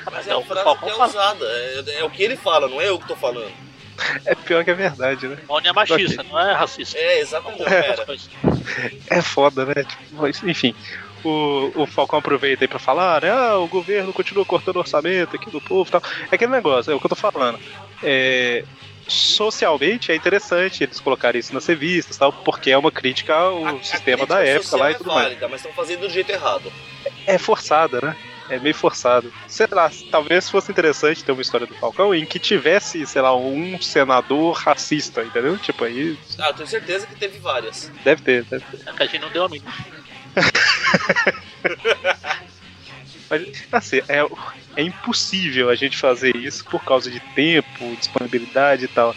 Mas 0.04 0.28
É, 0.28 0.36
o 0.36 0.38
uma 0.38 0.46
frase 0.46 0.62
Falcão 0.62 0.88
que 0.88 0.94
é 0.94 1.04
usada. 1.04 1.44
É, 1.44 1.98
é 1.98 2.04
o 2.04 2.10
que 2.10 2.22
ele 2.22 2.36
fala, 2.36 2.68
não 2.68 2.80
é 2.80 2.88
eu 2.88 3.00
que 3.00 3.08
tô 3.08 3.16
falando. 3.16 3.66
É 4.24 4.34
pior 4.34 4.64
que 4.64 4.70
é 4.70 4.74
verdade, 4.74 5.28
né? 5.28 5.36
Rony 5.48 5.68
é 5.68 5.72
machista, 5.72 6.22
não 6.22 6.38
é 6.38 6.52
racista. 6.52 6.98
É, 6.98 7.20
exatamente, 7.20 7.62
é. 9.08 9.16
É 9.18 9.22
foda, 9.22 9.64
né? 9.66 9.74
Tipo, 9.74 10.02
mas, 10.22 10.42
enfim, 10.42 10.74
o, 11.24 11.70
o 11.82 11.86
Falcão 11.86 12.18
aproveita 12.18 12.64
aí 12.64 12.68
pra 12.68 12.78
falar, 12.78 13.22
né? 13.22 13.30
Ah, 13.30 13.56
o 13.58 13.66
governo 13.68 14.12
continua 14.12 14.44
cortando 14.44 14.76
orçamento 14.76 15.36
aqui 15.36 15.50
do 15.50 15.60
povo 15.60 15.88
e 15.88 15.92
tal. 15.92 16.02
É 16.30 16.34
aquele 16.34 16.50
negócio, 16.52 16.90
é 16.92 16.94
o 16.94 17.00
que 17.00 17.06
eu 17.06 17.10
tô 17.10 17.16
falando. 17.16 17.58
É, 18.02 18.64
socialmente 19.08 20.10
é 20.12 20.16
interessante 20.16 20.82
eles 20.82 21.00
colocarem 21.00 21.38
isso 21.38 21.54
nas 21.54 21.66
revistas 21.66 22.16
tal, 22.16 22.32
porque 22.32 22.70
é 22.70 22.78
uma 22.78 22.90
crítica 22.90 23.34
ao 23.34 23.66
A- 23.66 23.70
a 23.70 23.82
sistema 23.84 24.26
crítica 24.26 24.34
da 24.34 24.44
época 24.44 24.76
lá 24.76 24.90
e 24.90 24.94
é 24.94 24.96
tudo 24.96 25.06
mais. 25.08 25.22
válida, 25.24 25.48
mas 25.48 25.60
estão 25.60 25.72
fazendo 25.72 26.00
do 26.00 26.10
jeito 26.10 26.30
errado. 26.30 26.72
É 27.26 27.38
forçada, 27.38 28.00
né? 28.00 28.16
É 28.48 28.58
meio 28.58 28.74
forçado. 28.74 29.32
Sei 29.48 29.66
lá, 29.70 29.90
talvez 30.10 30.48
fosse 30.48 30.70
interessante 30.70 31.24
ter 31.24 31.32
uma 31.32 31.42
história 31.42 31.66
do 31.66 31.74
Falcão 31.74 32.14
em 32.14 32.24
que 32.24 32.38
tivesse, 32.38 33.04
sei 33.06 33.20
lá, 33.22 33.36
um 33.36 33.80
senador 33.80 34.54
racista, 34.56 35.22
entendeu? 35.24 35.58
Tipo, 35.58 35.84
aí 35.84 36.16
Ah, 36.38 36.48
eu 36.48 36.54
tenho 36.54 36.66
certeza 36.68 37.06
que 37.06 37.14
teve 37.16 37.38
várias. 37.38 37.90
deve 38.04 38.22
ter, 38.22 38.44
deve 38.44 38.64
ter. 38.64 38.80
É 38.86 38.90
a 39.02 39.06
gente 39.06 39.18
não 39.18 39.30
deu 39.30 39.44
a 39.44 39.48
mínima. 39.48 39.72
Mas, 43.28 43.42
assim, 43.72 44.00
é, 44.08 44.24
é 44.76 44.82
impossível 44.82 45.68
a 45.68 45.74
gente 45.74 45.96
fazer 45.96 46.36
isso 46.36 46.64
por 46.64 46.84
causa 46.84 47.10
de 47.10 47.18
tempo, 47.34 47.96
disponibilidade 47.98 48.84
e 48.84 48.88
tal, 48.88 49.14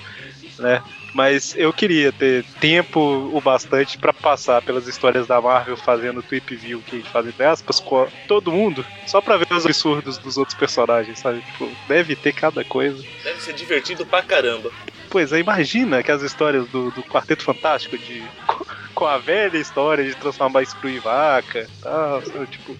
né? 0.57 0.81
Mas 1.13 1.55
eu 1.57 1.73
queria 1.73 2.11
ter 2.11 2.43
tempo 2.59 2.99
o 3.33 3.41
bastante 3.41 3.97
para 3.97 4.13
passar 4.13 4.61
pelas 4.61 4.87
histórias 4.87 5.27
da 5.27 5.41
Marvel 5.41 5.77
fazendo 5.77 6.21
tweep 6.21 6.55
view 6.55 6.81
que 6.85 7.01
faz 7.03 7.25
entre 7.25 7.45
aspas 7.45 7.79
com 7.79 8.07
todo 8.27 8.51
mundo, 8.51 8.85
só 9.05 9.21
pra 9.21 9.37
ver 9.37 9.47
os 9.51 9.65
absurdos 9.65 10.17
dos 10.17 10.37
outros 10.37 10.57
personagens, 10.57 11.19
sabe? 11.19 11.41
Tipo, 11.41 11.69
deve 11.87 12.15
ter 12.15 12.33
cada 12.33 12.63
coisa. 12.63 13.03
Deve 13.23 13.41
ser 13.41 13.53
divertido 13.53 14.05
pra 14.05 14.21
caramba. 14.21 14.71
Pois 15.09 15.33
é, 15.33 15.39
imagina 15.39 16.03
que 16.03 16.11
as 16.11 16.21
histórias 16.21 16.67
do, 16.67 16.91
do 16.91 17.03
Quarteto 17.03 17.43
Fantástico 17.43 17.97
de 17.97 18.23
com 18.93 19.05
a 19.05 19.17
velha 19.17 19.57
história 19.57 20.03
de 20.03 20.13
transformar 20.15 20.65
Screw 20.65 20.97
em 20.97 20.99
vaca 20.99 21.61
e 21.61 21.81
tal, 21.81 22.21
sabe? 22.25 22.47
tipo, 22.47 22.77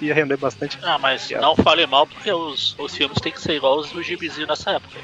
ia 0.00 0.14
render 0.14 0.36
bastante. 0.36 0.78
Ah, 0.82 0.98
mas 0.98 1.30
não 1.30 1.56
fale 1.56 1.86
mal 1.86 2.06
porque 2.06 2.30
os, 2.32 2.74
os 2.78 2.96
filmes 2.96 3.20
têm 3.20 3.32
que 3.32 3.40
ser 3.40 3.54
igual 3.54 3.78
os 3.78 3.90
do 3.90 4.02
gibizinho 4.02 4.46
nessa 4.46 4.72
época. 4.72 5.00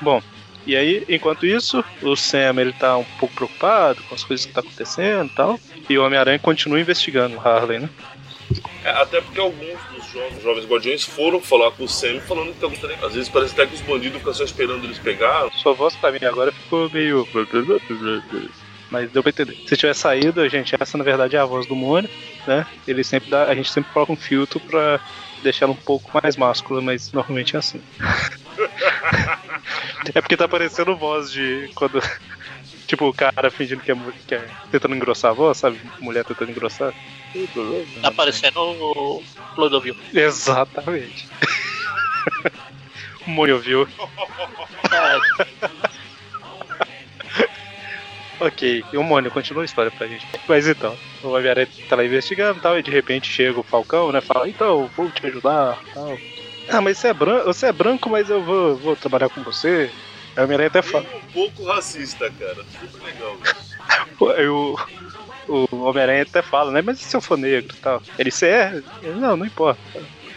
Bom, 0.00 0.20
e 0.66 0.76
aí, 0.76 1.04
enquanto 1.08 1.46
isso, 1.46 1.84
o 2.02 2.16
Sam 2.16 2.60
ele 2.60 2.72
tá 2.72 2.96
um 2.96 3.04
pouco 3.18 3.34
preocupado 3.34 4.02
com 4.04 4.14
as 4.14 4.24
coisas 4.24 4.46
que 4.46 4.52
tá 4.52 4.60
acontecendo 4.60 5.30
e 5.30 5.34
tal. 5.34 5.60
E 5.88 5.98
o 5.98 6.04
Homem-Aranha 6.04 6.38
continua 6.38 6.80
investigando 6.80 7.36
o 7.36 7.40
Harley, 7.40 7.80
né? 7.80 7.88
É, 8.84 8.90
até 8.90 9.20
porque 9.20 9.40
alguns 9.40 9.78
dos 9.94 10.06
jovens, 10.12 10.42
jovens 10.42 10.66
guardiões 10.66 11.02
foram 11.02 11.40
falar 11.40 11.70
com 11.72 11.84
o 11.84 11.88
Sam 11.88 12.20
falando 12.20 12.52
que 12.52 12.60
tá 12.60 12.66
gostando. 12.66 12.94
Às 13.04 13.14
vezes 13.14 13.28
parece 13.28 13.52
até 13.54 13.66
que 13.66 13.74
os 13.74 13.80
bandidos 13.80 14.18
ficam 14.18 14.34
só 14.34 14.44
esperando 14.44 14.84
eles 14.84 14.98
pegar. 14.98 15.50
Sua 15.52 15.72
voz 15.72 15.94
pra 15.96 16.12
mim 16.12 16.24
agora 16.24 16.52
ficou 16.52 16.90
meio. 16.90 17.26
Mas 18.90 19.10
deu 19.10 19.22
pra 19.22 19.30
entender. 19.30 19.56
Se 19.66 19.76
tiver 19.76 19.94
saído, 19.94 20.48
gente, 20.48 20.74
essa 20.78 20.98
na 20.98 21.04
verdade 21.04 21.36
é 21.36 21.38
a 21.38 21.44
voz 21.44 21.66
do 21.66 21.74
Mônio, 21.74 22.08
né? 22.46 22.66
Ele 22.86 23.02
sempre 23.02 23.30
dá. 23.30 23.44
A 23.44 23.54
gente 23.54 23.70
sempre 23.70 23.92
coloca 23.92 24.12
um 24.12 24.16
filtro 24.16 24.60
pra 24.60 25.00
deixar 25.42 25.64
ela 25.64 25.72
um 25.72 25.76
pouco 25.76 26.10
mais 26.22 26.36
máscula, 26.36 26.80
mas 26.80 27.12
normalmente 27.12 27.56
é 27.56 27.58
assim. 27.58 27.80
é 30.14 30.20
porque 30.20 30.36
tá 30.36 30.48
parecendo 30.48 30.96
voz 30.96 31.30
de. 31.30 31.70
quando. 31.74 32.00
Tipo, 32.86 33.08
o 33.08 33.14
cara 33.14 33.50
fingindo 33.50 33.80
que 33.80 33.90
é, 33.90 33.96
que 34.26 34.34
é 34.34 34.46
tentando 34.70 34.94
engrossar 34.94 35.30
a 35.30 35.34
voz, 35.34 35.56
sabe? 35.56 35.80
Mulher 36.00 36.22
tentando 36.22 36.50
engrossar. 36.50 36.92
Tá 38.02 38.10
parecendo 38.10 38.60
o 38.60 39.22
Clodovil. 39.54 39.96
Exatamente. 40.12 41.26
É, 44.92 45.44
Ok, 48.40 48.84
e 48.92 48.96
o 48.96 49.02
Mônio 49.02 49.30
continua 49.30 49.62
a 49.62 49.64
história 49.64 49.90
pra 49.90 50.06
gente. 50.06 50.26
Mas 50.48 50.66
então, 50.66 50.96
o 51.22 51.28
Homem-Aranha 51.28 51.68
tá 51.88 51.96
lá 51.96 52.04
investigando 52.04 52.58
e 52.58 52.62
tal, 52.62 52.78
e 52.78 52.82
de 52.82 52.90
repente 52.90 53.30
chega 53.30 53.58
o 53.58 53.62
Falcão, 53.62 54.10
né? 54.10 54.20
Fala, 54.20 54.48
então, 54.48 54.90
vou 54.96 55.08
te 55.10 55.24
ajudar 55.26 55.78
tal. 55.94 56.18
Ah, 56.68 56.80
mas 56.80 56.98
você 56.98 57.08
é 57.08 57.14
branco, 57.14 57.44
você 57.44 57.66
é 57.66 57.72
branco, 57.72 58.10
mas 58.10 58.30
eu 58.30 58.42
vou, 58.42 58.76
vou 58.76 58.96
trabalhar 58.96 59.28
com 59.28 59.42
você. 59.42 59.90
O 60.36 60.42
Homem-Aranha 60.42 60.68
até 60.68 60.82
fala. 60.82 61.04
Um 61.04 61.32
pouco 61.32 61.64
racista, 61.64 62.30
cara. 62.38 62.64
Super 62.80 63.02
legal. 63.04 63.36
Aí 64.36 64.48
o, 64.48 64.76
Homem-Aranha 65.70 66.22
até 66.22 66.42
fala, 66.42 66.70
né? 66.72 66.82
Mas 66.82 67.00
e 67.00 67.04
se 67.04 67.16
eu 67.16 67.20
for 67.20 67.36
negro 67.36 67.74
e 67.76 67.80
tal? 67.80 68.02
Ele, 68.18 68.30
você 68.30 68.46
é? 68.46 68.82
Ele, 69.02 69.20
não, 69.20 69.36
não 69.36 69.46
importa. 69.46 69.80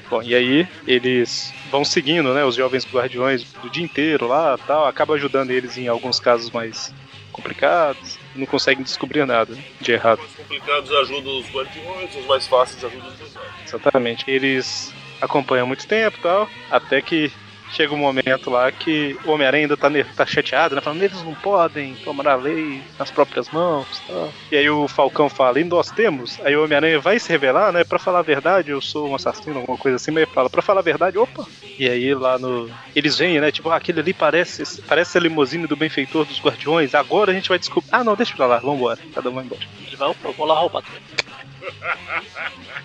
Bom, 0.09 0.21
e 0.21 0.33
aí 0.33 0.67
eles 0.85 1.53
vão 1.69 1.83
seguindo, 1.83 2.33
né? 2.33 2.43
Os 2.45 2.55
jovens 2.55 2.85
guardiões 2.85 3.43
do 3.61 3.69
dia 3.69 3.83
inteiro 3.83 4.27
lá 4.27 4.57
tal, 4.57 4.85
acaba 4.85 5.15
ajudando 5.15 5.51
eles 5.51 5.77
em 5.77 5.87
alguns 5.87 6.19
casos 6.19 6.49
mais 6.51 6.93
complicados, 7.31 8.17
não 8.35 8.45
conseguem 8.45 8.83
descobrir 8.83 9.25
nada 9.25 9.55
de 9.79 9.91
errado. 9.91 10.19
Os 10.19 10.25
mais 10.25 10.35
complicados 10.35 10.91
ajudam 10.91 11.39
os 11.39 11.49
guardiões, 11.51 12.15
os 12.15 12.25
mais 12.25 12.47
fáceis 12.47 12.83
ajudam 12.83 13.09
os 13.09 13.19
guardiões. 13.19 13.53
Exatamente. 13.65 14.23
Eles 14.27 14.93
acompanham 15.21 15.67
muito 15.67 15.88
tempo 15.88 16.17
e 16.17 16.21
tal, 16.21 16.49
até 16.71 17.01
que 17.01 17.32
chega 17.71 17.93
um 17.93 17.97
momento 17.97 18.49
lá 18.49 18.71
que 18.71 19.17
o 19.25 19.32
Homem-Aranha 19.32 19.65
ainda 19.65 19.77
tá, 19.77 19.89
tá 20.15 20.25
chateado, 20.25 20.75
né? 20.75 20.82
Falando, 20.82 21.03
eles 21.03 21.21
não 21.23 21.34
podem 21.34 21.95
tomar 21.95 22.27
a 22.27 22.36
lei 22.36 22.82
nas 22.97 23.12
próprias 23.12 23.49
mãos 23.49 24.01
tal. 24.08 24.32
E 24.51 24.58
aí 24.58 24.69
o 24.69 24.88
Falcão 24.88 25.30
fala, 25.30 25.60
e 25.60 25.63
nós 25.63 25.91
temos? 25.91 26.39
Aí 26.43 26.56
o 26.56 26.63
Homem-Aranha 26.63 26.99
vai 26.99 27.19
se 27.19 27.30
revelar, 27.30 27.71
né? 27.71 27.84
Pra 27.84 27.99
falar 27.99 28.19
a 28.19 28.23
verdade, 28.23 28.71
eu 28.71 28.82
sou 28.82 29.10
um 29.10 29.15
assassino, 29.15 29.60
alguma 29.60 29.77
coisa 29.77 29.97
assim, 29.97 30.12
mas 30.12 30.23
ele 30.23 30.32
fala, 30.32 30.49
pra 30.49 30.62
falar 30.62 30.80
a 30.80 30.84
verdade, 30.84 31.17
opa! 31.17 31.45
E 31.77 31.88
aí 31.88 32.13
lá 32.13 32.39
no. 32.39 32.69
Eles 32.95 33.17
vêm, 33.17 33.39
né? 33.39 33.51
Tipo, 33.51 33.69
ah, 33.69 33.75
aquele 33.75 33.99
ali 33.99 34.13
parece, 34.13 34.82
parece 34.84 35.17
a 35.17 35.21
limusine 35.21 35.67
do 35.67 35.75
benfeitor 35.75 36.25
dos 36.25 36.39
guardiões, 36.39 36.95
agora 36.95 37.32
a 37.32 37.36
gente 37.36 37.49
vai 37.49 37.60
descobrir. 37.60 37.89
Ah, 37.91 38.03
não, 38.03 38.15
deixa 38.15 38.36
pra 38.36 38.47
lá, 38.47 38.58
vambora. 38.58 38.99
Cada 39.13 39.30
um 39.30 39.34
vai 39.34 39.43
embora. 39.43 39.62
ele 39.86 39.95
vai, 39.95 40.10
eu 40.10 40.34
vou 40.34 40.45
lá 40.45 40.60
roubar. 40.60 40.84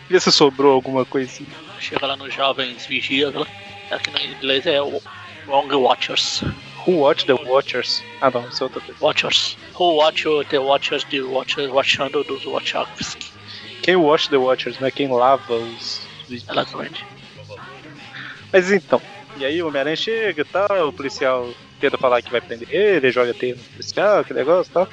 Vê 0.09 0.21
se 0.21 0.33
sobrou 0.33 0.75
alguma 0.75 1.05
coisinha. 1.05 1.72
Chega 1.83 2.07
lá 2.07 2.17
nos 2.17 2.33
jovens 2.33 2.87
vigias, 2.87 3.35
aqui 3.91 4.09
no 4.13 4.21
inglês 4.21 4.65
é 4.67 4.81
o 4.81 5.03
Wrong 5.49 5.75
Watchers. 5.75 6.45
Who 6.87 6.99
Watch 6.99 7.27
the 7.27 7.33
Watchers? 7.33 8.05
Ah, 8.21 8.31
não, 8.31 8.49
isso 8.49 8.63
é 8.63 8.67
outra 8.67 8.81
coisa. 8.81 9.05
Watchers. 9.05 9.57
Who 9.75 9.97
watch 9.97 10.25
the 10.49 10.59
Watchers 10.61 11.05
de 11.05 11.21
Watchers, 11.21 11.73
watchando 11.73 12.23
dos 12.23 12.45
Wachowski. 12.45 13.33
Quem 13.83 13.97
watch 13.97 14.31
the 14.31 14.37
Watchers, 14.37 14.79
né? 14.79 14.93
Quem 14.93 15.09
lava 15.09 15.55
os. 15.55 16.07
Exatamente. 16.31 17.05
Mas 18.53 18.71
então, 18.71 19.03
e 19.37 19.45
aí 19.45 19.61
o 19.61 19.67
Homem-Aranha 19.67 19.97
chega 19.97 20.43
e 20.43 20.45
tal, 20.45 20.89
o 20.89 20.93
policial 20.93 21.53
tenta 21.81 21.99
falar 21.99 22.23
que 22.23 22.31
vai 22.31 22.41
prender 22.41 22.73
ele, 22.73 23.11
joga 23.11 23.35
teia 23.35 23.57
no 23.57 23.63
policial, 23.63 24.21
aquele 24.21 24.39
negócio 24.39 24.71
e 24.71 24.73
tal. 24.73 24.89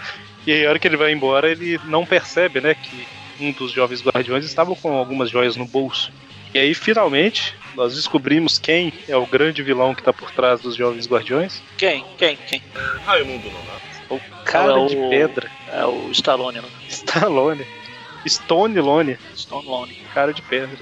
E 0.48 0.52
aí, 0.52 0.66
a 0.66 0.70
hora 0.70 0.80
que 0.80 0.88
ele 0.88 0.98
vai 0.98 1.12
embora, 1.12 1.52
ele 1.52 1.80
não 1.86 2.04
percebe, 2.04 2.60
né, 2.60 2.74
que 2.74 3.08
um 3.40 3.52
dos 3.52 3.72
jovens 3.72 4.02
guardiões 4.02 4.44
estava 4.44 4.76
com 4.76 4.98
algumas 4.98 5.30
joias 5.30 5.56
no 5.56 5.66
bolso. 5.66 6.12
E 6.54 6.60
aí, 6.60 6.74
finalmente, 6.74 7.56
nós 7.76 7.96
descobrimos 7.96 8.58
quem 8.58 8.92
é 9.08 9.16
o 9.16 9.26
grande 9.26 9.62
vilão 9.62 9.94
que 9.94 10.02
está 10.02 10.12
por 10.12 10.32
trás 10.32 10.60
dos 10.62 10.76
jovens 10.76 11.08
guardiões. 11.08 11.62
Quem? 11.78 12.04
Quem? 12.18 12.38
Quem? 12.48 12.62
Raimundo 13.06 13.50
Nonato. 13.50 13.80
O 14.10 14.20
cara 14.44 14.82
É 14.82 14.86
de 14.88 14.98
o- 14.98 15.10
pedra, 15.10 15.52
É 15.72 15.86
o 15.86 16.10
Stallone, 16.12 16.60
né? 16.62 16.68
Stallone, 16.88 17.66
Stone 18.28 18.80
Lone, 18.80 19.18
Stone 19.36 19.68
Lone. 19.68 19.96
cara 20.14 20.34
de 20.34 20.42
pedra. 20.42 20.80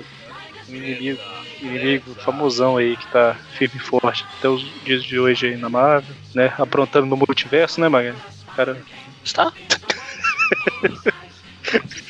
Um 0.70 0.76
inimigo, 0.76 1.20
inimigo 1.62 2.16
famosão 2.16 2.78
aí 2.78 2.96
que 2.96 3.08
tá 3.08 3.36
firme 3.58 3.76
e 3.78 3.80
forte 3.80 4.26
até 4.40 4.48
os 4.50 4.64
dias 4.84 5.04
de 5.04 5.20
hoje 5.20 5.48
aí 5.48 5.58
na 5.58 5.70
Marvel, 5.70 6.16
né? 6.34 6.54
Aprontando 6.58 7.06
no 7.08 7.18
multiverso, 7.18 7.82
né, 7.82 7.90
Magari? 7.90 8.18
Cara, 8.56 8.82
Está? 9.24 9.52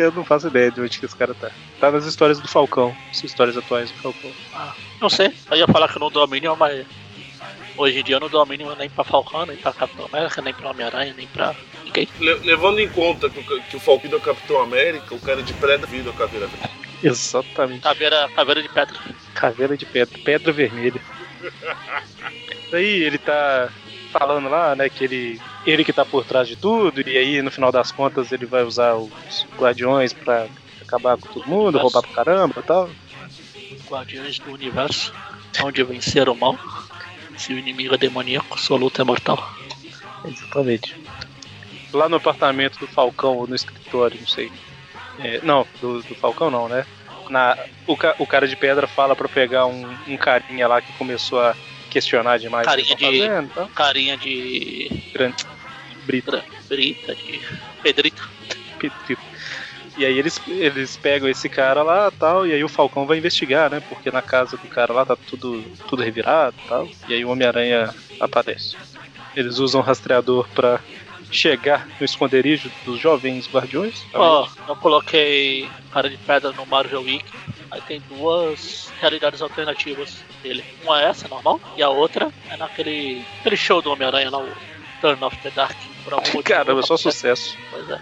eu 0.00 0.12
não 0.12 0.24
faço 0.24 0.48
ideia 0.48 0.70
de 0.70 0.80
onde 0.80 0.98
que 0.98 1.04
esse 1.06 1.16
cara 1.16 1.34
tá. 1.34 1.50
Tá 1.80 1.90
nas 1.90 2.04
histórias 2.06 2.38
do 2.40 2.48
Falcão, 2.48 2.94
as 3.10 3.22
histórias 3.24 3.56
atuais 3.56 3.90
do 3.90 3.98
Falcão. 3.98 4.30
Não 5.00 5.08
sei. 5.08 5.32
Eu 5.50 5.56
ia 5.56 5.66
falar 5.66 5.88
que 5.88 5.96
eu 5.96 6.00
não 6.00 6.10
domínio, 6.10 6.56
mas 6.56 6.86
hoje 7.76 7.98
em 8.00 8.04
dia 8.04 8.16
eu 8.16 8.20
não 8.20 8.28
domínio 8.28 8.74
nem 8.76 8.88
pra 8.90 9.04
Falcão, 9.04 9.46
nem 9.46 9.56
pra 9.56 9.72
Capitão 9.72 10.06
América, 10.12 10.40
nem 10.42 10.54
pra 10.54 10.70
Homem-Aranha, 10.70 11.14
nem 11.16 11.26
pra 11.26 11.54
ninguém. 11.84 12.08
Le- 12.20 12.40
levando 12.44 12.78
em 12.80 12.88
conta 12.88 13.28
que 13.30 13.38
o, 13.40 13.62
que 13.62 13.76
o 13.76 13.80
Falcão 13.80 14.10
é 14.12 14.16
o 14.16 14.20
Capitão 14.20 14.60
América, 14.62 15.14
o 15.14 15.20
cara 15.20 15.42
de 15.42 15.52
preda 15.54 15.86
vida 15.86 16.08
é 16.08 16.12
o 16.12 16.16
Caveira. 16.16 16.48
Exatamente. 17.02 17.80
Caveira, 17.82 18.28
caveira 18.34 18.62
de 18.62 18.68
pedra. 18.68 18.98
Caveira 19.34 19.76
de 19.76 19.84
pedra, 19.86 20.18
pedra 20.24 20.52
vermelha. 20.52 21.00
Daí 22.70 23.02
ele 23.04 23.18
tá 23.18 23.68
falando 24.18 24.48
lá, 24.48 24.76
né, 24.76 24.88
que 24.88 25.02
ele, 25.04 25.40
ele 25.66 25.84
que 25.84 25.92
tá 25.92 26.04
por 26.04 26.24
trás 26.24 26.46
de 26.46 26.54
tudo, 26.56 27.00
e 27.08 27.18
aí 27.18 27.42
no 27.42 27.50
final 27.50 27.72
das 27.72 27.90
contas 27.90 28.30
ele 28.30 28.46
vai 28.46 28.62
usar 28.62 28.94
os 28.94 29.44
guardiões 29.58 30.12
pra 30.12 30.46
acabar 30.80 31.16
com 31.16 31.26
todo 31.32 31.48
mundo, 31.48 31.78
roubar 31.78 32.02
pra 32.02 32.24
caramba 32.24 32.54
e 32.60 32.62
tal. 32.62 32.88
Guardiões 33.90 34.38
do 34.38 34.52
Universo, 34.52 35.12
onde 35.64 35.82
vencer 35.82 36.28
o 36.28 36.34
mal. 36.34 36.56
Se 37.36 37.52
o 37.52 37.58
inimigo 37.58 37.94
é 37.94 37.98
demoníaco, 37.98 38.58
sua 38.58 38.78
luta 38.78 39.02
é 39.02 39.04
mortal. 39.04 39.52
Exatamente. 40.24 40.94
Lá 41.92 42.08
no 42.08 42.16
apartamento 42.16 42.78
do 42.78 42.86
Falcão, 42.86 43.36
ou 43.36 43.46
no 43.48 43.54
escritório, 43.54 44.18
não 44.20 44.26
sei. 44.28 44.50
É, 45.18 45.40
não, 45.42 45.66
do, 45.80 46.02
do 46.02 46.14
Falcão 46.14 46.50
não, 46.50 46.68
né? 46.68 46.86
Na, 47.28 47.56
o, 47.86 47.96
ca- 47.96 48.14
o 48.18 48.26
cara 48.26 48.46
de 48.46 48.56
pedra 48.56 48.86
fala 48.86 49.16
pra 49.16 49.28
pegar 49.28 49.66
um, 49.66 49.96
um 50.06 50.16
carinha 50.16 50.68
lá 50.68 50.80
que 50.80 50.92
começou 50.92 51.40
a 51.40 51.54
questionar 51.94 52.38
demais 52.38 52.66
o 52.66 52.70
que 52.70 52.76
Carinha 52.76 52.96
de- 52.96 53.18
fazendo, 53.20 53.48
tá? 53.54 53.68
Carinha 53.74 54.16
de. 54.16 55.02
Grande 55.14 55.44
brito. 56.04 56.30
bra- 56.30 56.42
Brita, 56.68 57.14
de. 57.14 57.40
Pedrita. 57.82 58.22
Petrito. 58.78 59.22
E 59.96 60.04
aí 60.04 60.18
eles, 60.18 60.40
eles 60.48 60.96
pegam 60.96 61.28
esse 61.28 61.48
cara 61.48 61.82
lá 61.84 62.10
tal, 62.10 62.44
e 62.46 62.52
aí 62.52 62.64
o 62.64 62.68
Falcão 62.68 63.06
vai 63.06 63.16
investigar, 63.18 63.70
né? 63.70 63.80
Porque 63.88 64.10
na 64.10 64.20
casa 64.20 64.56
do 64.56 64.66
cara 64.66 64.92
lá 64.92 65.06
tá 65.06 65.14
tudo, 65.16 65.62
tudo 65.88 66.02
revirado 66.02 66.56
tal. 66.68 66.88
E 67.08 67.14
aí 67.14 67.24
o 67.24 67.30
Homem-Aranha 67.30 67.94
aparece. 68.18 68.76
Eles 69.36 69.58
usam 69.60 69.80
o 69.80 69.84
rastreador 69.84 70.48
pra 70.52 70.80
chegar 71.30 71.86
no 72.00 72.04
esconderijo 72.04 72.70
dos 72.84 72.98
jovens 73.00 73.48
guardiões. 73.48 74.00
tá 74.10 74.18
Ó, 74.20 74.48
eu 74.68 74.76
coloquei 74.76 75.68
cara 75.92 76.10
de 76.10 76.16
pedra 76.16 76.50
no 76.52 76.66
Marvel 76.66 77.02
Wiki. 77.02 77.32
Aí 77.74 77.80
tem 77.82 78.00
duas 78.08 78.92
realidades 79.00 79.42
alternativas 79.42 80.22
dele. 80.44 80.64
Uma 80.84 81.02
é 81.02 81.06
essa, 81.06 81.26
normal, 81.26 81.60
e 81.76 81.82
a 81.82 81.88
outra 81.88 82.30
é 82.48 82.56
naquele 82.56 83.24
aquele 83.40 83.56
show 83.56 83.82
do 83.82 83.90
Homem-Aranha 83.90 84.30
lá, 84.30 84.38
o 84.38 84.48
Turn 85.00 85.24
of 85.24 85.36
the 85.38 85.50
Dark. 85.50 85.76
Por 86.04 86.14
algum 86.14 86.40
Caramba, 86.42 86.82
só 86.82 86.96
sucesso. 86.96 87.58
Pois 87.70 87.90
é. 87.90 87.98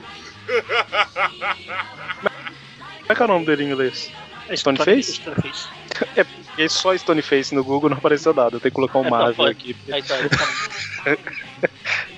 Como 2.18 3.08
é 3.08 3.14
que 3.14 3.22
é 3.22 3.24
o 3.24 3.28
nome 3.28 3.46
dele 3.46 3.64
em 3.64 3.68
inglês? 3.68 4.12
É 4.50 4.54
Stoneface? 4.54 5.14
Stoneface. 5.14 5.68
E 6.58 6.60
aí 6.62 6.68
só 6.68 6.94
Stoneface 6.94 7.54
no 7.54 7.64
Google 7.64 7.88
não 7.88 7.96
apareceu 7.96 8.34
nada. 8.34 8.56
Eu 8.56 8.60
tenho 8.60 8.72
que 8.72 8.76
colocar 8.76 8.98
um 8.98 9.06
É, 9.06 9.10
Marvel 9.10 9.46
aqui. 9.46 9.74
Aí 9.90 10.02
tá, 10.02 10.18
ele 10.18 10.28
tá- 10.28 10.48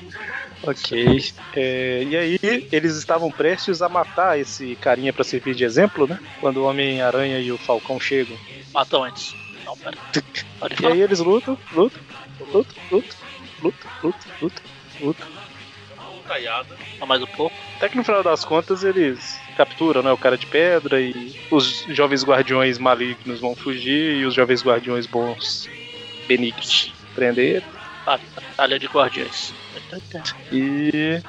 Ok. 0.67 1.33
É, 1.57 2.03
e 2.09 2.17
aí, 2.17 2.69
eles 2.73 2.97
estavam 2.97 3.31
prestes 3.31 3.83
a 3.83 3.89
matar 3.89 4.39
esse 4.39 4.77
carinha 4.77 5.13
pra 5.13 5.23
servir 5.25 5.55
de 5.55 5.65
exemplo, 5.65 6.07
né? 6.07 6.19
Quando 6.41 6.59
o 6.59 6.65
Homem-Aranha 6.65 7.39
e 7.39 7.53
o 7.53 7.59
Falcão 7.59 7.99
chegam. 8.01 8.37
matou 8.73 9.05
antes. 9.05 9.35
Não, 9.65 9.77
pera. 9.77 9.97
Pode 10.61 10.75
E 10.75 10.77
falar. 10.77 10.93
aí 10.95 11.01
eles 11.03 11.19
lutam, 11.21 11.59
lutam, 11.73 12.01
lutam, 12.53 12.65
lutam, 12.91 13.17
lutam, 13.63 13.91
lutam, 14.03 14.31
lutam, 14.43 14.63
lutam. 15.01 15.27
Taiada. 16.27 16.75
Só 16.99 17.05
mais 17.05 17.21
um 17.23 17.27
pouco. 17.27 17.55
Até 17.77 17.91
que 17.91 17.99
no 17.99 18.05
final 18.05 18.23
das 18.23 18.47
contas 18.47 18.83
eles 18.83 19.39
capturam 19.59 20.03
né, 20.03 20.11
o 20.11 20.17
cara 20.17 20.39
de 20.39 20.47
pedra 20.47 20.99
e 20.99 21.39
os 21.51 21.85
jovens 21.91 22.25
guardiões 22.25 22.79
malignos 22.79 23.41
vão 23.41 23.55
fugir 23.55 24.17
e 24.17 24.25
os 24.25 24.33
jovens 24.33 24.63
guardiões 24.65 25.07
bons 25.07 25.69
benignos 26.27 26.91
prender. 27.15 27.63
Batalha 28.07 28.79
de 28.79 28.87
guardiões. 28.87 29.53
E 30.53 31.23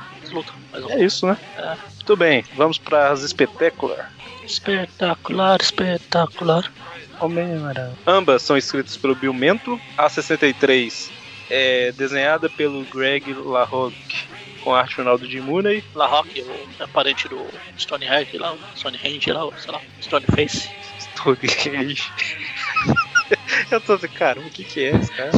é 0.90 1.04
isso, 1.04 1.26
né? 1.28 1.38
É. 1.58 1.76
Muito 1.96 2.16
bem, 2.16 2.44
vamos 2.56 2.78
para 2.78 3.10
as 3.12 3.22
espetacular. 3.22 4.12
Espetacular, 4.44 5.60
espetacular. 5.62 6.72
Homem-Aranha. 7.20 7.94
Ambas 8.06 8.42
são 8.42 8.58
escritas 8.58 8.98
pelo 8.98 9.16
Bill 9.16 9.34
Mento. 9.34 9.80
A 9.98 10.10
63 10.10 11.12
é 11.50 11.92
desenhada 11.94 12.50
pelo 12.50 12.84
Greg 12.86 13.34
LaRocque, 13.34 14.28
com 14.64 14.74
a 14.74 14.82
arte 14.82 14.96
final 14.96 15.18
do 15.18 15.26
Jim 15.26 15.42
Mooney. 15.42 15.84
La 15.94 16.08
Rock, 16.08 16.42
o 16.42 16.84
é 16.84 16.88
parente 16.88 17.28
do 17.28 17.46
Stonehenge 17.78 18.38
lá, 18.38 18.56
Stonehenge 18.76 19.32
lá, 19.32 19.50
sei 19.58 19.72
lá, 19.72 19.82
Stoneface. 20.02 20.70
Stonehenge. 21.00 22.12
Eu 23.72 23.82
tô 23.82 23.94
assim, 23.94 24.08
cara, 24.08 24.40
o 24.40 24.50
que 24.50 24.64
que 24.64 24.86
é 24.86 24.96
esse 24.96 25.12
cara? 25.12 25.32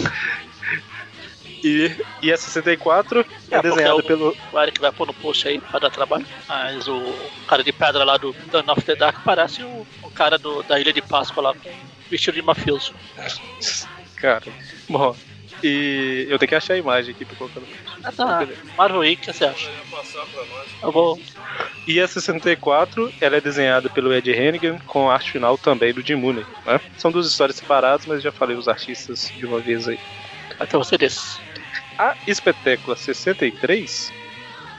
E, 1.67 1.95
e 2.21 2.31
a 2.31 2.37
64 2.37 3.25
é, 3.51 3.55
É, 3.55 3.61
desenhada 3.61 3.95
o- 3.97 4.03
pelo. 4.03 4.35
O 4.53 4.59
Eric 4.59 4.79
vai 4.79 4.91
pôr 4.91 5.07
no 5.07 5.13
post 5.13 5.47
aí 5.47 5.59
pra 5.59 5.79
dar 5.79 5.89
trabalho. 5.89 6.25
Mas 6.47 6.87
o 6.87 7.13
cara 7.47 7.63
de 7.63 7.71
pedra 7.73 8.03
lá 8.03 8.17
do 8.17 8.33
Dawn 8.51 8.63
of 8.71 8.81
the 8.83 8.95
Dark 8.95 9.17
parece 9.23 9.61
o, 9.63 9.85
o 10.03 10.09
cara 10.11 10.37
do, 10.37 10.63
da 10.63 10.79
Ilha 10.79 10.93
de 10.93 11.01
Páscoa 11.01 11.43
lá 11.43 11.55
vestido 12.09 12.35
de 12.35 12.41
mafioso. 12.41 12.93
Cara, 14.15 14.43
bom. 14.89 15.15
E 15.63 16.27
eu 16.29 16.37
tenho 16.37 16.49
que 16.49 16.55
achar 16.55 16.75
a 16.75 16.77
imagem 16.77 17.13
aqui 17.15 17.25
pra 17.25 17.35
colocar 17.35 17.59
no. 17.59 17.67
Ah 18.03 18.11
tá, 18.11 18.47
Marvel 18.77 18.99
Week, 18.99 19.21
o 19.21 19.25
que 19.25 19.33
você 19.33 19.45
acha? 19.45 19.71
Eu 20.83 20.91
vou. 20.91 21.19
E 21.87 21.99
a 21.99 22.07
64, 22.07 23.11
ela 23.19 23.37
é 23.37 23.41
desenhada 23.41 23.89
pelo 23.89 24.13
Ed 24.13 24.29
Hennigan, 24.31 24.77
com 24.85 25.09
a 25.09 25.13
arte 25.15 25.31
final 25.31 25.57
também 25.57 25.93
do 25.93 26.05
Jim 26.05 26.15
Mooney. 26.15 26.45
Né? 26.65 26.79
São 26.97 27.11
duas 27.11 27.25
histórias 27.27 27.55
separadas, 27.57 28.05
mas 28.05 28.21
já 28.21 28.31
falei 28.31 28.55
os 28.55 28.67
artistas 28.67 29.31
de 29.35 29.45
uma 29.47 29.59
vez 29.59 29.87
aí. 29.87 29.97
Ter 30.69 30.77
você 30.77 30.97
desses. 30.97 31.39
A 31.97 32.15
Espetácula 32.27 32.95
63 32.95 34.13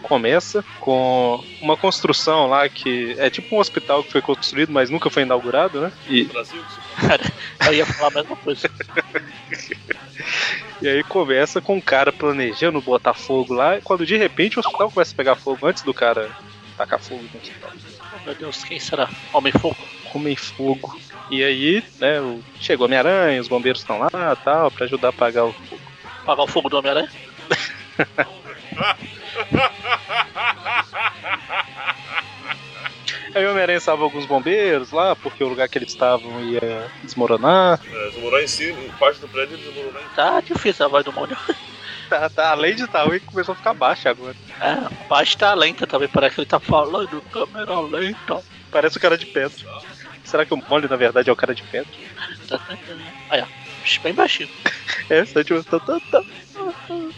começa 0.03 0.65
com 0.81 1.43
uma 1.61 1.77
construção 1.77 2.47
lá 2.47 2.69
que 2.69 3.15
é 3.19 3.29
tipo 3.29 3.57
um 3.57 3.59
hospital 3.59 4.05
que 4.05 4.13
foi 4.13 4.23
construído, 4.23 4.73
mas 4.73 4.89
nunca 4.89 5.11
foi 5.11 5.23
inaugurado, 5.23 5.81
né? 5.81 5.93
E, 6.07 6.25
Brasil, 6.33 6.63
Cara, 7.01 7.23
eu 7.67 7.75
ia 7.75 7.87
falar 7.87 8.09
a 8.09 8.23
mesma 8.23 8.37
coisa. 8.37 8.71
e 10.81 10.89
aí 10.89 11.03
começa 11.05 11.61
com 11.61 11.77
o 11.77 11.83
cara 11.83 12.13
planejando 12.13 12.81
botar 12.81 13.15
fogo 13.15 13.53
lá, 13.53 13.81
quando 13.83 14.07
de 14.07 14.17
repente 14.17 14.57
o 14.57 14.61
hospital 14.61 14.91
começa 14.91 15.13
a 15.13 15.17
pegar 15.17 15.35
fogo 15.35 15.67
antes 15.67 15.83
do 15.83 15.93
cara 15.93 16.31
tacar 16.77 17.01
fogo 17.01 17.25
no 17.35 17.41
hospital. 17.41 17.71
Oh, 18.15 18.25
meu 18.25 18.35
Deus, 18.37 18.63
quem 18.65 18.79
será? 18.79 19.11
Homem-Fogo? 19.33 19.77
Comem 20.13 20.37
fogo. 20.37 20.99
E 21.31 21.45
aí, 21.45 21.85
né, 22.01 22.19
chegou 22.61 22.87
Homem-Aranha, 22.87 23.41
os 23.41 23.49
bombeiros 23.49 23.81
estão 23.81 23.99
lá 23.99 24.37
tal, 24.37 24.71
pra 24.71 24.87
ajudar 24.87 25.09
a 25.09 25.11
apagar 25.11 25.45
o 25.45 25.53
fogo. 25.53 25.78
Apagar 26.29 26.45
o 26.45 26.47
fogo 26.47 26.69
do 26.69 26.77
Homem-Aranha? 26.77 27.09
Aí 33.35 33.47
o 33.47 33.51
Homem-Aranha 33.51 33.81
salva 33.81 34.05
alguns 34.05 34.27
bombeiros 34.27 34.91
lá, 34.91 35.17
porque 35.17 35.43
o 35.43 35.49
lugar 35.49 35.71
que 35.71 35.79
eles 35.79 35.89
estavam 35.89 36.39
ia 36.45 36.91
desmoronar. 37.03 37.81
É, 37.83 38.11
desmoronar 38.11 38.43
em 38.43 38.47
cima, 38.47 38.79
em 38.79 38.91
parte 38.91 39.21
do 39.21 39.29
prédio, 39.29 39.57
ele 39.57 39.73
desmoronar 39.73 40.03
Tá 40.15 40.41
difícil 40.43 40.85
a 40.85 40.89
voz 40.89 41.03
do 41.03 41.13
molho. 41.13 41.35
Tá, 42.09 42.31
tá, 42.31 42.51
além 42.53 42.75
de 42.75 42.85
estar 42.85 43.05
ruim, 43.05 43.21
começou 43.21 43.53
a 43.53 43.57
ficar 43.57 43.75
baixa 43.75 44.09
agora. 44.09 44.35
É, 44.63 44.71
a 44.71 44.91
voz 45.11 45.35
tá 45.35 45.53
lenta 45.53 45.87
também, 45.87 46.09
parece 46.09 46.37
que 46.37 46.41
ele 46.41 46.49
tá 46.49 46.59
falando 46.59 47.21
câmera 47.31 47.81
lenta. 47.81 48.43
Parece 48.71 48.97
o 48.97 49.01
cara 49.01 49.19
de 49.19 49.27
pedra. 49.27 49.59
Será 50.25 50.47
que 50.47 50.55
o 50.55 50.57
Molly, 50.57 50.89
na 50.89 50.97
verdade, 50.97 51.29
é 51.29 51.33
o 51.33 51.37
cara 51.37 51.55
de 51.55 51.63
pedra? 51.65 51.93
Aí, 53.29 53.43
ó. 53.43 53.58
Bem 53.97 54.13
baixinho. 54.13 54.49
É, 55.09 55.25
só 55.25 55.43
tipo. 55.43 55.63
tá, 55.63 55.79
tá, 55.81 55.99
tá. 56.11 56.23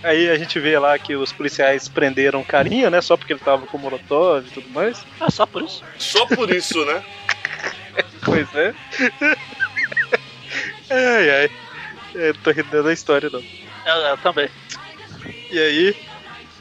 Aí 0.04 0.30
a 0.30 0.36
gente 0.36 0.60
vê 0.60 0.78
lá 0.78 0.96
que 0.96 1.16
os 1.16 1.32
policiais 1.32 1.88
prenderam 1.88 2.40
o 2.40 2.44
carinha, 2.44 2.88
né? 2.88 3.00
Só 3.00 3.16
porque 3.16 3.32
ele 3.32 3.40
tava 3.40 3.66
com 3.66 3.78
molotov 3.78 4.46
e 4.46 4.50
tudo 4.50 4.68
mais. 4.68 5.04
Ah, 5.18 5.30
só 5.30 5.44
por 5.44 5.62
isso. 5.62 5.82
Só 5.98 6.24
por 6.26 6.54
isso, 6.54 6.84
né? 6.84 7.02
Pois 8.24 8.46
é. 8.54 8.74
ai, 10.90 11.30
ai. 11.30 11.50
Eu 12.14 12.34
tô 12.34 12.50
rindo 12.50 12.82
da 12.82 12.92
história, 12.92 13.28
não. 13.30 13.42
Eu, 13.86 13.94
eu 13.94 14.18
também. 14.18 14.48
E 15.50 15.58
aí, 15.58 15.96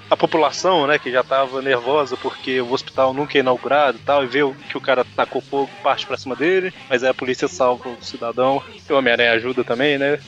a 0.09 0.17
população, 0.17 0.87
né, 0.87 0.97
que 0.97 1.11
já 1.11 1.23
tava 1.23 1.61
nervosa 1.61 2.17
porque 2.17 2.59
o 2.59 2.71
hospital 2.71 3.13
nunca 3.13 3.37
é 3.37 3.41
inaugurado 3.41 3.97
e 3.97 4.01
tal, 4.01 4.23
e 4.23 4.27
vê 4.27 4.39
que 4.69 4.77
o 4.77 4.81
cara 4.81 5.05
tacou 5.15 5.41
fogo, 5.41 5.69
parte 5.83 6.05
pra 6.05 6.17
cima 6.17 6.35
dele, 6.35 6.73
mas 6.89 7.03
aí 7.03 7.09
a 7.09 7.13
polícia 7.13 7.47
salva 7.47 7.89
o 7.89 8.03
cidadão, 8.03 8.61
e 8.67 8.91
o 8.91 8.97
Homem-Aranha 8.97 9.33
ajuda 9.33 9.63
também, 9.63 9.97
né? 9.97 10.19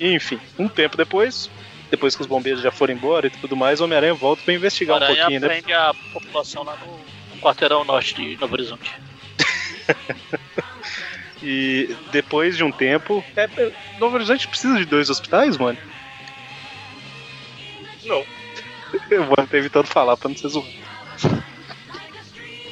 E, 0.00 0.14
enfim, 0.14 0.40
um 0.58 0.68
tempo 0.68 0.96
depois, 0.96 1.48
depois 1.90 2.16
que 2.16 2.22
os 2.22 2.26
bombeiros 2.26 2.62
já 2.62 2.70
foram 2.70 2.94
embora 2.94 3.28
e 3.28 3.30
tudo 3.30 3.56
mais, 3.56 3.80
o 3.80 3.84
Homem-Aranha 3.84 4.14
volta 4.14 4.42
pra 4.44 4.54
investigar 4.54 4.96
um 4.96 5.06
pouquinho, 5.06 5.40
né? 5.40 5.48
prende 5.48 5.72
a 5.72 5.94
população 6.12 6.64
lá 6.64 6.76
no, 6.76 6.98
no 7.34 7.40
quarteirão 7.40 7.84
norte 7.84 8.14
de 8.14 8.36
Novo 8.36 8.54
Horizonte. 8.54 8.90
E 11.42 11.96
depois 12.12 12.56
de 12.56 12.64
um 12.64 12.70
tempo. 12.70 13.24
É, 13.34 13.44
é, 13.44 13.72
Novo 13.98 14.16
Horizonte 14.16 14.46
precisa 14.46 14.76
de 14.76 14.84
dois 14.84 15.08
hospitais, 15.08 15.56
mano? 15.56 15.78
Não. 18.04 18.24
Eu 19.10 19.24
vou 19.24 19.36
ter 19.46 19.58
evitando 19.58 19.86
falar 19.86 20.16
pra 20.16 20.28
não 20.28 20.36
ser 20.36 20.48
zoado. 20.48 20.68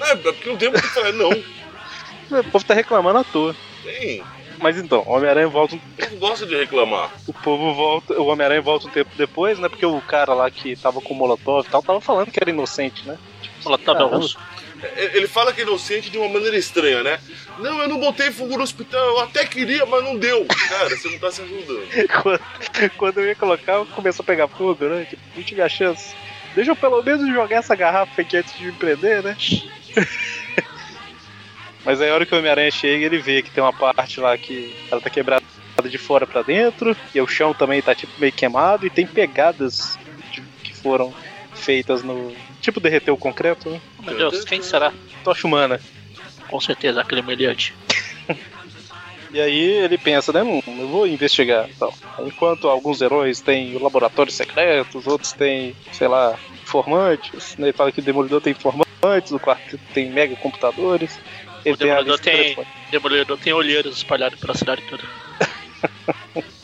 É, 0.00 0.16
porque 0.16 0.48
não 0.48 0.56
tem 0.56 0.70
muito 0.70 0.84
o 0.84 0.88
que 0.88 0.94
falar, 0.94 1.12
não. 1.12 1.30
O 2.30 2.44
povo 2.44 2.62
tá 2.62 2.74
reclamando 2.74 3.20
à 3.20 3.24
toa. 3.24 3.56
Tem. 3.82 4.22
Mas 4.60 4.76
então, 4.76 5.02
o 5.06 5.12
Homem-Aranha 5.12 5.48
volta 5.48 5.76
um 5.76 5.80
Eu 5.96 6.10
não 6.10 6.18
gosto 6.18 6.46
de 6.46 6.56
reclamar. 6.56 7.10
O 7.26 7.32
povo 7.32 7.72
volta, 7.72 8.20
o 8.20 8.26
Homem-Aranha 8.26 8.60
volta 8.60 8.86
um 8.86 8.90
tempo 8.90 9.10
depois, 9.16 9.58
né? 9.58 9.68
Porque 9.68 9.86
o 9.86 10.00
cara 10.02 10.34
lá 10.34 10.50
que 10.50 10.76
tava 10.76 11.00
com 11.00 11.14
o 11.14 11.16
Molotov 11.16 11.66
e 11.66 11.70
tal, 11.70 11.82
tava 11.82 12.00
falando 12.00 12.30
que 12.30 12.38
era 12.40 12.50
inocente, 12.50 13.06
né? 13.06 13.16
Ela 13.64 13.78
tá 13.78 13.94
Caramba. 13.94 14.16
russo. 14.16 14.38
Ele 14.96 15.26
fala 15.26 15.52
que 15.52 15.60
é 15.60 15.64
inocente 15.64 16.10
de 16.10 16.18
uma 16.18 16.28
maneira 16.28 16.56
estranha, 16.56 17.02
né? 17.02 17.18
Não, 17.58 17.82
eu 17.82 17.88
não 17.88 17.98
botei 17.98 18.30
fogo 18.30 18.56
no 18.56 18.62
hospital, 18.62 19.00
eu 19.00 19.20
até 19.20 19.44
queria, 19.44 19.84
mas 19.86 20.04
não 20.04 20.16
deu. 20.16 20.44
Cara, 20.68 20.90
você 20.90 21.08
não 21.08 21.18
tá 21.18 21.30
se 21.32 21.42
ajudando. 21.42 21.88
quando, 22.22 22.40
quando 22.96 23.18
eu 23.18 23.26
ia 23.26 23.34
colocar, 23.34 23.84
começou 23.86 24.22
a 24.22 24.26
pegar 24.26 24.46
fogo, 24.48 24.84
né? 24.84 25.06
Tipo, 25.08 25.22
não 25.36 25.68
chance. 25.68 26.14
Deixa 26.54 26.70
eu 26.70 26.76
pelo 26.76 27.02
menos 27.02 27.28
jogar 27.32 27.56
essa 27.56 27.74
garrafa 27.74 28.20
aqui 28.20 28.36
antes 28.36 28.56
de 28.56 28.66
me 28.66 28.72
prender, 28.72 29.22
né? 29.22 29.36
Mas 31.84 32.00
aí 32.00 32.10
a 32.10 32.14
hora 32.14 32.26
que 32.26 32.34
o 32.34 32.38
Homem-Aranha 32.38 32.70
chega, 32.70 33.04
ele 33.04 33.18
vê 33.18 33.42
que 33.42 33.50
tem 33.50 33.62
uma 33.62 33.72
parte 33.72 34.20
lá 34.20 34.36
que 34.36 34.76
ela 34.90 35.00
tá 35.00 35.08
quebrada 35.08 35.42
de 35.84 35.98
fora 35.98 36.26
pra 36.26 36.42
dentro, 36.42 36.96
e 37.14 37.20
o 37.20 37.26
chão 37.26 37.54
também 37.54 37.80
tá 37.80 37.94
tipo 37.94 38.12
meio 38.18 38.32
queimado, 38.32 38.86
e 38.86 38.90
tem 38.90 39.06
pegadas 39.06 39.96
de- 40.32 40.42
que 40.62 40.74
foram 40.74 41.14
feitas 41.58 42.02
no. 42.02 42.32
Tipo 42.60 42.80
derreter 42.80 43.10
o 43.10 43.16
concreto, 43.16 43.68
né? 43.70 43.80
Meu 44.02 44.16
Deus, 44.16 44.44
quem 44.44 44.62
será? 44.62 44.92
Tocha 45.24 45.46
humana. 45.46 45.80
Com 46.48 46.60
certeza, 46.60 47.00
aquele 47.00 47.20
humilhante. 47.20 47.74
E 49.30 49.38
aí 49.38 49.60
ele 49.60 49.98
pensa, 49.98 50.32
né? 50.32 50.42
Hum, 50.42 50.62
eu 50.66 50.88
vou 50.88 51.06
investigar. 51.06 51.68
Tal. 51.78 51.92
Enquanto 52.20 52.66
alguns 52.66 53.02
heróis 53.02 53.42
têm 53.42 53.76
laboratórios 53.76 54.34
secretos, 54.34 55.06
outros 55.06 55.32
têm, 55.32 55.76
sei 55.92 56.08
lá, 56.08 56.34
informantes. 56.62 57.54
Né? 57.58 57.66
Ele 57.66 57.72
fala 57.74 57.92
que 57.92 58.00
o 58.00 58.02
Demolidor 58.02 58.40
tem 58.40 58.52
informantes, 58.52 59.30
o 59.30 59.38
quarteto 59.38 59.78
tem 59.92 60.08
mega 60.10 60.34
computadores. 60.36 61.20
Ele 61.62 61.74
O 61.74 61.76
tem 61.76 61.88
Demolidor 61.88 62.18
tem- 62.18 62.36
telefônica. 62.42 62.72
Demolidor 62.90 63.36
tem 63.38 63.52
olheiros 63.52 63.98
espalhados 63.98 64.40
pela 64.40 64.54
cidade 64.54 64.80
toda. 64.88 65.04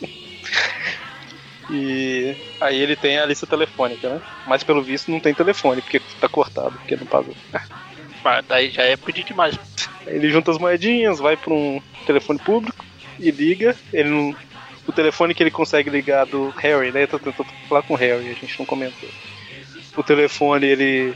E 1.75 2.37
aí 2.61 2.81
ele 2.81 2.95
tem 2.95 3.19
a 3.19 3.27
lista 3.27 3.47
telefônica, 3.47 4.09
né? 4.09 4.21
Mas 4.47 4.63
pelo 4.63 4.83
visto 4.83 5.11
não 5.11 5.19
tem 5.19 5.35
telefone, 5.35 5.83
porque 5.83 6.01
tá 6.21 6.29
cortado, 6.29 6.73
porque 6.73 6.97
não 6.97 7.07
pagou. 7.07 7.35
Mas 8.23 8.45
daí 8.47 8.71
já 8.71 8.85
é 8.85 8.97
pedir 8.97 9.25
demais. 9.25 9.59
Ele 10.07 10.31
junta 10.31 10.53
as 10.53 10.59
moedinhas, 10.59 11.19
vai 11.19 11.37
pra 11.37 11.53
um 11.53 11.81
telefone 12.07 12.39
público 12.39 12.85
e 13.19 13.31
liga. 13.31 13.75
Ele 13.93 14.09
não. 14.09 14.37
O 14.87 14.93
telefone 14.93 15.35
que 15.35 15.43
ele 15.43 15.51
consegue 15.51 15.91
ligar 15.91 16.27
do 16.27 16.51
Harry, 16.59 16.93
né? 16.93 17.03
Eu 17.03 17.09
tô 17.09 17.19
tentando 17.19 17.49
falar 17.69 17.83
com 17.83 17.95
o 17.95 17.97
Harry, 17.97 18.29
a 18.31 18.35
gente 18.35 18.59
não 18.59 18.67
comentou. 18.67 19.09
O 19.97 20.03
telefone 20.03 20.67
ele 20.67 21.15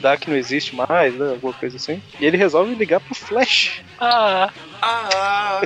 dá 0.00 0.16
que 0.16 0.30
não 0.30 0.36
existe 0.36 0.74
mais, 0.74 1.14
né? 1.14 1.30
Alguma 1.30 1.52
coisa 1.52 1.76
assim. 1.76 2.02
E 2.18 2.24
ele 2.24 2.36
resolve 2.36 2.74
ligar 2.74 3.00
pro 3.00 3.14
Flash. 3.14 3.82
Ah, 4.00 4.50
Ah, 4.82 5.60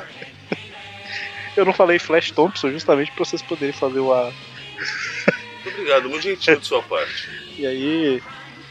eu 1.56 1.64
não 1.64 1.72
falei 1.72 1.98
Flash 1.98 2.30
Thompson 2.30 2.70
justamente 2.70 3.10
pra 3.12 3.24
vocês 3.24 3.42
poderem 3.42 3.72
fazer 3.72 4.00
o 4.00 4.12
A. 4.12 4.32
Muito 5.64 5.78
obrigado, 5.78 6.08
muito 6.08 6.22
gentil 6.22 6.58
de 6.58 6.66
sua 6.66 6.82
parte. 6.82 7.30
E 7.56 7.66
aí. 7.66 8.22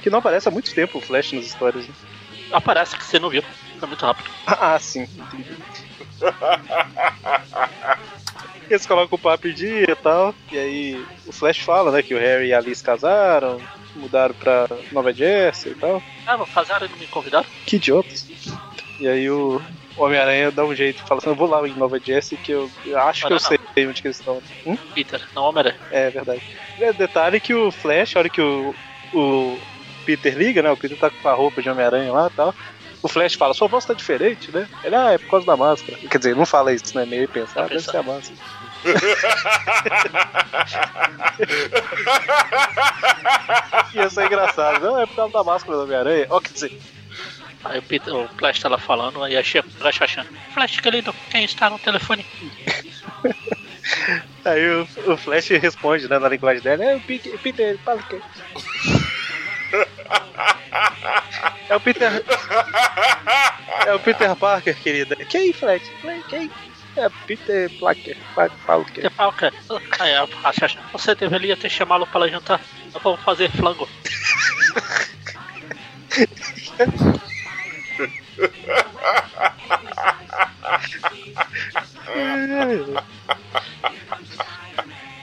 Que 0.01 0.09
não 0.09 0.19
aparece 0.19 0.47
há 0.47 0.51
muito 0.51 0.73
tempo 0.73 0.97
o 0.97 1.01
Flash 1.01 1.31
nas 1.31 1.45
histórias, 1.45 1.87
né? 1.87 1.93
Aparece 2.51 2.97
que 2.97 3.05
você 3.05 3.19
não 3.19 3.29
viu. 3.29 3.43
Foi 3.79 3.87
muito 3.87 4.05
rápido. 4.05 4.29
Ah, 4.45 4.77
sim. 4.77 5.03
Entendi. 5.03 5.57
Eles 8.69 8.85
colocam 8.85 9.17
o 9.17 9.21
papo 9.21 9.47
em 9.47 9.53
dia 9.53 9.91
e 9.91 9.95
tal. 9.95 10.35
E 10.51 10.57
aí 10.57 11.05
o 11.25 11.31
Flash 11.31 11.59
fala, 11.59 11.91
né, 11.91 12.01
que 12.01 12.13
o 12.13 12.19
Harry 12.19 12.47
e 12.47 12.53
a 12.53 12.57
Alice 12.57 12.83
casaram, 12.83 13.61
mudaram 13.95 14.33
pra 14.35 14.67
Nova 14.91 15.13
Jersey 15.13 15.71
e 15.71 15.75
tal. 15.75 16.01
Ah, 16.25 16.37
vou 16.37 16.47
casar 16.47 16.81
e 16.83 16.87
não 16.87 16.97
me 16.97 17.07
convidaram? 17.07 17.45
Que 17.65 17.75
idiotas. 17.77 18.27
E 18.99 19.07
aí 19.07 19.29
o 19.29 19.61
Homem-Aranha 19.97 20.51
dá 20.51 20.65
um 20.65 20.75
jeito, 20.75 21.05
fala 21.05 21.19
assim, 21.19 21.29
eu 21.29 21.35
vou 21.35 21.47
lá 21.47 21.67
em 21.67 21.73
Nova 21.73 21.99
Jersey 21.99 22.37
que 22.37 22.51
eu, 22.51 22.69
eu 22.85 22.99
acho 22.99 23.27
que 23.27 23.33
eu 23.33 23.39
sei 23.39 23.59
onde 23.87 24.01
que 24.01 24.07
eles 24.07 24.19
estão. 24.19 24.41
Hum? 24.65 24.77
Peter, 24.93 25.21
não 25.35 25.43
Homem-Aranha. 25.43 25.79
É 25.91 26.09
verdade. 26.09 26.41
É, 26.79 26.93
detalhe 26.93 27.39
que 27.39 27.53
o 27.53 27.71
Flash, 27.71 28.15
a 28.15 28.19
hora 28.19 28.29
que 28.29 28.41
o, 28.41 28.73
o 29.13 29.59
Peter 30.05 30.35
liga, 30.35 30.61
né? 30.61 30.71
O 30.71 30.77
Peter 30.77 30.97
tá 30.97 31.09
com 31.09 31.29
a 31.29 31.33
roupa 31.33 31.61
de 31.61 31.69
Homem-Aranha 31.69 32.11
lá 32.11 32.29
e 32.31 32.35
tal. 32.35 32.53
O 33.01 33.07
Flash 33.07 33.35
fala, 33.35 33.53
sua 33.53 33.67
voz 33.67 33.85
tá 33.85 33.93
diferente, 33.93 34.51
né? 34.51 34.67
Ele, 34.83 34.95
ah, 34.95 35.11
é 35.11 35.17
por 35.17 35.29
causa 35.29 35.45
da 35.45 35.57
máscara. 35.57 35.97
Quer 35.97 36.17
dizer, 36.17 36.35
não 36.35 36.45
fala 36.45 36.73
isso, 36.73 36.97
né? 36.97 37.05
Meio 37.05 37.27
pensar, 37.27 37.53
Tá 37.53 37.65
ah, 37.65 37.67
deve 37.67 37.81
ser 37.81 37.97
a 37.97 38.03
máscara. 38.03 38.37
Ia 43.93 44.09
ser 44.09 44.25
engraçado. 44.25 44.83
Não, 44.83 44.99
é 44.99 45.05
por 45.05 45.15
causa 45.15 45.33
da 45.33 45.43
máscara 45.43 45.77
do 45.77 45.83
Homem-Aranha. 45.83 46.27
Ó, 46.29 46.39
quer 46.39 46.53
dizer, 46.53 46.79
Aí 47.63 47.79
o, 47.79 47.83
Peter, 47.83 48.13
o 48.13 48.27
Flash 48.29 48.59
tá 48.59 48.69
lá 48.69 48.77
falando, 48.77 49.23
aí 49.23 49.37
a 49.37 49.43
Chia 49.43 49.63
Flash 49.63 50.01
achando. 50.01 50.29
Flash, 50.53 50.79
querido, 50.79 51.13
quem 51.29 51.45
está 51.45 51.69
no 51.69 51.79
telefone? 51.79 52.25
aí 54.43 54.69
o, 54.69 54.87
o 55.11 55.17
Flash 55.17 55.49
responde, 55.49 56.09
né, 56.09 56.19
na 56.19 56.27
linguagem 56.27 56.61
dela, 56.61 56.83
é 56.83 56.95
o 56.95 57.01
Peter, 57.01 57.37
Peter 57.39 57.77
fala 57.79 58.01
o 58.01 58.03
quê? 58.03 58.21
É 61.69 61.75
o 61.75 61.79
Peter. 61.79 62.23
É 63.85 63.93
o 63.93 63.99
Peter 63.99 64.35
Parker, 64.35 64.75
querida. 64.75 65.15
Quem, 65.15 65.53
Flash? 65.53 65.83
Quem? 66.29 66.51
É 66.95 67.09
Peter 67.25 67.71
Parker. 67.79 68.17
Peter 68.93 69.11
Parker. 69.11 69.53
Aí 69.99 70.13
a 70.15 70.53
Chia, 70.53 70.79
você 70.91 71.15
deveria 71.15 71.57
ter 71.57 71.69
chamá-lo 71.69 72.05
para 72.05 72.29
jantar. 72.29 72.61
Vamos 73.01 73.21
fazer 73.21 73.49
flango. 73.51 73.89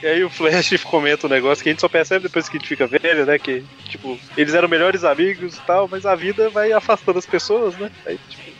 E 0.01 0.07
aí 0.07 0.23
o 0.23 0.29
Flash 0.29 0.83
comenta 0.83 1.27
um 1.27 1.29
negócio 1.29 1.63
que 1.63 1.69
a 1.69 1.71
gente 1.71 1.81
só 1.81 1.87
percebe 1.87 2.23
depois 2.23 2.49
que 2.49 2.57
a 2.57 2.59
gente 2.59 2.67
fica 2.67 2.87
velho, 2.87 3.25
né? 3.25 3.37
Que, 3.37 3.63
tipo, 3.87 4.19
eles 4.35 4.53
eram 4.53 4.67
melhores 4.67 5.03
amigos 5.03 5.57
e 5.57 5.61
tal, 5.61 5.87
mas 5.87 6.05
a 6.07 6.15
vida 6.15 6.49
vai 6.49 6.71
afastando 6.71 7.19
as 7.19 7.25
pessoas, 7.25 7.75
né? 7.77 7.91
Aí, 8.05 8.19
tipo, 8.27 8.51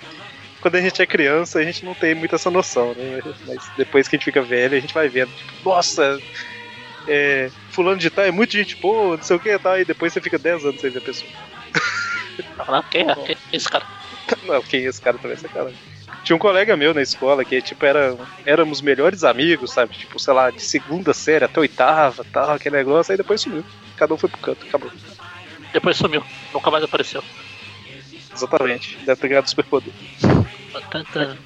quando 0.62 0.76
a 0.76 0.82
gente 0.82 1.02
é 1.02 1.06
criança, 1.08 1.58
a 1.58 1.64
gente 1.64 1.84
não 1.84 1.96
tem 1.96 2.14
muito 2.14 2.36
essa 2.36 2.52
noção, 2.52 2.94
né? 2.94 3.22
Mas 3.48 3.72
depois 3.76 4.08
que 4.08 4.16
a 4.16 4.20
gente 4.20 4.26
fica 4.26 4.42
velho, 4.44 4.78
a 4.78 4.80
gente 4.80 4.94
vai 4.94 5.10
vendo, 5.10 5.32
tipo, 5.32 5.68
nossa, 5.68 6.20
é, 7.08 7.50
fulano 7.72 7.98
de 7.98 8.12
tal 8.12 8.26
é 8.26 8.32
muito 8.32 8.54
gente 8.54 8.76
boa, 8.76 9.18
não 9.18 9.24
sei 9.24 9.36
o 9.36 9.40
que 9.40 9.50
e 9.50 9.60
tal, 9.60 9.80
e 9.80 9.86
depois 9.86 10.14
você 10.14 10.22
fica 10.22 10.38
10 10.38 10.66
anos 10.66 10.82
sem 10.82 10.92
ver 10.92 11.00
a 11.00 11.02
pessoa. 11.02 11.32
Falando, 12.58 12.86
quem 12.90 13.10
é? 13.10 13.16
Quem 13.16 13.36
é 13.36 13.56
esse 13.56 13.68
cara? 13.68 14.01
Não, 14.44 14.62
quem 14.62 14.86
é 14.86 14.90
esse 14.90 15.02
cara 15.02 15.18
também, 15.20 15.34
essa 15.36 15.50
cara. 15.50 15.74
Tinha 16.24 16.36
um 16.36 16.40
colega 16.40 16.78
meu 16.78 16.94
na 16.94 17.02
escola 17.02 17.46
que, 17.46 17.62
tipo, 17.62 17.86
era, 17.86 18.16
éramos 18.46 18.82
melhores 18.82 19.24
amigos, 19.24 19.74
sabe? 19.74 19.96
Tipo, 19.96 20.20
sei 20.20 20.34
lá, 20.34 20.52
de 20.52 20.62
segunda 20.62 21.14
série 21.14 21.46
até 21.46 21.60
oitava, 21.60 22.26
tal, 22.32 22.52
aquele 22.52 22.78
negócio, 22.78 23.12
aí 23.12 23.18
depois 23.18 23.42
sumiu. 23.42 23.66
Cada 23.96 24.14
um 24.14 24.18
foi 24.18 24.30
pro 24.30 24.40
canto, 24.42 24.66
acabou. 24.66 24.94
Depois 25.74 25.98
sumiu, 25.98 26.26
nunca 26.54 26.72
mais 26.72 26.84
apareceu. 26.84 27.24
Exatamente. 28.34 29.00
Deve 29.06 29.18
ter 29.20 29.28
ganhado 29.30 29.50
superpoder. 29.50 29.94
Tanta- 30.90 31.38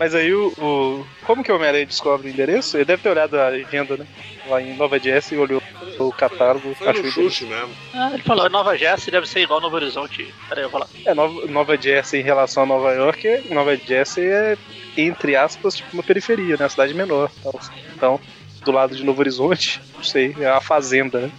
Mas 0.00 0.14
aí 0.14 0.32
o, 0.34 0.48
o- 0.58 1.06
Como 1.26 1.44
que 1.44 1.52
o 1.52 1.56
Homem-Aranha 1.56 1.84
descobre 1.84 2.26
o 2.28 2.30
endereço? 2.32 2.76
Ele 2.76 2.86
deve 2.86 3.02
ter 3.02 3.10
olhado 3.10 3.38
a 3.38 3.48
agenda, 3.48 3.98
né? 3.98 4.06
Lá 4.48 4.60
em 4.62 4.74
Nova 4.74 4.98
Jersey 4.98 5.36
e 5.36 5.40
olhou 5.40 5.62
o 5.98 6.10
catálogo. 6.10 6.74
Foi 6.74 6.88
achou 6.88 7.04
no 7.04 7.10
chute 7.12 7.44
mesmo. 7.44 7.68
Ah, 7.94 8.10
ele 8.14 8.22
falou, 8.22 8.48
Nova 8.48 8.76
Jersey 8.78 9.12
deve 9.12 9.28
ser 9.28 9.40
igual 9.40 9.60
Novo 9.60 9.76
Horizonte. 9.76 10.34
Peraí, 10.48 10.64
eu 10.64 10.70
vou 10.70 10.80
lá. 10.80 10.88
É, 11.04 11.12
Nova, 11.14 11.46
Nova 11.46 11.76
Jersey 11.76 12.20
em 12.20 12.24
relação 12.24 12.62
a 12.62 12.66
Nova 12.66 12.92
York, 12.94 13.28
é- 13.28 13.42
Nova 13.50 13.76
Jersey 13.76 14.24
é, 14.24 14.56
entre 14.96 15.36
aspas, 15.36 15.76
tipo 15.76 15.90
uma 15.92 16.02
periferia, 16.02 16.56
né? 16.56 16.62
Uma 16.64 16.68
cidade 16.70 16.94
menor. 16.94 17.30
Tal. 17.42 17.60
Então, 17.94 18.20
do 18.64 18.72
lado 18.72 18.96
de 18.96 19.04
Novo 19.04 19.20
Horizonte, 19.20 19.80
não 19.94 20.02
sei, 20.02 20.34
é 20.40 20.46
a 20.48 20.60
fazenda, 20.62 21.20
né? 21.20 21.30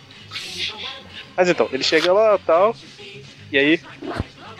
Mas 1.35 1.49
então, 1.49 1.67
ele 1.71 1.83
chega 1.83 2.13
lá 2.13 2.37
tal, 2.37 2.75
e 3.51 3.57
aí. 3.57 3.79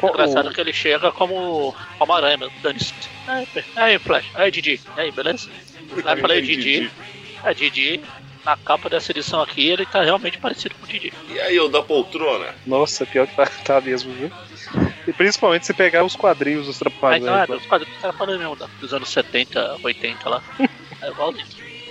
Engraçado 0.10 0.52
que 0.52 0.62
ele 0.62 0.74
chega 0.74 1.12
como 1.12 1.76
como 1.97 2.14
aranha 2.14 2.38
dane-se. 2.62 2.93
Aí, 3.28 3.47
Aí, 3.76 3.99
Flash. 3.99 4.26
Aí, 4.34 4.52
Didi. 4.52 4.80
Aí, 4.97 5.12
beleza? 5.12 5.49
Aí 6.06 6.16
eu 6.16 6.18
falei, 6.18 6.41
Didi. 6.41 6.91
É, 7.43 7.54
Didi, 7.54 8.02
na 8.45 8.58
capa 8.58 8.89
dessa 8.89 9.12
edição 9.12 9.41
aqui, 9.41 9.68
ele 9.68 9.86
tá 9.86 10.02
realmente 10.04 10.38
parecido 10.38 10.76
com 10.76 10.86
o 10.86 10.88
Didi. 10.88 11.14
E 11.30 11.39
aí, 11.39 11.56
eu 11.56 11.70
da 11.70 11.82
poltrona? 11.82 12.54
Nossa, 12.66 13.06
pior 13.06 13.28
que 13.28 13.36
tá, 13.36 13.45
tá 13.64 13.82
mesmo, 13.82 14.14
viu? 14.14 14.32
E 15.08 15.14
principalmente 15.14 15.66
se 15.66 15.74
pegar 15.74 16.04
os 16.04 16.16
quadrinhos 16.16 16.66
dos 16.68 16.78
Trapalhões. 16.78 17.24
então, 17.24 17.38
é, 17.38 17.47
dos 17.47 17.66
quadrinhos 17.66 17.97
que 17.97 18.06
era 18.06 18.14
falando 18.14 18.39
mesmo, 18.39 18.56
dos 18.80 18.93
anos 18.93 19.10
70, 19.10 19.78
80 19.84 20.30
lá. 20.30 20.43
É 21.02 21.10
igualzinho. 21.10 21.47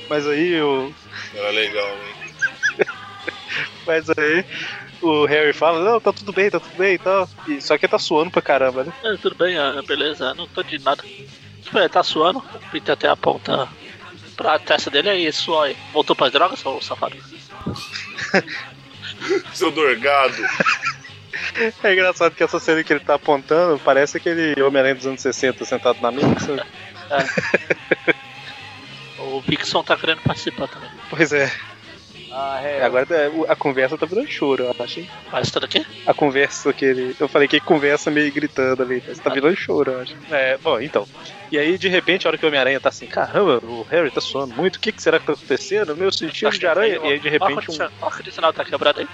Mas 0.09 0.25
aí 0.25 0.63
o. 0.63 0.95
Era 1.35 1.51
legal, 1.51 1.89
hein? 1.89 2.20
Mas 3.91 4.09
aí 4.11 4.45
o 5.03 5.25
Harry 5.25 5.53
fala, 5.53 5.83
não, 5.83 6.01
tá 6.01 6.13
tudo 6.13 6.33
bem, 6.33 6.49
tá 6.49 6.61
tudo 6.61 6.77
bem 6.77 6.95
e 6.95 6.99
tal. 6.99 7.29
E, 7.49 7.61
só 7.61 7.77
que 7.77 7.87
ele 7.87 7.91
tá 7.91 7.99
suando 7.99 8.31
pra 8.31 8.41
caramba, 8.41 8.85
né? 8.85 8.93
É, 9.03 9.17
tudo 9.17 9.35
bem, 9.35 9.59
é, 9.59 9.83
beleza, 9.83 10.33
não 10.35 10.47
tô 10.47 10.63
de 10.63 10.79
nada. 10.79 11.03
Tipo, 11.61 11.77
ele 11.77 11.89
tá 11.89 12.05
suando, 12.05 12.39
o 12.39 12.71
Peter 12.71 12.93
até 12.93 13.09
aponta 13.09 13.69
pra 14.37 14.61
testa 14.61 14.91
dele 14.91 15.11
aí, 15.11 15.33
suou 15.33 15.63
aí. 15.63 15.77
Voltou 15.93 16.15
pras 16.15 16.31
drogas, 16.31 16.61
seu 16.61 16.81
safado? 16.81 17.17
Seu 19.53 19.71
dorgado. 19.71 20.37
É 21.83 21.93
engraçado 21.93 22.35
que 22.35 22.45
essa 22.45 22.61
cena 22.61 22.85
que 22.85 22.93
ele 22.93 23.01
tá 23.01 23.15
apontando 23.15 23.79
parece 23.81 24.17
aquele 24.17 24.61
Homem-Aranha 24.63 24.95
dos 24.95 25.07
anos 25.07 25.21
60 25.21 25.65
sentado 25.65 26.01
na 26.01 26.11
mesa. 26.11 26.65
sabe? 27.09 28.15
O 29.19 29.41
Vixon 29.41 29.83
tá 29.83 29.97
querendo 29.97 30.23
participar 30.23 30.69
também. 30.69 30.91
Pois 31.09 31.33
é. 31.33 31.51
Ah, 32.33 32.61
É, 32.63 32.79
é. 32.79 32.83
Agora 32.85 33.07
é, 33.11 33.31
a 33.49 33.57
conversa 33.57 33.99
tá 33.99 34.07
virando 34.07 34.29
choro, 34.31 34.65
eu 34.65 34.85
acho. 34.85 35.01
hein? 35.01 35.09
Mas 35.33 35.51
tudo 35.51 35.65
aqui? 35.65 35.85
A 36.07 36.15
conversa 36.15 36.73
que 36.73 36.85
ele. 36.85 37.15
Eu 37.19 37.29
falei 37.29 37.49
que 37.49 37.61
conversa 37.61 38.11
meio 38.11 38.33
gritando 38.33 38.83
ali, 38.83 39.03
mas 39.07 39.19
tá 39.19 39.31
virando 39.31 39.57
choro, 39.57 39.93
eu 39.93 40.01
acho. 40.01 40.15
É, 40.31 40.57
bom, 40.59 40.81
então. 40.81 41.07
E 41.51 41.59
aí, 41.59 41.77
de 41.77 41.89
repente, 41.89 42.27
a 42.27 42.31
hora 42.31 42.39
que 42.39 42.45
o 42.45 42.49
Homem-Aranha 42.49 42.79
tá 42.81 42.89
assim, 42.89 43.07
caramba, 43.07 43.59
o 43.65 43.83
Harry 43.85 44.11
tá 44.11 44.21
suando 44.21 44.55
muito, 44.55 44.77
o 44.77 44.81
que, 44.81 44.93
que 44.93 45.03
será 45.03 45.19
que 45.19 45.27
tá 45.27 45.33
acontecendo? 45.33 45.97
Meu 45.97 46.13
sentido 46.13 46.51
de 46.57 46.67
aranha. 46.67 47.01
E 47.03 47.13
aí, 47.13 47.19
de 47.19 47.29
repente, 47.29 47.71
um, 47.71 47.75
O 47.75 48.53
tá 48.53 48.65
quebrado 48.65 49.01
aí. 49.01 49.09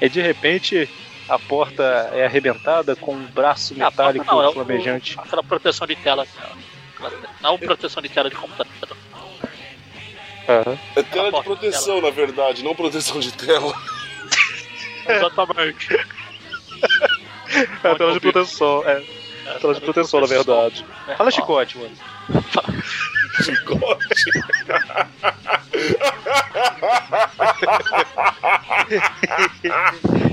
E 0.00 0.08
de 0.08 0.20
repente 0.20 0.88
a 1.28 1.38
porta 1.38 1.82
é 2.12 2.24
arrebentada 2.24 2.96
com 2.96 3.14
um 3.14 3.26
braço 3.26 3.72
Ah, 3.74 3.84
metálico 3.84 4.26
não, 4.26 4.42
é 4.42 4.48
o- 4.48 4.52
flamejante. 4.52 5.16
Aquela 5.18 5.42
proteção 5.42 5.86
de 5.86 5.96
tela. 5.96 6.26
Não 7.40 7.58
proteção 7.58 8.02
de 8.02 8.08
tela 8.08 8.28
de 8.28 8.36
computador. 8.36 8.96
Aham. 10.48 10.78
É 10.96 11.02
tela 11.02 11.32
de 11.32 11.42
proteção, 11.42 12.00
na 12.00 12.10
verdade, 12.10 12.64
não 12.64 12.74
proteção 12.74 13.20
de 13.20 13.32
tela. 13.32 13.74
Exatamente. 15.08 15.94
É 17.84 17.88
a 17.88 17.94
tela 17.94 18.12
de 18.12 18.20
proteção, 18.20 18.82
é. 18.86 19.04
É, 19.44 19.58
Tela 19.58 19.74
de 19.74 19.80
proteção, 19.80 20.20
na 20.20 20.26
verdade. 20.26 20.84
É, 21.08 21.16
Fala 21.16 21.28
ó, 21.28 21.30
chicote, 21.32 21.76
mano. 21.76 21.90
Chicote. 23.42 24.06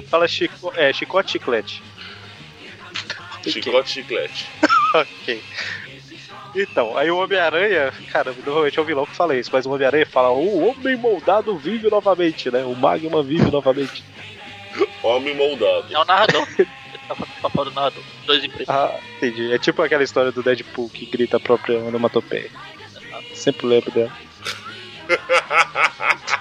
Fala 0.10 0.28
chico... 0.28 0.72
é, 0.76 0.93
chicote 0.93 1.32
chiclete. 1.32 1.82
Chicote, 3.47 3.89
chiclete. 3.89 4.47
ok. 4.93 5.41
Então, 6.55 6.97
aí 6.97 7.11
o 7.11 7.17
Homem-Aranha, 7.17 7.93
cara, 8.11 8.33
normalmente 8.45 8.79
é 8.79 8.81
o 8.81 8.85
vilão 8.85 9.05
que 9.05 9.15
fala 9.15 9.35
isso, 9.35 9.49
mas 9.53 9.65
o 9.65 9.71
Homem-Aranha 9.71 10.05
fala: 10.05 10.31
o 10.31 10.67
homem 10.67 10.95
moldado 10.95 11.57
vive 11.57 11.89
novamente, 11.89 12.49
né? 12.49 12.63
O 12.63 12.75
Magma 12.75 13.21
vive 13.21 13.51
novamente. 13.51 14.03
Homem 15.03 15.35
moldado. 15.35 15.85
É 15.91 15.97
o 15.97 16.05
narrador. 16.05 16.47
Ele 16.57 16.67
tá 17.07 17.15
papel 17.41 17.65
do 17.65 17.71
narrador. 17.71 18.03
Dois 18.25 18.43
empregos. 18.43 18.69
Ah, 18.69 18.99
entendi. 19.17 19.53
É 19.53 19.57
tipo 19.57 19.81
aquela 19.81 20.03
história 20.03 20.31
do 20.31 20.43
Deadpool 20.43 20.89
que 20.89 21.05
grita 21.05 21.37
a 21.37 21.39
própria 21.39 21.79
onomatopeia. 21.79 22.49
Sempre 23.33 23.67
lembro 23.67 23.91
dela. 23.91 24.11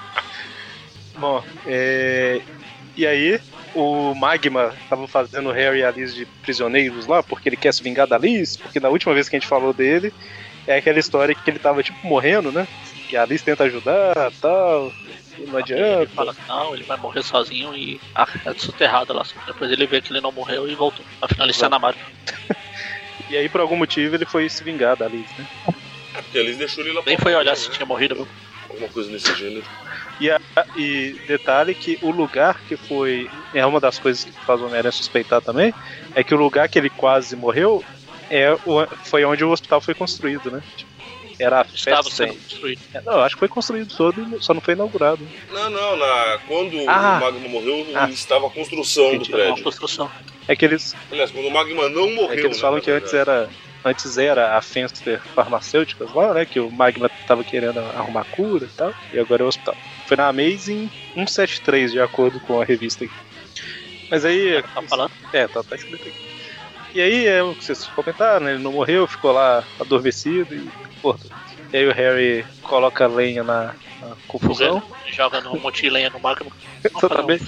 Bom, 1.19 1.43
é... 1.67 2.41
e 2.99 3.07
aí 3.07 3.41
o 3.75 4.15
Magma 4.15 4.75
tava 4.91 5.07
fazendo 5.09 5.49
o 5.49 5.53
Harry 5.53 5.79
e 5.81 5.85
a 5.85 5.91
Liz 5.91 6.15
de 6.15 6.27
prisioneiros 6.43 7.07
lá, 7.07 7.23
porque 7.23 7.49
ele 7.49 7.57
quer 7.57 7.73
se 7.73 7.83
vingar 7.83 8.07
da 8.07 8.19
Liz, 8.19 8.57
porque 8.57 8.81
na 8.81 8.89
última 8.89 9.15
vez 9.15 9.29
que 9.29 9.37
a 9.37 9.39
gente 9.39 9.49
falou 9.49 9.73
dele, 9.73 10.13
É 10.67 10.77
aquela 10.77 10.99
história 10.99 11.35
que 11.35 11.49
ele 11.49 11.59
tava, 11.59 11.83
tipo, 11.83 12.07
morrendo, 12.07 12.53
né? 12.53 12.69
E 13.11 13.17
a 13.17 13.23
Alice 13.23 13.43
tenta 13.43 13.65
ajudar 13.65 14.31
tal. 14.39 14.93
E 15.39 15.43
não 15.47 15.59
Ele 15.59 15.63
adianta. 15.63 16.13
fala 16.15 16.35
que 16.35 16.47
não, 16.47 16.75
ele 16.75 16.85
vai 16.85 16.99
morrer 16.99 17.23
sozinho 17.23 17.75
e 17.75 17.99
ah, 18.15 18.29
é 18.45 18.53
soterrado 18.53 19.15
lá. 19.15 19.25
Depois 19.47 19.71
ele 19.73 19.87
vê 19.87 20.03
que 20.03 20.13
ele 20.13 20.21
não 20.21 20.31
morreu 20.31 20.69
e 20.69 20.75
voltou. 20.75 21.03
Afinal, 21.23 21.47
ele 21.47 21.53
está 21.53 21.71
na 21.71 21.79
Marvel. 21.79 22.05
E 23.31 23.37
aí, 23.37 23.47
por 23.49 23.61
algum 23.61 23.77
motivo, 23.77 24.15
ele 24.15 24.25
foi 24.25 24.49
se 24.49 24.65
vingar 24.65 24.97
da 24.97 25.05
Alice, 25.07 25.33
né? 25.39 25.47
É 26.15 26.23
porque 26.23 26.39
eles 26.39 26.57
deixou 26.57 26.83
ele 26.85 26.95
lá 26.95 27.03
Nem 27.07 27.19
foi 27.19 27.35
olhar 27.35 27.51
né? 27.51 27.57
se 27.57 27.71
tinha 27.71 27.85
morrido, 27.87 28.15
viu? 28.15 28.29
Alguma 28.71 28.89
coisa 28.89 29.11
nesse 29.11 29.35
gênero. 29.35 29.65
E, 30.21 30.31
a- 30.31 30.41
e 30.77 31.17
detalhe 31.27 31.75
que 31.75 31.99
o 32.03 32.11
lugar 32.11 32.61
que 32.67 32.77
foi. 32.77 33.31
É 33.55 33.65
uma 33.65 33.79
das 33.81 33.99
coisas 33.99 34.25
que 34.25 34.33
faz 34.45 34.61
o 34.61 34.65
Homem-Aranha 34.65 34.93
suspeitar 34.93 35.41
também. 35.41 35.73
É 36.15 36.25
que 36.25 36.35
o 36.35 36.39
lugar 36.39 36.69
que 36.69 36.79
ele 36.79 36.91
quase 36.91 37.37
morreu 37.37 37.85
é 38.31 38.53
o, 38.67 38.87
foi 39.05 39.25
onde 39.25 39.45
o 39.45 39.51
hospital 39.51 39.81
foi 39.81 39.95
construído, 39.95 40.51
né? 40.51 40.63
Tipo, 40.77 40.89
Era 41.41 41.61
a 41.61 41.67
Estava 41.73 42.03
festa. 42.03 42.17
sendo 42.27 42.35
construído. 42.35 42.81
Não, 43.07 43.21
acho 43.21 43.37
que 43.37 43.39
foi 43.39 43.49
construído 43.49 43.97
todo, 43.97 44.43
só 44.43 44.53
não 44.53 44.61
foi 44.61 44.75
inaugurado. 44.75 45.21
Não, 45.53 45.71
não, 45.71 45.97
na, 45.97 46.39
quando 46.49 46.77
Ah. 46.89 47.19
o 47.19 47.21
Magma 47.25 47.49
morreu, 47.49 47.87
Ah. 47.95 48.09
estava 48.11 48.49
a 48.49 48.51
construção 48.51 49.11
do 49.11 49.15
Entendi. 49.15 49.31
Prédio. 49.31 49.63
construção. 49.63 50.11
É 50.49 50.57
que 50.57 50.65
eles, 50.65 50.97
Aliás, 51.13 51.31
quando 51.31 51.47
o 51.47 51.51
Magma 51.53 51.89
não 51.91 52.11
morreu. 52.13 52.33
é 52.33 52.37
que 52.37 52.41
eles 52.47 52.57
né, 52.57 52.61
falam 52.61 52.79
na 52.79 52.85
que 52.85 52.91
antes 52.91 53.15
era. 53.15 53.49
Antes 53.85 54.19
era 54.19 54.57
a 54.57 54.61
Fenster 54.63 55.21
Farmacêuticas 55.35 56.13
lá, 56.13 56.35
né? 56.35 56.45
Que 56.45 56.61
o 56.61 56.71
Magma 56.71 57.09
tava 57.27 57.45
querendo 57.45 57.79
arrumar 57.79 58.25
cura 58.25 58.65
e 58.65 58.69
tal. 58.69 58.93
E 59.13 59.19
agora 59.19 59.43
é 59.43 59.45
o 59.45 59.49
hospital. 59.49 59.77
Foi 60.07 60.17
na 60.17 60.29
Amazing 60.29 60.91
173, 61.15 61.93
de 61.93 62.01
acordo 62.01 62.41
com 62.41 62.61
a 62.61 62.65
revista 62.65 63.05
aqui. 63.05 63.15
Mas 64.11 64.25
aí. 64.25 64.63
Tá 64.63 64.83
falando? 64.83 65.13
É, 65.33 65.47
tá, 65.47 65.63
tá 65.63 65.77
escrito 65.77 66.09
aqui. 66.09 66.29
E 66.95 67.01
aí 67.01 67.27
é 67.27 67.43
o 67.43 67.55
que 67.55 67.65
vocês 67.65 67.87
comentaram, 67.87 68.47
né? 68.47 68.55
Ele 68.55 68.63
não 68.63 68.73
morreu, 68.73 69.07
ficou 69.07 69.33
lá 69.33 69.63
adormecido 69.79 70.55
e. 70.55 70.69
Porra. 71.01 71.19
E 71.73 71.77
aí 71.77 71.87
o 71.87 71.93
Harry 71.93 72.45
coloca 72.63 73.07
lenha 73.07 73.45
na, 73.45 73.75
na 74.01 74.17
confusão. 74.27 74.83
Joga 75.13 75.41
no 75.41 75.59
monte 75.61 75.83
de 75.83 75.91
lenha 75.91 76.11
no 76.11 76.19
magma. 76.19 76.51
Totalmente. 77.01 77.45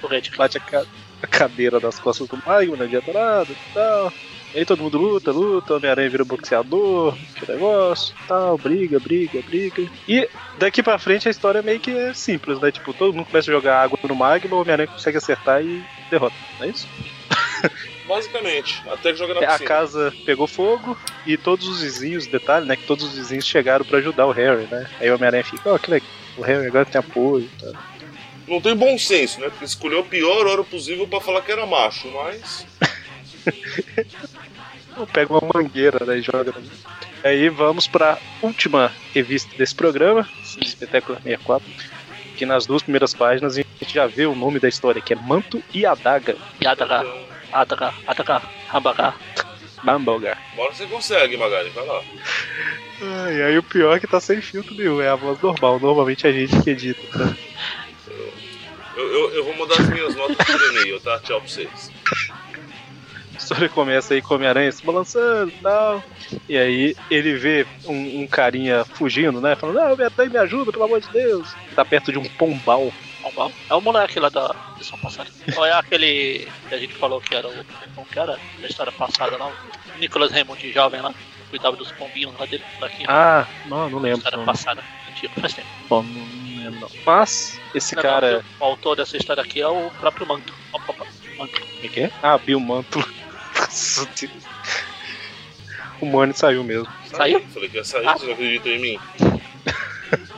Foguete. 0.00 0.36
Bate 0.36 0.58
a, 0.58 0.60
ca- 0.60 0.86
a 1.22 1.26
cadeira 1.26 1.80
das 1.80 1.98
costas 1.98 2.28
do 2.28 2.38
Magma, 2.44 2.76
não 2.76 2.84
adianta 2.84 3.12
nada 3.12 3.52
e 3.52 3.56
tal. 3.72 4.12
E 4.56 4.60
aí 4.60 4.64
todo 4.64 4.82
mundo 4.82 4.96
luta, 4.96 5.30
luta, 5.30 5.74
Homem-Aranha 5.74 6.08
vira 6.08 6.24
boxeador, 6.24 7.14
que 7.34 7.52
negócio, 7.52 8.14
tal, 8.26 8.56
briga, 8.56 8.98
briga, 8.98 9.42
briga. 9.42 9.86
E 10.08 10.26
daqui 10.58 10.82
pra 10.82 10.98
frente 10.98 11.28
a 11.28 11.30
história 11.30 11.60
meio 11.60 11.78
que 11.78 11.90
é 11.90 12.14
simples, 12.14 12.58
né? 12.58 12.72
Tipo, 12.72 12.94
todo 12.94 13.12
mundo 13.12 13.26
começa 13.26 13.50
a 13.50 13.54
jogar 13.54 13.82
água 13.82 13.98
no 14.02 14.14
Magma, 14.14 14.56
o 14.56 14.60
Homem-Aranha 14.62 14.88
consegue 14.88 15.18
acertar 15.18 15.62
e 15.62 15.84
derrota, 16.10 16.34
não 16.58 16.64
é 16.66 16.70
isso? 16.70 16.88
Basicamente, 18.08 18.82
até 18.86 19.12
que 19.12 19.18
joga 19.18 19.34
na 19.34 19.42
É, 19.42 19.44
a 19.44 19.48
piscina. 19.48 19.68
casa 19.68 20.14
pegou 20.24 20.46
fogo 20.46 20.96
e 21.26 21.36
todos 21.36 21.68
os 21.68 21.82
vizinhos, 21.82 22.26
detalhe, 22.26 22.64
né? 22.64 22.76
Que 22.76 22.86
todos 22.86 23.04
os 23.04 23.14
vizinhos 23.14 23.46
chegaram 23.46 23.84
pra 23.84 23.98
ajudar 23.98 24.24
o 24.24 24.32
Harry, 24.32 24.66
né? 24.70 24.88
Aí 24.98 25.10
o 25.10 25.16
Homem-Aranha 25.16 25.44
fica, 25.44 25.70
ó, 25.70 25.76
que 25.76 25.90
legal, 25.90 26.08
o 26.38 26.40
Harry 26.40 26.66
agora 26.66 26.86
tem 26.86 26.98
apoio 26.98 27.44
e 27.44 27.62
tal. 27.62 27.74
Não 28.48 28.58
tem 28.62 28.74
bom 28.74 28.96
senso, 28.96 29.38
né? 29.38 29.50
Porque 29.50 29.66
escolheu 29.66 30.00
a 30.00 30.04
pior 30.04 30.46
hora 30.46 30.64
possível 30.64 31.06
pra 31.06 31.20
falar 31.20 31.42
que 31.42 31.52
era 31.52 31.66
macho, 31.66 32.08
mas. 32.10 32.64
Pega 35.12 35.32
uma 35.32 35.52
mangueira 35.54 36.04
né, 36.06 36.18
e 36.18 36.22
joga. 36.22 36.54
Aí 37.22 37.48
vamos 37.48 37.86
pra 37.86 38.18
última 38.40 38.92
revista 39.12 39.54
desse 39.56 39.74
programa, 39.74 40.26
Espetáculo 40.60 41.18
64. 41.22 41.68
Que 42.36 42.46
nas 42.46 42.66
duas 42.66 42.82
primeiras 42.82 43.14
páginas 43.14 43.58
a 43.58 43.62
gente 43.62 43.94
já 43.94 44.06
vê 44.06 44.26
o 44.26 44.34
nome 44.34 44.58
da 44.58 44.68
história, 44.68 45.00
que 45.02 45.12
é 45.12 45.16
Manto 45.16 45.62
e 45.72 45.84
Adaga. 45.84 46.36
Yadaga, 46.62 47.04
Adaga, 47.52 47.94
Adaga, 48.06 48.42
Hambaga. 48.72 49.14
Bambalgar. 49.82 50.42
Bora 50.56 50.74
você 50.74 50.86
consegue, 50.86 51.36
Magari, 51.36 51.70
vai 51.70 51.86
lá. 51.86 52.02
E 53.30 53.42
aí 53.42 53.58
o 53.58 53.62
pior 53.62 53.96
é 53.96 54.00
que 54.00 54.06
tá 54.06 54.20
sem 54.20 54.40
filtro 54.40 54.74
nenhum, 54.74 55.00
é 55.00 55.08
a 55.08 55.14
voz 55.14 55.40
normal. 55.40 55.78
Normalmente 55.78 56.26
a 56.26 56.32
gente 56.32 56.60
que 56.62 56.70
edita. 56.70 57.18
Né? 57.18 57.36
Eu, 58.96 59.06
eu, 59.12 59.34
eu 59.34 59.44
vou 59.44 59.56
mandar 59.56 59.80
as 59.80 59.88
minhas 59.88 60.14
notas 60.16 60.36
por 60.36 60.60
e-mail, 60.70 60.98
tá? 61.00 61.20
Tchau 61.20 61.40
pra 61.40 61.48
vocês. 61.48 61.90
História 63.46 63.68
começa 63.68 64.12
aí 64.12 64.20
com 64.20 64.34
o 64.34 64.36
Homem-Aranha 64.36 64.72
se 64.72 64.84
balançando 64.84 65.52
e 65.52 65.62
tal. 65.62 66.02
E 66.48 66.58
aí 66.58 66.96
ele 67.08 67.34
vê 67.34 67.64
um, 67.84 68.22
um 68.22 68.26
carinha 68.26 68.84
fugindo, 68.84 69.40
né? 69.40 69.54
Falando, 69.54 69.76
não, 69.76 69.92
Homem-Aranha 69.92 70.30
me 70.30 70.38
ajuda, 70.38 70.72
pelo 70.72 70.84
amor 70.84 71.00
de 71.00 71.08
Deus. 71.10 71.54
Tá 71.76 71.84
perto 71.84 72.10
de 72.10 72.18
um 72.18 72.24
pombal. 72.24 72.92
Pombal. 73.22 73.52
É 73.70 73.74
o 73.74 73.80
moleque 73.80 74.18
lá 74.18 74.28
da 74.28 74.52
edição 74.74 74.98
passada. 74.98 75.30
Ou 75.56 75.64
é 75.64 75.72
aquele 75.72 76.48
que 76.68 76.74
a 76.74 76.78
gente 76.78 76.94
falou 76.94 77.20
que 77.20 77.36
era 77.36 77.46
o. 77.46 77.64
Como 77.94 78.06
que 78.08 78.18
era? 78.18 78.36
Da 78.60 78.66
história 78.66 78.90
passada 78.90 79.36
lá. 79.36 79.46
O 79.46 79.98
Nicolas 80.00 80.32
Raymond 80.32 80.72
jovem 80.72 81.00
lá. 81.00 81.14
Cuidava 81.48 81.76
dos 81.76 81.92
pombinhos 81.92 82.36
lá 82.36 82.46
dele. 82.46 82.64
Daqui. 82.80 83.04
Ah, 83.06 83.46
não, 83.66 83.88
não 83.88 84.00
lembro. 84.00 84.18
história 84.18 84.38
Não, 84.38 84.44
passada. 84.44 84.82
Antigo, 85.08 85.40
faz 85.40 85.54
tempo. 85.54 85.68
Bom, 85.88 86.02
não, 86.02 86.64
lembro 86.64 86.80
não. 86.80 86.88
Mas, 87.06 87.60
esse 87.72 87.94
Não, 87.94 88.02
cara. 88.02 88.44
não, 88.58 88.66
O 88.66 88.70
autor 88.70 88.96
dessa 88.96 89.16
história 89.16 89.40
aqui 89.44 89.60
é 89.60 89.68
o 89.68 89.88
próprio 90.00 90.26
Manto. 90.26 90.52
Opa, 90.72 90.90
opa, 90.90 91.06
Manto. 91.38 91.60
Como 91.60 91.84
é 91.84 91.88
que 91.88 92.00
é? 92.00 92.10
Ah, 92.20 92.36
Bill 92.36 92.58
Mantle. 92.58 93.04
O 96.00 96.06
Money 96.06 96.34
saiu 96.36 96.62
mesmo. 96.62 96.88
Saiu? 97.10 97.40
Falei 97.52 97.68
que 97.68 97.76
ia 97.76 97.84
sair, 97.84 98.06
Ah. 98.06 98.12
vocês 98.12 98.24
não 98.28 98.34
acreditam 98.34 98.72
em 98.72 98.78
mim? 98.80 98.98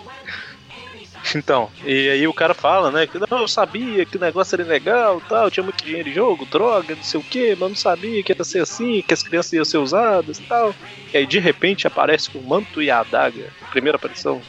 Então, 1.34 1.70
e 1.84 2.08
aí 2.08 2.26
o 2.26 2.32
cara 2.32 2.54
fala, 2.54 2.90
né? 2.90 3.06
Que 3.06 3.18
não, 3.18 3.40
eu 3.40 3.48
sabia 3.48 4.06
que 4.06 4.16
o 4.16 4.20
negócio 4.20 4.54
era 4.54 4.64
legal 4.64 5.20
tal, 5.28 5.50
tinha 5.50 5.62
muito 5.62 5.84
dinheiro 5.84 6.08
em 6.08 6.12
jogo, 6.14 6.46
droga, 6.46 6.94
não 6.94 7.02
sei 7.02 7.20
o 7.20 7.22
que, 7.22 7.50
mas 7.50 7.68
não 7.68 7.74
sabia 7.76 8.22
que 8.22 8.32
ia 8.32 8.44
ser 8.44 8.62
assim, 8.62 9.02
que 9.02 9.12
as 9.12 9.22
crianças 9.22 9.52
iam 9.52 9.64
ser 9.64 9.76
usadas 9.76 10.38
e 10.38 10.42
tal. 10.44 10.74
E 11.12 11.18
aí 11.18 11.26
de 11.26 11.38
repente 11.38 11.86
aparece 11.86 12.30
com 12.30 12.38
o 12.38 12.42
manto 12.48 12.80
e 12.80 12.90
a 12.90 13.00
adaga, 13.00 13.52
primeira 13.70 13.96
aparição, 13.96 14.40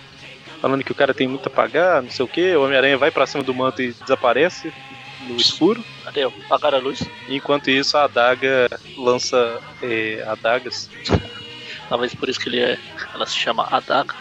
falando 0.61 0.81
que 0.83 0.91
o 0.93 0.95
cara 0.95 1.13
tem 1.13 1.27
muito 1.27 1.47
a 1.47 1.49
pagar, 1.49 2.01
não 2.01 2.09
sei 2.09 2.23
o 2.23 2.29
que, 2.29 2.55
o 2.55 2.63
Homem-Aranha 2.63 2.97
vai 2.97 3.11
pra 3.11 3.27
cima 3.27 3.43
do 3.43 3.53
manto 3.53 3.81
e 3.81 3.91
desaparece 3.91 4.71
no 5.29 5.37
escuro. 5.37 5.83
Cadê? 6.03 6.25
eu? 6.25 6.33
Apagaram 6.45 6.77
a 6.77 6.81
luz. 6.81 7.01
Enquanto 7.27 7.69
isso, 7.69 7.97
a 7.97 8.05
adaga 8.05 8.69
lança 8.97 9.61
eh, 9.81 10.23
adagas 10.27 10.89
Talvez 11.89 12.13
por 12.13 12.29
isso 12.29 12.39
que 12.39 12.47
ele 12.49 12.59
é. 12.59 12.77
Ela 13.13 13.25
se 13.25 13.35
chama 13.35 13.67
Adaga. 13.69 14.13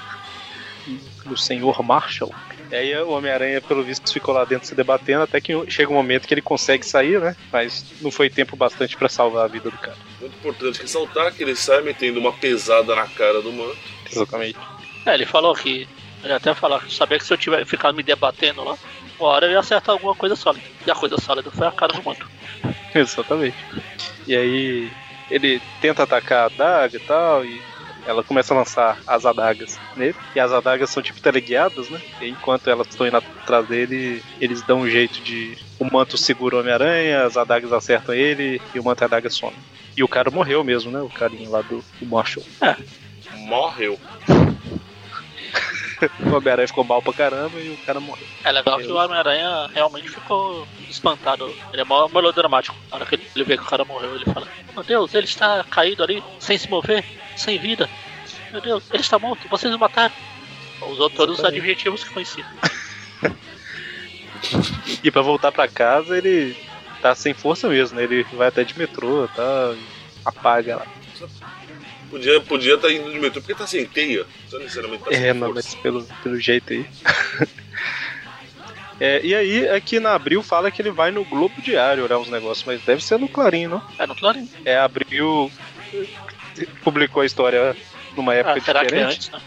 do 1.26 1.36
senhor 1.36 1.82
Marshall. 1.82 2.34
E 2.70 2.74
aí 2.74 2.96
o 2.96 3.10
Homem-Aranha, 3.10 3.60
pelo 3.60 3.82
visto, 3.82 4.12
ficou 4.12 4.34
lá 4.34 4.44
dentro 4.44 4.66
se 4.66 4.74
debatendo, 4.74 5.22
até 5.22 5.40
que 5.40 5.52
chega 5.70 5.90
um 5.90 5.94
momento 5.94 6.26
que 6.26 6.34
ele 6.34 6.42
consegue 6.42 6.84
sair, 6.84 7.20
né? 7.20 7.36
Mas 7.52 7.84
não 8.00 8.10
foi 8.10 8.28
tempo 8.28 8.56
bastante 8.56 8.96
pra 8.96 9.08
salvar 9.08 9.44
a 9.44 9.48
vida 9.48 9.70
do 9.70 9.78
cara. 9.78 9.96
Muito 10.20 10.36
importante 10.36 10.80
ressaltar 10.80 11.32
que 11.32 11.42
ele 11.42 11.54
sai 11.54 11.82
metendo 11.82 12.18
uma 12.18 12.32
pesada 12.32 12.94
na 12.94 13.06
cara 13.06 13.40
do 13.42 13.52
manto. 13.52 13.78
Exatamente. 14.10 14.58
É, 15.04 15.14
ele 15.14 15.26
falou 15.26 15.54
que. 15.54 15.86
Ele 16.24 16.32
até 16.32 16.52
falou 16.52 16.80
que 16.80 16.92
sabia 16.92 17.18
que 17.18 17.24
se 17.24 17.32
eu 17.32 17.38
tiver 17.38 17.64
ficado 17.64 17.94
me 17.94 18.02
debatendo 18.02 18.64
lá, 18.64 18.76
uma 19.18 19.28
hora 19.28 19.46
eu 19.46 19.52
ia 19.52 19.58
acertar 19.58 19.94
alguma 19.94 20.14
coisa 20.14 20.36
sólida. 20.36 20.64
E 20.86 20.90
a 20.90 20.94
coisa 20.94 21.18
sólida 21.18 21.50
foi 21.50 21.66
a 21.66 21.72
cara 21.72 21.92
do 21.92 22.02
manto. 22.02 22.28
Exatamente. 22.94 23.56
E 24.26 24.36
aí 24.36 24.90
ele 25.30 25.60
tenta 25.80 26.02
atacar 26.02 26.44
a 26.44 26.46
adaga 26.46 26.96
e 26.96 27.00
tal, 27.00 27.44
e 27.44 27.60
ela 28.06 28.22
começa 28.22 28.54
a 28.54 28.56
lançar 28.56 28.98
as 29.06 29.26
adagas 29.26 29.78
nele. 29.96 30.14
E 30.34 30.40
as 30.40 30.52
adagas 30.52 30.90
são 30.90 31.02
tipo 31.02 31.20
teleguiadas, 31.20 31.90
né? 31.90 32.00
E 32.20 32.28
enquanto 32.28 32.70
elas 32.70 32.86
estão 32.88 33.06
indo 33.06 33.16
atrás 33.16 33.66
dele, 33.66 34.22
eles 34.40 34.62
dão 34.62 34.80
um 34.80 34.88
jeito 34.88 35.20
de. 35.20 35.58
O 35.78 35.84
manto 35.84 36.16
segura 36.16 36.56
o 36.56 36.60
Homem-Aranha, 36.60 37.24
as 37.24 37.36
adagas 37.36 37.72
acertam 37.72 38.14
ele 38.14 38.60
e 38.74 38.80
o 38.80 38.84
manto 38.84 39.02
e 39.02 39.04
a 39.04 39.06
adaga 39.06 39.28
some. 39.30 39.54
E 39.96 40.02
o 40.02 40.08
cara 40.08 40.30
morreu 40.30 40.64
mesmo, 40.64 40.90
né? 40.90 41.00
O 41.00 41.08
carinha 41.08 41.48
lá 41.48 41.60
do, 41.60 41.84
do 42.00 42.06
Marshall. 42.06 42.46
Morreu. 43.34 43.98
O 46.20 46.36
Homem-Aranha 46.36 46.68
ficou 46.68 46.84
mal 46.84 47.02
pra 47.02 47.12
caramba 47.12 47.58
e 47.58 47.70
o 47.70 47.76
cara 47.78 47.98
morreu. 48.00 48.26
É 48.44 48.52
legal 48.52 48.78
que 48.78 48.86
o 48.86 48.96
Homem-Aranha 48.96 49.68
realmente 49.74 50.08
ficou 50.08 50.66
espantado. 50.88 51.52
Ele 51.72 51.82
é 51.82 51.84
mó 51.84 52.08
melodramático. 52.08 52.76
Na 52.90 52.96
hora 52.96 53.06
que 53.06 53.16
ele 53.34 53.44
vê 53.44 53.56
que 53.56 53.62
o 53.62 53.66
cara 53.66 53.84
morreu, 53.84 54.14
ele 54.14 54.24
fala: 54.24 54.46
Meu 54.74 54.84
Deus, 54.84 55.14
ele 55.14 55.26
está 55.26 55.64
caído 55.64 56.02
ali, 56.02 56.22
sem 56.38 56.56
se 56.56 56.68
mover, 56.68 57.04
sem 57.36 57.58
vida. 57.58 57.88
Meu 58.52 58.60
Deus, 58.60 58.84
ele 58.92 59.02
está 59.02 59.18
morto, 59.18 59.48
vocês 59.48 59.74
o 59.74 59.78
mataram. 59.78 60.14
Usou 60.82 61.10
todos 61.10 61.38
os 61.38 61.44
adjetivos 61.44 62.04
que 62.04 62.10
conhecia. 62.10 62.46
E 65.02 65.10
pra 65.10 65.20
voltar 65.20 65.52
pra 65.52 65.68
casa, 65.68 66.16
ele 66.16 66.56
tá 67.02 67.14
sem 67.14 67.34
força 67.34 67.68
mesmo, 67.68 67.96
né? 67.96 68.04
Ele 68.04 68.24
vai 68.32 68.48
até 68.48 68.64
de 68.64 68.78
metrô 68.78 69.24
e 69.26 69.78
apaga 70.24 70.76
lá. 70.76 70.86
Podia 72.10 72.36
estar 72.36 72.46
podia 72.48 72.78
tá 72.78 72.90
indo 72.90 73.10
de 73.12 73.18
metrô 73.18 73.40
porque 73.40 73.54
tá 73.54 73.66
sem 73.66 73.84
teia. 73.86 74.24
Não 74.52 74.58
necessariamente 74.60 75.04
tá 75.04 75.10
sem 75.10 75.24
É, 75.24 75.32
não, 75.34 75.48
força. 75.52 75.54
mas 75.54 75.74
pelo, 75.82 76.04
pelo 76.22 76.40
jeito 76.40 76.72
aí. 76.72 76.86
É, 79.00 79.20
e 79.24 79.32
aí, 79.32 79.68
aqui 79.68 80.00
na 80.00 80.12
Abril 80.14 80.42
fala 80.42 80.72
que 80.72 80.82
ele 80.82 80.90
vai 80.90 81.12
no 81.12 81.24
Globo 81.24 81.62
Diário 81.62 82.02
olhar 82.02 82.18
uns 82.18 82.28
negócios, 82.28 82.66
mas 82.66 82.82
deve 82.82 83.00
ser 83.00 83.16
no 83.16 83.28
Clarim, 83.28 83.68
não? 83.68 83.80
É 83.96 84.04
no 84.08 84.16
Clarim. 84.16 84.50
É, 84.64 84.76
Abril 84.76 85.52
publicou 86.82 87.22
a 87.22 87.26
história 87.26 87.76
numa 88.16 88.34
época 88.34 88.58
Ah, 88.58 88.60
será 88.60 88.80
que 88.80 88.86
é 88.86 88.88
diferente. 89.06 89.14
antes, 89.14 89.30
né? 89.30 89.40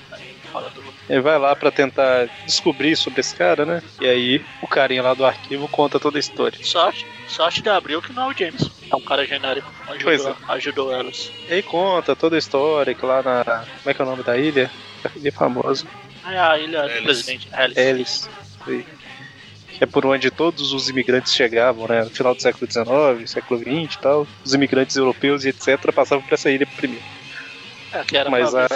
Ele 1.12 1.20
vai 1.20 1.38
lá 1.38 1.53
pra 1.53 1.70
tentar 1.70 2.30
descobrir 2.45 2.95
sobre 2.95 3.20
esse 3.20 3.36
cara, 3.36 3.66
né? 3.66 3.84
E 3.99 4.07
aí, 4.07 4.41
o 4.62 4.68
carinha 4.68 5.03
lá 5.03 5.14
do 5.14 5.26
arquivo 5.26 5.68
conta 5.68 5.99
toda 5.99 6.18
a 6.18 6.22
história. 6.22 6.57
Sorte, 6.64 7.05
sorte 7.28 7.62
de 7.62 7.68
Abril 7.68 8.01
que 8.01 8.14
não 8.14 8.32
é 8.32 8.34
o 8.34 8.38
James. 8.38 8.72
É 8.89 8.95
um 8.95 9.01
cara 9.01 9.26
genérico. 9.28 9.70
Ajudou, 9.89 10.03
Pois 10.03 10.26
é. 10.26 10.36
ajudou 10.47 10.93
elas. 10.93 11.30
E 11.49 11.53
aí 11.55 11.62
conta 11.64 12.16
toda 12.16 12.38
a 12.38 12.39
história 12.39 12.93
que 12.93 13.05
lá 13.05 13.22
na. 13.22 13.43
Como 13.43 13.89
é 13.89 13.93
que 13.93 14.01
é 14.01 14.05
o 14.05 14.07
nome 14.07 14.24
da 14.24 14.38
ilha? 14.38 14.72
A 15.03 15.18
ilha 15.18 15.32
famosa. 15.34 15.86
É 16.26 16.39
a 16.39 16.57
ilha 16.57 16.84
do 16.84 16.86
Alice. 16.86 17.03
presidente. 17.03 17.49
Alice. 17.51 17.80
Ellis. 17.82 18.30
Sei. 18.64 18.86
Que 19.78 19.84
é 19.84 19.88
por 19.88 20.05
onde 20.05 20.32
todos 20.32 20.72
os 20.72 20.88
imigrantes 20.88 21.36
chegavam, 21.36 21.88
né? 21.89 22.05
No 22.05 22.09
final 22.09 22.34
do 22.34 22.41
século 22.41 22.72
XIX, 22.72 23.30
século 23.30 23.59
XX 23.59 23.95
e 23.95 23.99
tal. 23.99 24.28
Os 24.45 24.53
imigrantes 24.53 24.95
europeus 24.95 25.43
e 25.43 25.49
etc. 25.49 25.91
passavam 25.93 26.24
por 26.24 26.34
essa 26.36 26.49
ilha 26.49 26.66
primeiro. 26.78 27.03
É, 27.91 28.01
que 28.05 28.16
era 28.16 28.30
Mas 28.30 28.55
a-. 28.55 28.68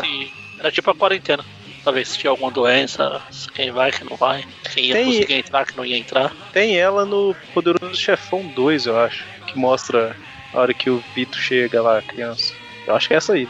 Era 0.59 0.69
tipo 0.71 0.89
a 0.91 0.95
quarentena. 0.95 1.45
Pra 1.85 1.91
ver 1.93 2.03
se 2.07 2.17
tinha 2.17 2.31
alguma 2.31 2.49
doença, 2.49 3.21
quem 3.53 3.69
vai, 3.69 3.91
quem 3.91 4.07
não 4.09 4.17
vai, 4.17 4.43
quem 4.73 4.85
ia 4.85 4.95
Tem- 4.95 5.05
conseguir 5.05 5.33
entrar, 5.35 5.65
quem 5.67 5.77
não 5.77 5.85
ia 5.85 5.95
entrar. 5.97 6.33
Tem 6.51 6.75
ela 6.79 7.05
no 7.05 7.35
Poderoso 7.53 7.95
Chefão 7.95 8.41
2, 8.47 8.87
eu 8.87 8.97
acho. 8.99 9.23
Que 9.45 9.55
mostra 9.55 10.15
a 10.51 10.59
hora 10.59 10.73
que 10.73 10.89
o 10.89 10.97
Vito 11.13 11.37
chega 11.37 11.83
lá, 11.83 11.99
a 11.99 12.01
criança. 12.01 12.55
Eu 12.87 12.95
acho 12.95 13.07
que 13.07 13.13
é 13.13 13.17
essa 13.17 13.33
aí. 13.33 13.47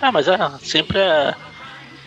Ah, 0.00 0.10
mas 0.10 0.26
é, 0.26 0.36
sempre 0.60 0.98
é. 0.98 1.32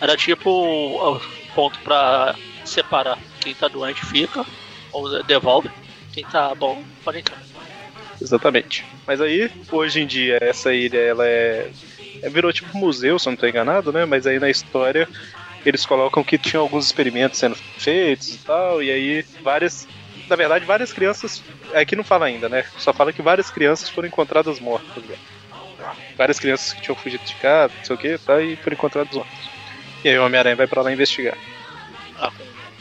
Era 0.01 0.17
tipo 0.17 0.49
o 0.51 1.21
ponto 1.55 1.79
pra 1.79 2.35
separar. 2.65 3.17
Quem 3.39 3.55
tá 3.55 3.69
doente 3.69 4.05
fica, 4.05 4.45
ou 4.91 5.23
devolve. 5.23 5.71
Quem 6.11 6.25
tá 6.25 6.53
bom, 6.55 6.83
pode 7.05 7.19
entrar. 7.19 7.37
Exatamente. 8.21 8.85
Mas 9.07 9.21
aí, 9.21 9.49
hoje 9.71 10.01
em 10.01 10.05
dia, 10.05 10.39
essa 10.41 10.73
ilha, 10.73 10.97
ela 10.99 11.25
é. 11.25 11.71
é- 12.21 12.29
virou 12.29 12.51
tipo 12.51 12.77
museu, 12.77 13.17
se 13.17 13.29
eu 13.29 13.31
não 13.31 13.37
tô 13.37 13.47
enganado, 13.47 13.93
né? 13.93 14.03
Mas 14.03 14.27
aí 14.27 14.39
na 14.39 14.49
história 14.49 15.07
eles 15.65 15.85
colocam 15.85 16.23
que 16.23 16.37
tinha 16.37 16.59
alguns 16.59 16.85
experimentos 16.85 17.39
sendo 17.39 17.55
feitos 17.55 18.35
e 18.35 18.37
tal, 18.39 18.81
e 18.81 18.91
aí 18.91 19.25
várias. 19.41 19.87
Na 20.27 20.35
verdade, 20.35 20.65
várias 20.65 20.93
crianças. 20.93 21.43
Aqui 21.73 21.95
não 21.95 22.03
fala 22.03 22.27
ainda, 22.27 22.47
né? 22.47 22.63
Só 22.77 22.93
fala 22.93 23.11
que 23.11 23.21
várias 23.21 23.49
crianças 23.49 23.89
foram 23.89 24.07
encontradas 24.07 24.59
mortas. 24.59 25.03
Né? 25.03 25.15
Várias 26.15 26.39
crianças 26.39 26.73
que 26.73 26.81
tinham 26.81 26.95
fugido 26.95 27.23
de 27.23 27.35
casa, 27.35 27.73
não 27.77 27.85
sei 27.85 27.95
o 27.95 27.99
que, 27.99 28.17
tá, 28.17 28.41
e 28.41 28.55
foram 28.57 28.75
encontradas 28.75 29.13
mortas. 29.13 29.39
E 30.03 30.09
aí 30.09 30.17
o 30.17 30.25
Homem-Aranha 30.25 30.55
vai 30.55 30.67
pra 30.67 30.81
lá 30.81 30.91
investigar. 30.91 31.37
Ah, 32.17 32.31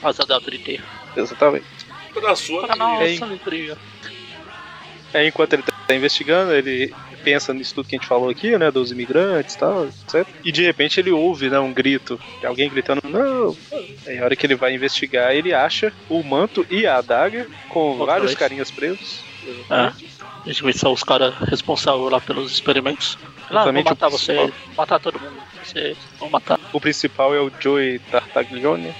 com 0.00 0.08
asa 0.08 0.24
de 0.24 0.58
teia. 0.58 0.82
Exatamente. 1.16 1.66
Da 2.20 2.36
sua 2.36 2.66
nossa 2.76 3.24
alegria. 3.24 3.76
Aí 5.14 5.28
enquanto 5.28 5.54
ele 5.54 5.62
tá 5.62 5.94
investigando, 5.94 6.52
ele 6.52 6.94
pensa 7.28 7.52
nisso 7.52 7.74
tudo 7.74 7.88
que 7.88 7.94
a 7.94 7.98
gente 7.98 8.08
falou 8.08 8.30
aqui, 8.30 8.56
né? 8.56 8.70
Dos 8.70 8.90
imigrantes 8.90 9.54
e 9.54 9.58
tal, 9.58 9.86
etc. 9.86 10.26
E 10.42 10.50
de 10.50 10.64
repente 10.64 10.98
ele 10.98 11.10
ouve, 11.10 11.50
né? 11.50 11.58
Um 11.58 11.74
grito. 11.74 12.18
Alguém 12.42 12.70
gritando, 12.70 13.02
não! 13.04 13.54
Aí 14.06 14.18
a 14.18 14.24
hora 14.24 14.34
que 14.34 14.46
ele 14.46 14.54
vai 14.54 14.74
investigar, 14.74 15.34
ele 15.34 15.52
acha 15.52 15.92
o 16.08 16.22
manto 16.22 16.66
e 16.70 16.86
a 16.86 16.96
adaga 16.96 17.46
com 17.68 17.90
Outra 17.90 18.06
vários 18.06 18.30
vez. 18.30 18.38
carinhas 18.38 18.70
presos. 18.70 19.22
É. 19.70 19.74
A 19.74 19.92
gente 20.46 20.62
vê 20.62 20.72
são 20.72 20.92
os 20.92 21.04
caras 21.04 21.34
responsáveis 21.34 22.10
lá 22.10 22.20
pelos 22.20 22.50
experimentos. 22.50 23.18
Lá, 23.50 23.64
vou 23.64 23.72
Exatamente 23.72 23.86
o 23.86 23.90
matar 23.90 24.08
você, 24.08 24.52
matar 24.76 24.98
todo 24.98 25.20
mundo. 25.20 25.36
Você 25.62 25.96
vão 26.18 26.30
matar. 26.30 26.58
O 26.72 26.80
principal 26.80 27.34
é 27.34 27.40
o 27.40 27.52
Joey 27.60 27.98
Tartaglione. 28.10 28.94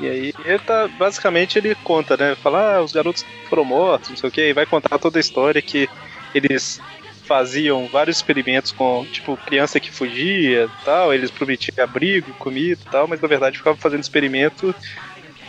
E 0.00 0.08
aí 0.08 0.34
ele 0.44 0.58
tá. 0.58 0.88
Basicamente 0.88 1.58
ele 1.58 1.76
conta, 1.76 2.16
né? 2.16 2.34
Fala, 2.34 2.76
ah, 2.76 2.82
os 2.82 2.92
garotos 2.92 3.24
foram 3.48 3.64
mortos, 3.64 4.10
não 4.10 4.16
sei 4.16 4.28
o 4.28 4.32
que, 4.32 4.48
e 4.48 4.52
vai 4.52 4.66
contar 4.66 4.98
toda 4.98 5.18
a 5.18 5.20
história 5.20 5.62
que 5.62 5.88
eles 6.34 6.80
faziam 7.24 7.86
vários 7.86 8.16
experimentos 8.16 8.72
com, 8.72 9.06
tipo, 9.10 9.36
criança 9.36 9.80
que 9.80 9.90
fugia 9.90 10.68
tal, 10.84 11.14
eles 11.14 11.30
prometiam 11.30 11.82
abrigo, 11.82 12.32
comida 12.34 12.80
e 12.80 12.90
tal, 12.90 13.06
mas 13.06 13.20
na 13.20 13.28
verdade 13.28 13.58
ficavam 13.58 13.78
fazendo 13.78 14.02
experimento 14.02 14.74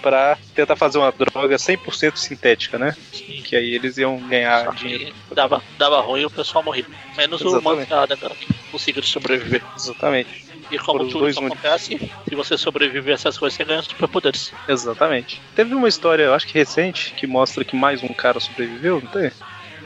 pra 0.01 0.37
tentar 0.53 0.75
fazer 0.75 0.97
uma 0.97 1.11
droga 1.11 1.55
100% 1.55 2.17
sintética, 2.17 2.77
né? 2.77 2.93
Que 3.11 3.55
aí 3.55 3.73
eles 3.73 3.97
iam 3.97 4.17
ganhar 4.17 4.65
Só 4.65 4.71
dinheiro. 4.71 5.15
dava, 5.33 5.63
dava 5.77 6.01
ruim 6.01 6.21
e 6.21 6.25
o 6.25 6.29
pessoal 6.29 6.61
morria. 6.63 6.85
Menos 7.15 7.41
o 7.41 7.47
Exatamente. 7.47 7.89
mancada 7.89 8.17
cara, 8.17 8.35
que 8.35 8.53
conseguiu 8.69 9.01
sobreviver. 9.01 9.63
Exatamente. 9.75 10.45
E 10.69 10.77
como 10.77 11.03
os 11.03 11.11
tudo 11.11 11.29
isso 11.29 11.43
acontece, 11.43 12.11
se 12.27 12.35
você 12.35 12.57
sobreviver 12.57 13.11
a 13.11 13.15
essas 13.15 13.37
coisas, 13.37 13.55
você 13.55 13.63
ganha 13.63 13.81
superpoderes. 13.81 14.51
Exatamente. 14.67 15.41
Teve 15.55 15.73
uma 15.73 15.87
história, 15.87 16.23
eu 16.23 16.33
acho 16.33 16.47
que 16.47 16.57
recente, 16.57 17.13
que 17.13 17.25
mostra 17.25 17.63
que 17.63 17.75
mais 17.75 18.03
um 18.03 18.13
cara 18.13 18.39
sobreviveu, 18.39 19.01
não 19.01 19.09
tem? 19.09 19.31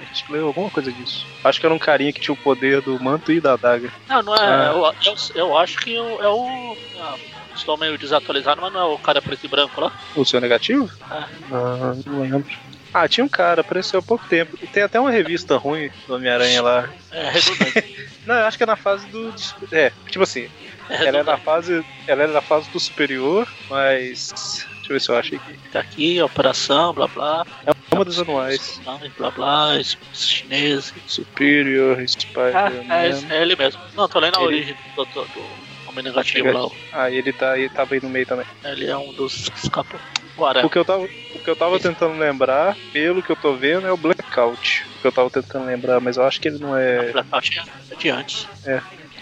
A 0.09 0.13
gente 0.13 0.31
leu 0.31 0.47
alguma 0.47 0.69
coisa 0.69 0.91
disso. 0.91 1.25
Acho 1.43 1.59
que 1.59 1.65
era 1.65 1.75
um 1.75 1.79
carinha 1.79 2.13
que 2.13 2.19
tinha 2.19 2.33
o 2.33 2.37
poder 2.37 2.81
do 2.81 3.01
manto 3.01 3.31
e 3.31 3.41
da 3.41 3.53
adaga. 3.53 3.91
Não, 4.07 4.21
não 4.23 4.35
é. 4.35 4.39
Ah. 4.39 4.71
Eu, 4.73 5.11
eu, 5.11 5.15
eu 5.35 5.57
acho 5.57 5.77
que 5.79 5.95
é 5.95 6.01
o. 6.01 6.77
ah, 6.99 7.15
estou 7.55 7.77
meio 7.77 7.97
desatualizado, 7.97 8.61
mas 8.61 8.71
não 8.71 8.79
é 8.79 8.85
o 8.93 8.97
cara 8.97 9.21
preto 9.21 9.45
e 9.45 9.49
branco 9.49 9.81
lá? 9.81 9.91
O 10.15 10.23
seu 10.25 10.39
negativo? 10.39 10.89
Ah. 11.09 11.27
Ah, 11.51 11.93
não 12.05 12.21
lembro. 12.21 12.45
Ah, 12.93 13.07
tinha 13.07 13.23
um 13.23 13.29
cara, 13.29 13.61
apareceu 13.61 13.99
há 13.99 14.03
pouco 14.03 14.25
tempo. 14.27 14.57
Tem 14.71 14.81
até 14.83 14.99
uma 14.99 15.11
revista 15.11 15.57
ruim 15.57 15.89
do 16.07 16.15
Homem-Aranha 16.15 16.61
lá. 16.61 16.89
É 17.11 17.29
redundante. 17.29 18.07
Não, 18.25 18.35
eu 18.35 18.45
acho 18.45 18.57
que 18.57 18.63
é 18.63 18.67
na 18.67 18.75
fase 18.75 19.07
do. 19.07 19.33
É, 19.71 19.91
tipo 20.09 20.23
assim, 20.23 20.49
É 20.89 21.05
ela 21.05 21.19
é 21.19 21.23
na 21.23 21.37
fase. 21.37 21.85
Ela 22.05 22.23
é 22.23 22.27
na 22.27 22.41
fase 22.41 22.69
do 22.71 22.79
superior, 22.79 23.47
mas. 23.69 24.67
Deixa 24.87 24.93
eu 24.93 24.95
ver 24.95 24.99
se 25.01 25.09
eu 25.11 25.17
acho 25.17 25.35
aqui. 25.35 25.59
Tá 25.71 25.79
aqui, 25.81 26.21
operação, 26.21 26.93
blá 26.93 27.07
blá. 27.07 27.45
É 27.65 27.71
uma 27.93 28.05
das 28.05 28.19
anuais. 28.19 28.81
Blá 29.17 29.31
blá, 29.31 29.69
chinês. 30.13 30.93
Superior, 31.05 31.99
Ah, 31.99 32.07
Spider-Man. 32.07 32.93
é, 32.93 33.35
é 33.37 33.41
ele 33.41 33.55
mesmo. 33.55 33.81
Não, 33.95 34.07
tô 34.07 34.19
lendo 34.19 34.37
a 34.37 34.41
Ele- 34.43 34.47
origem 34.47 34.75
do, 34.95 35.03
do, 35.05 35.21
do 35.25 35.43
homem 35.87 36.03
negativo 36.05 36.51
lá. 36.51 36.69
Ah, 36.93 37.09
e 37.11 37.15
ele 37.17 37.33
tá, 37.33 37.57
ele 37.57 37.69
tava 37.69 37.95
aí 37.95 38.01
no 38.01 38.09
meio 38.09 38.25
também. 38.25 38.45
Ele 38.63 38.85
é 38.87 38.97
um 38.97 39.11
dos 39.13 39.49
que 39.49 39.57
escapou. 39.57 39.99
Agora, 40.35 40.65
O 40.65 40.69
que 40.69 40.77
eu 40.77 40.85
tava, 40.85 41.03
o 41.03 41.07
que 41.43 41.49
eu 41.49 41.55
tava 41.55 41.79
tentando 41.79 42.17
lembrar, 42.17 42.77
pelo 42.93 43.21
que 43.23 43.31
eu 43.31 43.35
tô 43.35 43.55
vendo, 43.55 43.87
é 43.87 43.91
o 43.91 43.97
Blackout. 43.97 44.85
O 44.97 45.01
que 45.01 45.07
eu 45.07 45.11
tava 45.11 45.29
tentando 45.31 45.65
lembrar, 45.65 45.99
mas 45.99 46.15
eu 46.15 46.23
acho 46.23 46.39
que 46.39 46.47
ele 46.47 46.59
não 46.59 46.77
é. 46.77 47.11
Blackout 47.11 47.59
é 47.91 47.95
de 47.95 48.09
antes. 48.09 48.47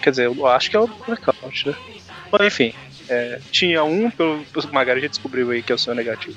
Quer 0.02 0.10
dizer, 0.10 0.26
eu 0.26 0.46
acho 0.46 0.70
que 0.70 0.76
é 0.76 0.80
o 0.80 0.86
Blackout, 0.86 1.68
né? 1.68 1.74
Mas 2.30 2.46
enfim, 2.48 2.74
é, 3.08 3.40
tinha 3.50 3.84
um, 3.84 4.10
pelo 4.10 4.44
pelo 4.44 4.66
o 4.66 4.74
Magari 4.74 5.00
já 5.00 5.08
descobriu 5.08 5.50
aí 5.50 5.62
que 5.62 5.72
é 5.72 5.74
o 5.74 5.78
seu 5.78 5.94
negativo. 5.94 6.36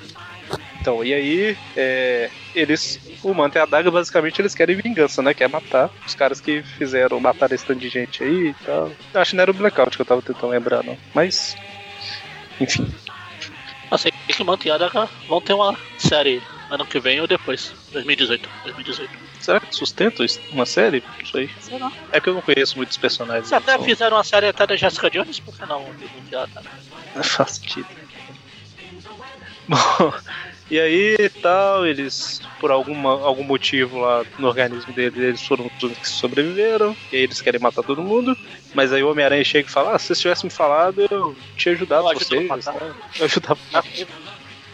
Então, 0.80 1.04
e 1.04 1.12
aí, 1.12 1.56
é, 1.76 2.30
eles. 2.54 2.98
O 3.22 3.34
Manto 3.34 3.58
e 3.58 3.60
a 3.60 3.66
Daga, 3.66 3.90
basicamente, 3.90 4.40
eles 4.40 4.54
querem 4.54 4.76
vingança, 4.76 5.20
né? 5.20 5.34
Quer 5.34 5.48
matar 5.48 5.90
os 6.06 6.14
caras 6.14 6.40
que 6.40 6.62
fizeram 6.62 7.20
matar 7.20 7.52
esse 7.52 7.66
tanto 7.66 7.80
de 7.80 7.90
gente 7.90 8.24
aí 8.24 8.48
e 8.48 8.54
tal. 8.64 8.90
Eu 9.12 9.20
acho 9.20 9.30
que 9.30 9.36
não 9.36 9.42
era 9.42 9.50
o 9.50 9.54
Blackout 9.54 9.94
que 9.94 10.00
eu 10.00 10.06
tava 10.06 10.22
tentando 10.22 10.48
lembrar, 10.48 10.82
não. 10.82 10.96
Mas. 11.14 11.54
Enfim. 12.58 12.90
Eu 13.90 13.98
sei 13.98 14.10
que 14.26 14.42
Manto 14.42 14.66
e 14.66 14.70
Adaga 14.70 15.08
vão 15.28 15.40
ter 15.40 15.52
uma 15.52 15.76
série 15.98 16.40
ano 16.70 16.86
que 16.86 16.98
vem 16.98 17.20
ou 17.20 17.26
depois. 17.26 17.74
2018. 17.92 18.48
2018. 18.64 19.29
Será 19.40 19.58
que 19.58 19.74
sustenta 19.74 20.24
uma 20.52 20.66
série? 20.66 21.02
Não 21.18 21.26
sei. 21.26 21.50
Sei 21.60 21.78
lá. 21.78 21.90
É 22.12 22.20
que 22.20 22.28
eu 22.28 22.34
não 22.34 22.42
conheço 22.42 22.76
muitos 22.76 22.96
personagens. 22.96 23.48
Se 23.48 23.54
até 23.54 23.72
então 23.72 23.84
fizeram 23.84 24.16
uma 24.16 24.24
série 24.24 24.46
até 24.46 24.66
da 24.66 24.76
Jessica 24.76 25.10
Jones, 25.10 25.40
por 25.40 25.56
que 25.56 25.66
não? 25.66 25.84
Não 27.16 27.24
faz 27.24 27.52
sentido. 27.52 27.86
Bom, 29.66 30.12
e 30.70 30.78
aí 30.78 31.16
e 31.18 31.28
tal, 31.28 31.86
eles, 31.86 32.40
por 32.60 32.70
alguma, 32.70 33.10
algum 33.24 33.42
motivo 33.44 34.00
lá 34.00 34.24
no 34.38 34.46
organismo 34.48 34.92
deles, 34.92 35.18
eles 35.18 35.42
foram 35.42 35.66
os 35.74 35.82
únicos 35.82 36.08
que 36.08 36.14
sobreviveram, 36.16 36.96
e 37.12 37.16
aí 37.16 37.22
eles 37.22 37.40
querem 37.40 37.60
matar 37.60 37.82
todo 37.82 38.02
mundo, 38.02 38.36
mas 38.74 38.92
aí 38.92 39.02
o 39.02 39.10
Homem-Aranha 39.10 39.44
chega 39.44 39.68
e 39.68 39.72
fala, 39.72 39.94
ah, 39.94 39.98
se 39.98 40.06
vocês 40.08 40.20
tivessem 40.20 40.48
me 40.48 40.54
falado, 40.54 41.06
eu 41.10 41.36
tinha 41.56 41.74
ajudado 41.74 42.08
Eu 42.12 42.18
vocês, 42.18 42.50
a 42.50 42.56
matar. 42.56 42.74
né? 42.74 42.94
eu 43.18 43.24
ajudava 43.24 43.58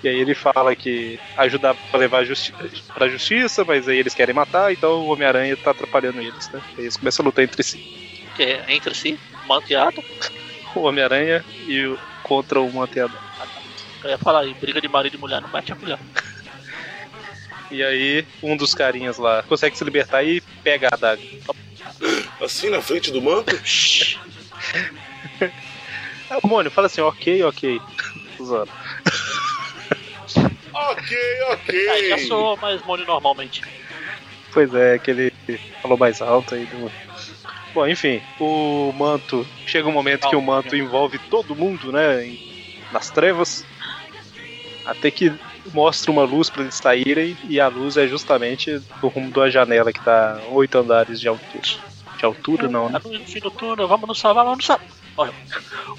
a 0.06 0.08
matar. 0.08 0.08
E 0.08 0.08
aí 0.08 0.20
ele 0.20 0.34
fala 0.34 0.76
que 0.76 1.18
ajudava 1.36 1.78
pra 1.90 1.98
levar 1.98 2.18
a 2.18 2.24
justi 2.24 2.54
pra 2.94 3.08
justiça, 3.08 3.64
mas 3.64 3.88
aí 3.88 3.98
eles 3.98 4.14
querem 4.14 4.34
matar, 4.34 4.72
então 4.72 5.00
o 5.00 5.12
Homem-Aranha 5.12 5.56
tá 5.56 5.72
atrapalhando 5.72 6.20
eles, 6.20 6.48
né? 6.50 6.60
Aí 6.76 6.84
eles 6.84 6.96
começam 6.96 7.24
a 7.24 7.26
lutar 7.26 7.44
entre 7.44 7.62
si. 7.62 7.78
Que 8.36 8.42
é 8.42 8.64
entre 8.68 8.94
si, 8.94 9.18
Manto 9.46 9.74
Adaga. 9.76 10.02
O 10.74 10.80
Homem-Aranha 10.80 11.44
e 11.66 11.86
o, 11.86 11.98
contra 12.22 12.60
o 12.60 12.72
Manteador. 12.72 13.18
Eu 14.04 14.10
ia 14.10 14.18
falar 14.18 14.40
aí, 14.40 14.54
briga 14.54 14.80
de 14.80 14.88
marido 14.88 15.16
e 15.16 15.18
mulher, 15.18 15.40
não 15.40 15.50
mete 15.50 15.72
a 15.72 15.74
mulher. 15.74 15.98
E 17.68 17.82
aí, 17.82 18.24
um 18.44 18.56
dos 18.56 18.76
carinhas 18.76 19.18
lá 19.18 19.42
consegue 19.42 19.76
se 19.76 19.82
libertar 19.82 20.22
e 20.22 20.40
pega 20.62 20.86
a 20.86 20.94
adaga. 20.94 21.22
Assim 22.40 22.70
na 22.70 22.80
frente 22.80 23.10
do 23.10 23.20
manto? 23.20 23.50
Ah, 26.30 26.38
Mônio, 26.44 26.70
fala 26.70 26.86
assim, 26.86 27.00
ok, 27.00 27.42
ok. 27.44 27.80
Tô 28.36 28.66
zoando. 30.84 31.00
Ok, 31.52 31.88
Aí 31.90 32.08
já 32.08 32.14
ok. 32.16 32.26
sou 32.26 32.56
mais 32.58 32.82
mole 32.84 33.04
normalmente. 33.04 33.62
pois 34.52 34.72
é, 34.74 34.98
que 34.98 35.10
ele 35.10 35.32
falou 35.82 35.96
mais 35.98 36.20
alto 36.22 36.54
aí. 36.54 36.64
Do... 36.66 36.90
Bom, 37.74 37.86
enfim, 37.86 38.22
o 38.40 38.92
manto. 38.92 39.46
Chega 39.66 39.88
um 39.88 39.92
momento 39.92 40.28
que 40.28 40.36
o 40.36 40.42
manto 40.42 40.74
envolve 40.74 41.18
todo 41.30 41.54
mundo, 41.54 41.92
né? 41.92 42.24
em- 42.26 42.38
nas 42.92 43.10
trevas. 43.10 43.64
Até 44.84 45.10
que 45.10 45.32
mostra 45.74 46.10
uma 46.12 46.22
luz 46.22 46.48
para 46.48 46.62
eles 46.62 46.76
saírem, 46.76 47.36
e 47.48 47.60
a 47.60 47.66
luz 47.68 47.96
é 47.96 48.06
justamente 48.06 48.78
do 49.00 49.08
rumo 49.08 49.30
da 49.32 49.50
janela 49.50 49.92
que 49.92 50.00
tá 50.00 50.40
oito 50.50 50.78
andares 50.78 51.20
de 51.20 51.26
altura. 51.28 51.62
De 52.16 52.24
altura, 52.24 52.68
não, 52.68 52.88
né? 52.88 52.98
A 53.02 53.08
luz 53.08 53.18
no 53.20 53.26
fim 53.26 53.40
do 53.40 53.50
túnel, 53.50 53.88
vamos 53.88 54.06
nos 54.08 54.18
salvar, 54.18 54.44
vamos 54.44 54.58
nos 54.58 54.66
salvar. 54.66 55.34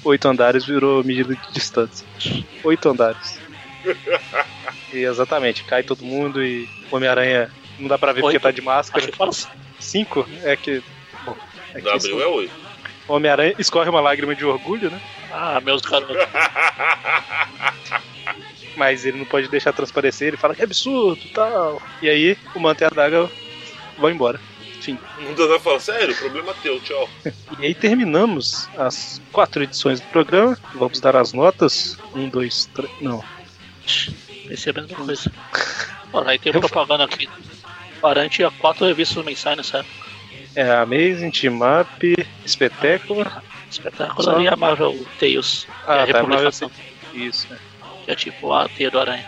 Oito 0.04 0.26
andares 0.28 0.64
virou 0.64 1.04
medida 1.04 1.34
de 1.34 1.52
distância. 1.52 2.06
Oito 2.64 2.88
andares. 2.88 3.38
E 4.92 5.04
exatamente, 5.04 5.64
cai 5.64 5.82
todo 5.82 6.04
mundo 6.04 6.42
e 6.42 6.68
Homem-Aranha 6.90 7.50
não 7.78 7.88
dá 7.88 7.98
pra 7.98 8.12
ver 8.12 8.20
porque 8.22 8.36
Oito? 8.36 8.42
tá 8.42 8.50
de 8.50 8.60
máscara. 8.62 8.98
Achei 8.98 9.12
que 9.12 9.18
fala. 9.18 9.32
5 9.78 10.28
é 10.42 10.56
que. 10.56 10.82
Bom, 11.24 11.36
é 11.74 11.80
Da 11.80 11.94
Abril 11.94 12.20
é 12.20 12.26
8. 12.26 12.52
o 13.08 13.12
Homem-Aranha 13.12 13.54
escorre 13.58 13.88
uma 13.88 14.00
lágrima 14.00 14.34
de 14.34 14.44
orgulho, 14.44 14.90
né? 14.90 15.00
Ah, 15.32 15.60
meus 15.60 15.82
garotos. 15.82 16.16
Mas 18.76 19.04
ele 19.04 19.18
não 19.18 19.24
pode 19.24 19.48
deixar 19.48 19.72
transparecer, 19.72 20.28
ele 20.28 20.36
fala 20.36 20.54
que 20.54 20.60
é 20.60 20.64
absurdo 20.64 21.20
tal. 21.34 21.82
E 22.00 22.08
aí 22.08 22.38
o 22.54 22.60
Manto 22.60 22.82
e 22.82 22.86
a 22.86 22.90
Daga 22.90 23.28
vão 23.98 24.10
embora. 24.10 24.40
Enfim. 24.78 24.96
O 25.20 25.34
Dandan 25.34 25.58
fala, 25.58 25.80
sério, 25.80 26.14
problema 26.16 26.54
teu, 26.62 26.80
tchau. 26.80 27.08
E 27.58 27.66
aí 27.66 27.74
terminamos 27.74 28.68
as 28.78 29.20
quatro 29.32 29.64
edições 29.64 29.98
do 30.00 30.06
programa. 30.06 30.56
Vamos 30.74 31.00
dar 31.00 31.16
as 31.16 31.32
notas. 31.32 31.98
Um, 32.14 32.28
dois, 32.28 32.66
três. 32.72 32.90
Não. 33.00 33.22
Pensei 34.48 34.72
a 34.74 34.80
mesma 34.80 34.96
coisa. 34.96 35.32
Olha, 36.12 36.30
aí 36.30 36.38
tem 36.38 36.52
propaganda 36.52 37.04
aqui. 37.04 37.28
Garante 38.02 38.42
a 38.44 38.50
quatro 38.50 38.86
revistas 38.86 39.24
mensais 39.24 39.56
nessa 39.56 39.78
época. 39.78 40.08
É 40.54 40.70
Amazing, 40.72 41.30
Team 41.30 41.58
Up, 41.80 42.26
Espetáculo. 42.44 43.24
Espetáculo 43.70 44.22
Só- 44.22 44.40
e 44.40 44.48
a 44.48 44.56
Marvel 44.56 45.06
Tales. 45.20 45.66
é 45.86 45.90
Ah, 45.92 46.02
a 46.04 46.06
tá. 46.06 46.22
Marvel- 46.22 46.50
Isso, 47.12 47.46
né? 47.50 47.58
Que 48.04 48.10
é 48.10 48.14
tipo 48.14 48.52
a 48.52 48.68
teia 48.68 48.90
do 48.90 48.98
aranha. 48.98 49.26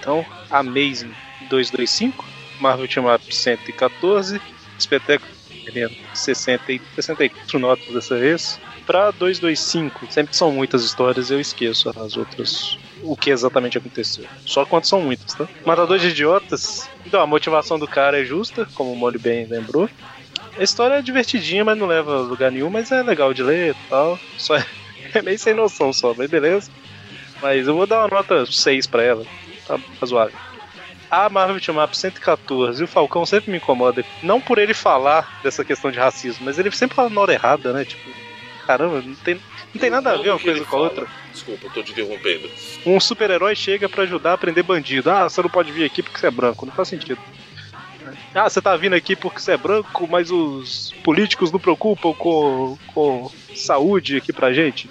Então, 0.00 0.26
Amazing 0.50 1.12
225, 1.48 2.24
Marvel 2.60 2.88
Team 2.88 3.12
Up 3.14 3.34
114, 3.34 4.40
Espetáculo 4.78 5.30
Helena, 5.66 5.90
60 6.14 6.72
e 6.72 6.80
64 6.96 7.58
notas 7.58 7.86
dessa 7.94 8.18
vez. 8.18 8.60
Pra 8.86 9.10
225, 9.12 10.10
sempre 10.10 10.30
que 10.30 10.36
são 10.36 10.50
muitas 10.50 10.82
histórias 10.82 11.30
eu 11.30 11.38
esqueço 11.38 11.90
as 11.90 12.16
outras, 12.16 12.78
o 13.02 13.16
que 13.16 13.30
exatamente 13.30 13.78
aconteceu. 13.78 14.24
Só 14.44 14.64
quando 14.64 14.84
são 14.84 15.00
muitas, 15.00 15.34
tá? 15.34 15.48
Matador 15.64 15.98
de 15.98 16.08
Idiotas, 16.08 16.88
então 17.06 17.20
a 17.20 17.26
motivação 17.26 17.78
do 17.78 17.86
cara 17.86 18.20
é 18.20 18.24
justa, 18.24 18.66
como 18.74 18.92
o 18.92 18.96
Molly 18.96 19.18
bem 19.18 19.46
lembrou. 19.46 19.88
A 20.58 20.62
história 20.62 20.94
é 20.94 21.02
divertidinha, 21.02 21.64
mas 21.64 21.78
não 21.78 21.86
leva 21.86 22.16
a 22.16 22.20
lugar 22.20 22.50
nenhum, 22.50 22.68
mas 22.68 22.90
é 22.90 23.02
legal 23.02 23.32
de 23.32 23.42
ler 23.42 23.70
e 23.74 23.88
tal. 23.88 24.18
Só 24.36 24.56
é, 24.56 24.66
é 25.14 25.22
meio 25.22 25.38
sem 25.38 25.54
noção 25.54 25.92
só, 25.92 26.12
mas 26.14 26.28
beleza. 26.28 26.70
Mas 27.40 27.68
eu 27.68 27.74
vou 27.74 27.86
dar 27.86 28.00
uma 28.00 28.08
nota 28.08 28.44
6 28.44 28.86
pra 28.86 29.02
ela. 29.02 29.24
Tá 29.66 29.78
razoável. 30.00 30.36
A 31.10 31.28
Marvel 31.30 31.60
Team 31.60 31.82
Up 31.82 31.96
114 31.96 32.82
e 32.82 32.84
o 32.84 32.88
Falcão 32.88 33.24
sempre 33.24 33.50
me 33.50 33.56
incomoda. 33.56 34.04
Não 34.22 34.40
por 34.40 34.58
ele 34.58 34.74
falar 34.74 35.40
dessa 35.42 35.64
questão 35.64 35.90
de 35.90 35.98
racismo, 35.98 36.44
mas 36.44 36.58
ele 36.58 36.70
sempre 36.70 36.96
fala 36.96 37.08
na 37.08 37.20
hora 37.20 37.32
errada, 37.32 37.72
né? 37.72 37.84
Tipo, 37.84 38.10
caramba, 38.66 39.00
não 39.00 39.14
tem, 39.14 39.40
não 39.72 39.80
tem 39.80 39.88
nada 39.88 40.10
a 40.10 40.16
ver 40.16 40.30
uma 40.30 40.38
coisa 40.38 40.64
com 40.64 40.76
a 40.76 40.80
outra. 40.80 41.06
Desculpa, 41.38 41.66
eu 41.66 41.70
tô 41.70 41.82
te 41.84 41.92
interrompendo. 41.92 42.50
Um 42.84 42.98
super-herói 42.98 43.54
chega 43.54 43.88
pra 43.88 44.02
ajudar 44.02 44.32
a 44.32 44.38
prender 44.38 44.64
bandido. 44.64 45.08
Ah, 45.08 45.28
você 45.28 45.40
não 45.40 45.48
pode 45.48 45.70
vir 45.70 45.84
aqui 45.84 46.02
porque 46.02 46.18
você 46.18 46.26
é 46.26 46.30
branco. 46.30 46.66
Não 46.66 46.72
faz 46.72 46.88
sentido. 46.88 47.20
Ah, 48.34 48.48
você 48.48 48.60
tá 48.60 48.76
vindo 48.76 48.94
aqui 48.94 49.14
porque 49.14 49.40
você 49.40 49.52
é 49.52 49.56
branco, 49.56 50.08
mas 50.08 50.30
os 50.30 50.92
políticos 51.04 51.52
não 51.52 51.60
preocupam 51.60 52.12
com, 52.12 52.76
com 52.92 53.30
saúde 53.54 54.16
aqui 54.16 54.32
pra 54.32 54.52
gente. 54.52 54.90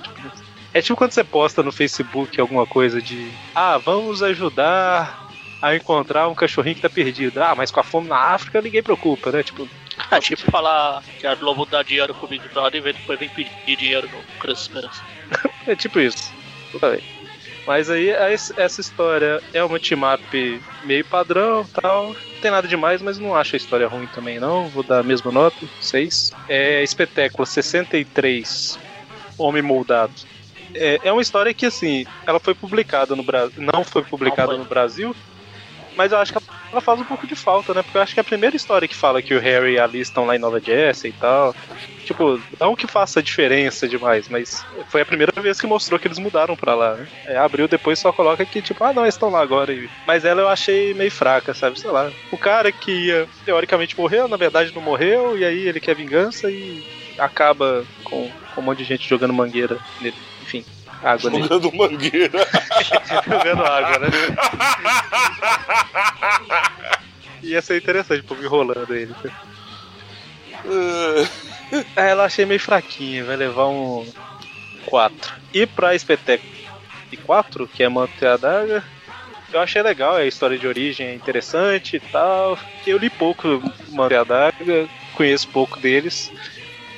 É 0.73 0.81
tipo 0.81 0.95
quando 0.95 1.11
você 1.11 1.23
posta 1.23 1.61
no 1.61 1.71
Facebook 1.71 2.39
alguma 2.39 2.65
coisa 2.65 3.01
de 3.01 3.29
Ah, 3.53 3.77
vamos 3.77 4.23
ajudar 4.23 5.27
a 5.61 5.75
encontrar 5.75 6.27
um 6.27 6.35
cachorrinho 6.35 6.75
que 6.75 6.81
tá 6.81 6.89
perdido. 6.89 7.41
Ah, 7.41 7.55
mas 7.55 7.71
com 7.71 7.79
a 7.79 7.83
fome 7.83 8.07
na 8.07 8.17
África 8.17 8.61
ninguém 8.61 8.83
preocupa, 8.83 9.31
né? 9.31 9.43
Tipo, 9.43 9.67
É 10.11 10.19
tipo 10.19 10.49
falar 10.51 11.03
que 11.19 11.25
a 11.27 11.35
Globo 11.35 11.65
dá 11.65 11.83
dinheiro 11.83 12.13
pro 12.13 12.27
Big 12.27 12.47
Brother 12.49 12.85
e 12.85 12.93
depois 12.93 13.19
vem 13.19 13.29
pedir 13.29 13.75
dinheiro 13.75 14.07
no 14.07 14.39
Criança 14.39 14.61
Esperança. 14.61 15.03
É 15.67 15.75
tipo 15.75 15.99
isso. 15.99 16.31
Mas 17.65 17.89
aí 17.89 18.11
a- 18.15 18.29
essa 18.31 18.81
história 18.81 19.43
é 19.53 19.63
uma 19.63 19.79
team-up 19.79 20.63
meio 20.81 21.05
padrão 21.05 21.65
tal. 21.81 22.13
Não 22.13 22.39
tem 22.39 22.51
nada 22.51 22.67
demais, 22.67 23.01
mas 23.01 23.19
não 23.19 23.35
acho 23.35 23.55
a 23.55 23.57
história 23.57 23.87
ruim 23.87 24.07
também 24.07 24.39
não. 24.39 24.69
Vou 24.69 24.83
dar 24.83 24.99
a 24.99 25.03
mesma 25.03 25.31
nota, 25.31 25.69
6. 25.79 26.31
É 26.47 26.83
Espetáculo 26.83 27.45
63, 27.45 28.79
Homem 29.37 29.61
Moldado. 29.61 30.13
É, 30.75 31.07
é 31.09 31.11
uma 31.11 31.21
história 31.21 31.53
que 31.53 31.65
assim, 31.65 32.05
ela 32.25 32.39
foi 32.39 32.53
publicada 32.55 33.15
no 33.15 33.23
Brasil. 33.23 33.53
Não 33.57 33.83
foi 33.83 34.03
publicada 34.05 34.43
Não 34.43 34.49
foi. 34.49 34.57
no 34.59 34.65
Brasil. 34.65 35.15
Mas 35.97 36.11
eu 36.11 36.19
acho 36.19 36.31
que 36.31 36.39
ela 36.71 36.79
faz 36.79 36.99
um 36.99 37.03
pouco 37.03 37.25
de 37.25 37.35
falta, 37.35 37.73
né? 37.73 37.81
Porque 37.81 37.97
eu 37.97 38.01
acho 38.01 38.13
que 38.13 38.19
é 38.19 38.21
a 38.21 38.23
primeira 38.23 38.55
história 38.55 38.87
que 38.87 38.95
fala 38.95 39.21
que 39.21 39.33
o 39.33 39.39
Harry 39.39 39.73
e 39.73 39.79
a 39.79 39.87
Liz 39.87 40.07
estão 40.07 40.25
lá 40.25 40.35
em 40.35 40.39
Nova 40.39 40.59
Jersey 40.59 41.09
e 41.09 41.13
tal. 41.13 41.55
Tipo, 42.05 42.39
não 42.59 42.75
que 42.75 42.87
faça 42.87 43.21
diferença 43.21 43.87
demais, 43.87 44.29
mas 44.29 44.63
foi 44.89 45.01
a 45.01 45.05
primeira 45.05 45.41
vez 45.41 45.59
que 45.59 45.67
mostrou 45.67 45.99
que 45.99 46.07
eles 46.07 46.19
mudaram 46.19 46.55
pra 46.55 46.75
lá, 46.75 46.93
né? 46.93 47.07
É, 47.25 47.37
abriu 47.37 47.67
depois 47.67 47.99
só 47.99 48.13
coloca 48.13 48.45
que, 48.45 48.61
tipo, 48.61 48.83
ah 48.83 48.93
não, 48.93 49.03
eles 49.03 49.15
estão 49.15 49.29
lá 49.29 49.41
agora. 49.41 49.75
Mas 50.05 50.23
ela 50.23 50.41
eu 50.41 50.47
achei 50.47 50.93
meio 50.93 51.11
fraca, 51.11 51.53
sabe? 51.53 51.79
Sei 51.79 51.89
lá. 51.89 52.11
O 52.31 52.37
cara 52.37 52.71
que 52.71 52.91
ia, 52.91 53.27
teoricamente 53.43 53.97
morreu, 53.97 54.27
na 54.27 54.37
verdade 54.37 54.73
não 54.73 54.81
morreu, 54.81 55.37
e 55.37 55.43
aí 55.43 55.67
ele 55.67 55.79
quer 55.79 55.95
vingança 55.95 56.49
e 56.49 56.81
acaba 57.17 57.83
com, 58.03 58.29
com 58.53 58.61
um 58.61 58.63
monte 58.63 58.79
de 58.79 58.83
gente 58.85 59.09
jogando 59.09 59.33
mangueira 59.33 59.77
nele. 59.99 60.15
Água. 61.03 61.31
Jogando 61.31 61.71
mangueira. 61.73 62.47
jogando 63.25 63.63
água, 63.63 63.99
né? 63.99 64.07
Ia 67.43 67.61
ser 67.61 67.77
interessante, 67.77 68.21
o 68.21 68.23
povo 68.23 68.43
enrolando 68.43 68.93
ele. 68.93 69.13
É, 71.95 72.09
ela 72.09 72.25
achei 72.25 72.45
meio 72.45 72.59
fraquinha, 72.59 73.23
vai 73.23 73.35
levar 73.35 73.67
um 73.67 74.05
4. 74.87 75.33
E 75.53 75.65
pra 75.65 75.95
espetáculo 75.95 76.51
de 77.09 77.17
4, 77.17 77.67
que 77.67 77.83
é 77.83 77.89
Manto 77.89 78.13
e 78.21 78.25
a 78.25 78.37
Daga, 78.37 78.83
eu 79.53 79.61
achei 79.61 79.81
legal, 79.81 80.15
a 80.15 80.25
história 80.25 80.57
de 80.57 80.67
origem 80.67 81.07
é 81.07 81.13
interessante 81.13 81.95
e 81.95 81.99
tal. 81.99 82.57
Eu 82.85 82.97
li 82.97 83.09
pouco 83.09 83.61
Manto 83.89 84.13
e 84.13 84.17
a 84.17 84.23
Daga, 84.23 84.89
conheço 85.13 85.47
pouco 85.49 85.79
deles, 85.79 86.31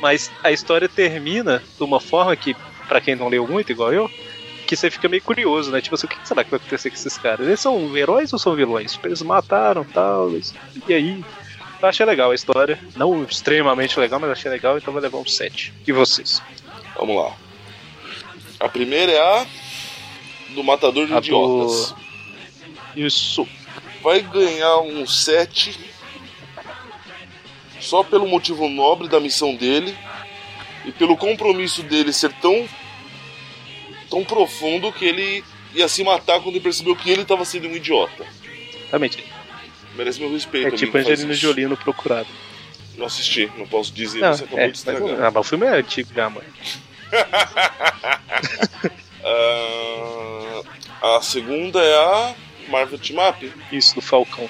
mas 0.02 0.32
a 0.43 0.52
história 0.52 0.89
termina 0.89 1.62
de 1.78 1.84
uma 1.84 2.00
forma 2.00 2.36
que, 2.36 2.56
pra 2.90 3.00
quem 3.00 3.16
não 3.16 3.30
leu 3.30 3.48
muito, 3.48 3.72
igual 3.72 3.94
eu, 3.94 4.12
que 4.68 4.76
você 4.76 4.92
fica 4.92 5.08
meio 5.08 5.22
curioso, 5.24 5.72
né? 5.72 5.80
Tipo 5.82 5.96
assim, 5.96 6.06
o 6.08 6.10
que 6.10 6.28
será 6.28 6.44
que 6.44 6.50
vai 6.52 6.58
acontecer 6.60 6.90
com 6.90 6.96
esses 6.96 7.18
caras? 7.18 7.48
Eles 7.48 7.60
são 7.62 7.96
heróis 7.96 8.34
ou 8.34 8.38
são 8.40 8.54
vilões? 8.56 8.92
Tipo, 8.94 9.08
Eles 9.08 9.22
mataram 9.22 9.84
tal, 9.86 10.30
eles- 10.32 10.54
e 10.88 10.94
aí? 10.94 11.24
Eu 11.82 11.88
achei 11.88 12.06
legal 12.06 12.32
a 12.32 12.36
história. 12.36 12.78
Não 12.98 13.24
extremamente 13.24 13.98
legal, 13.98 14.20
mas 14.20 14.30
achei 14.32 14.52
legal, 14.52 14.78
então 14.78 14.94
vai 14.94 15.02
levar 15.02 15.18
um 15.20 15.26
7. 15.26 15.74
E 15.88 15.94
vocês? 15.94 16.42
Vamos 16.98 17.16
lá. 17.16 17.34
A 18.60 18.68
primeira 18.68 19.12
é 19.14 19.20
a 19.20 19.46
do 20.50 20.62
Matador 20.64 21.08
de 21.08 21.14
A 21.14 21.20
do- 21.22 21.26
Idiotas. 21.26 21.96
Isso. 22.98 23.48
Vai 24.04 24.20
ganhar 24.22 24.80
um 24.80 25.08
7 25.08 25.80
só 27.80 28.04
pelo 28.04 28.28
motivo 28.28 28.68
nobre 28.68 29.08
da 29.08 29.20
missão 29.20 29.56
dele 29.56 29.98
e 30.90 30.92
pelo 30.92 31.16
compromisso 31.16 31.84
dele 31.84 32.12
ser 32.12 32.34
tão 32.34 32.68
tão 34.10 34.26
profundo 34.26 34.92
que 34.92 35.06
ele 35.06 35.44
ia 35.74 35.88
se 35.88 36.04
matar 36.04 36.40
quando 36.42 36.56
ele 36.56 36.60
percebeu 36.64 36.96
que 36.96 37.12
ele 37.12 37.22
estava 37.22 37.46
sendo 37.46 37.68
um 37.68 37.76
idiota. 37.76 38.26
Realmente. 38.90 39.24
Merece 39.96 40.20
meu 40.20 40.32
respeito. 40.32 40.68
É 40.68 40.72
tipo 40.72 40.98
Angelina. 40.98 41.34
Jolie 41.34 41.68
no 41.68 41.78
Procurado. 41.78 42.28
Não 42.98 43.06
assisti, 43.06 43.50
não 43.56 43.68
posso 43.68 43.94
dizer, 43.94 44.20
Não, 44.20 44.34
você 44.34 44.44
acabou 44.44 44.60
é, 44.60 44.64
de 44.64 44.70
mas, 44.70 44.78
estragar. 44.80 45.26
ah, 45.26 45.32
mas 45.32 45.46
o 45.46 45.50
filme 45.50 45.66
é 45.68 45.70
antigo 45.70 46.10
já, 46.14 46.30
mano. 46.30 46.48
Ah, 51.02 51.18
a 51.18 51.22
segunda 51.22 51.80
é 51.82 51.96
a 51.96 52.36
Marvel 52.68 52.98
Team 52.98 53.30
Up. 53.30 53.54
Isso, 53.72 53.96
do 53.96 54.02
Falcão. 54.02 54.50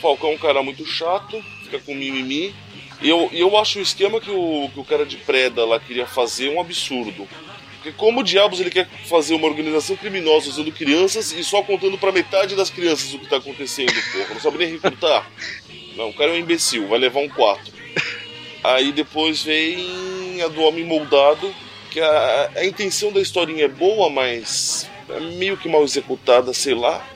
Falcão 0.00 0.30
é 0.30 0.34
um 0.34 0.38
cara 0.38 0.62
muito 0.62 0.84
chato, 0.86 1.42
fica 1.64 1.78
com 1.80 1.94
mimimi. 1.94 2.54
E 3.00 3.08
eu, 3.08 3.28
eu 3.32 3.56
acho 3.56 3.78
o 3.78 3.82
esquema 3.82 4.20
que 4.20 4.30
o, 4.30 4.70
que 4.72 4.80
o 4.80 4.84
cara 4.84 5.04
de 5.04 5.16
Preda 5.16 5.64
lá 5.64 5.78
queria 5.78 6.06
fazer 6.06 6.48
um 6.48 6.60
absurdo. 6.60 7.28
Porque 7.74 7.92
como 7.92 8.24
diabos 8.24 8.58
ele 8.58 8.70
quer 8.70 8.88
fazer 9.06 9.34
uma 9.34 9.46
organização 9.46 9.96
criminosa 9.96 10.48
usando 10.48 10.72
crianças 10.72 11.30
e 11.32 11.44
só 11.44 11.62
contando 11.62 11.96
pra 11.98 12.10
metade 12.10 12.56
das 12.56 12.70
crianças 12.70 13.12
o 13.14 13.18
que 13.18 13.28
tá 13.28 13.36
acontecendo, 13.36 13.92
porra? 14.12 14.34
Não 14.34 14.40
sabe 14.40 14.58
nem 14.58 14.72
recrutar? 14.72 15.30
Não, 15.94 16.08
o 16.08 16.14
cara 16.14 16.32
é 16.32 16.34
um 16.34 16.38
imbecil, 16.38 16.88
vai 16.88 16.98
levar 16.98 17.20
um 17.20 17.28
4. 17.28 17.72
Aí 18.64 18.90
depois 18.92 19.42
vem 19.42 20.42
a 20.42 20.48
do 20.48 20.62
Homem 20.62 20.84
Moldado, 20.84 21.54
que 21.90 22.00
a, 22.00 22.50
a 22.56 22.64
intenção 22.66 23.12
da 23.12 23.20
historinha 23.20 23.66
é 23.66 23.68
boa, 23.68 24.10
mas 24.10 24.90
é 25.08 25.20
meio 25.20 25.56
que 25.56 25.68
mal 25.68 25.84
executada, 25.84 26.52
sei 26.52 26.74
lá. 26.74 27.06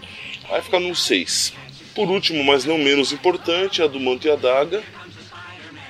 Vai 0.48 0.62
ficar 0.62 0.78
num 0.78 0.94
6. 0.94 1.52
Por 1.94 2.08
último, 2.08 2.44
mas 2.44 2.64
não 2.64 2.78
menos 2.78 3.12
importante, 3.12 3.82
a 3.82 3.86
do 3.86 3.98
Manto 3.98 4.28
e 4.28 4.30
a 4.30 4.36
Daga. 4.36 4.82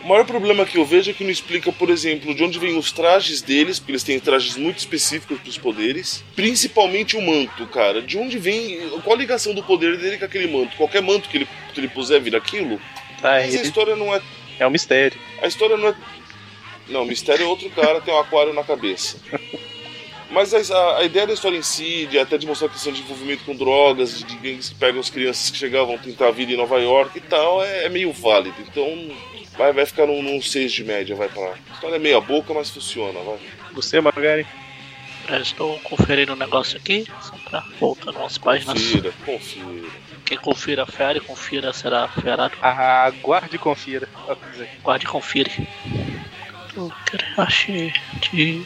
O 0.03 0.09
maior 0.09 0.25
problema 0.25 0.65
que 0.65 0.79
eu 0.79 0.85
vejo 0.85 1.11
é 1.11 1.15
que 1.15 1.23
não 1.23 1.31
explica, 1.31 1.71
por 1.71 1.91
exemplo, 1.91 2.35
de 2.35 2.43
onde 2.43 2.59
vêm 2.59 2.77
os 2.79 2.91
trajes 2.91 3.43
deles, 3.43 3.79
porque 3.79 3.93
eles 3.93 4.03
têm 4.03 4.19
trajes 4.19 4.57
muito 4.57 4.79
específicos 4.79 5.39
para 5.39 5.49
os 5.49 5.59
poderes. 5.59 6.25
Principalmente 6.35 7.17
o 7.17 7.23
manto, 7.23 7.67
cara. 7.67 8.01
De 8.01 8.17
onde 8.17 8.39
vem. 8.39 8.79
Qual 9.05 9.15
a 9.15 9.19
ligação 9.19 9.53
do 9.53 9.63
poder 9.63 9.99
dele 9.99 10.17
com 10.17 10.25
aquele 10.25 10.47
manto? 10.47 10.77
Qualquer 10.77 11.03
manto 11.03 11.29
que 11.29 11.37
ele, 11.37 11.49
que 11.75 11.81
ele 11.81 11.89
puser 11.89 12.21
vira 12.21 12.39
aquilo? 12.39 12.81
Ah, 13.19 13.33
Mas 13.41 13.55
a 13.55 13.59
ele 13.59 13.67
história 13.67 13.95
não 13.95 14.15
é. 14.15 14.23
é 14.59 14.67
um 14.67 14.71
mistério. 14.71 15.19
A 15.43 15.47
história 15.47 15.77
não 15.77 15.89
é. 15.89 15.95
Não, 16.89 17.03
o 17.03 17.07
mistério 17.07 17.45
é 17.45 17.47
outro 17.47 17.69
cara, 17.71 18.01
tem 18.01 18.13
um 18.13 18.19
aquário 18.19 18.55
na 18.55 18.65
cabeça. 18.65 19.19
Mas 20.31 20.55
a, 20.55 20.99
a 20.99 21.05
ideia 21.05 21.27
da 21.27 21.35
história 21.35 21.57
em 21.57 21.63
si, 21.63 22.07
de 22.07 22.19
até 22.19 22.39
de 22.39 22.47
mostrar 22.47 22.69
a 22.69 22.71
questão 22.71 22.93
de 22.93 23.01
envolvimento 23.01 23.45
com 23.45 23.55
drogas, 23.55 24.17
de, 24.19 24.25
de 24.25 24.37
gangues 24.37 24.71
que 24.71 24.77
pegam 24.77 25.01
as 25.01 25.11
crianças 25.11 25.51
que 25.51 25.59
chegavam 25.59 25.97
a 25.97 25.99
tentar 25.99 26.29
a 26.29 26.31
vida 26.31 26.53
em 26.53 26.57
Nova 26.57 26.81
York 26.81 27.19
e 27.19 27.21
tal, 27.21 27.63
é, 27.63 27.85
é 27.85 27.89
meio 27.89 28.13
válido. 28.13 28.55
Então, 28.61 28.87
Vai, 29.61 29.75
vai 29.75 29.85
ficar 29.85 30.07
num, 30.07 30.23
num 30.23 30.41
6 30.41 30.73
de 30.73 30.83
média, 30.85 31.15
vai 31.15 31.29
pra 31.29 31.43
lá. 31.43 31.55
A 31.69 31.75
história 31.75 31.97
é 31.97 31.99
meia 31.99 32.19
boca, 32.19 32.55
mas 32.55 32.71
funciona, 32.71 33.21
vai. 33.21 33.37
Você, 33.75 34.01
Magari? 34.01 34.47
Eu 35.29 35.37
estou 35.37 35.79
conferindo 35.81 36.33
o 36.33 36.37
negócio 36.37 36.79
aqui, 36.79 37.05
só 37.21 37.37
pra 37.45 37.63
voltar 37.79 38.13
umas 38.13 38.39
páginas. 38.39 38.81
Confira, 38.81 39.13
confira. 39.27 39.89
Quem 40.25 40.39
confira, 40.39 40.87
fere, 40.87 41.21
confira, 41.21 41.75
será 41.75 42.09
ferado. 42.09 42.57
Aguarde 42.63 43.57
e 43.57 43.59
confira. 43.59 44.09
Dizer, 44.51 44.71
Guarde 44.83 45.05
e 45.05 45.09
confire. 45.09 45.69
Eu 46.75 46.91
achei 47.37 47.93
de. 48.33 48.65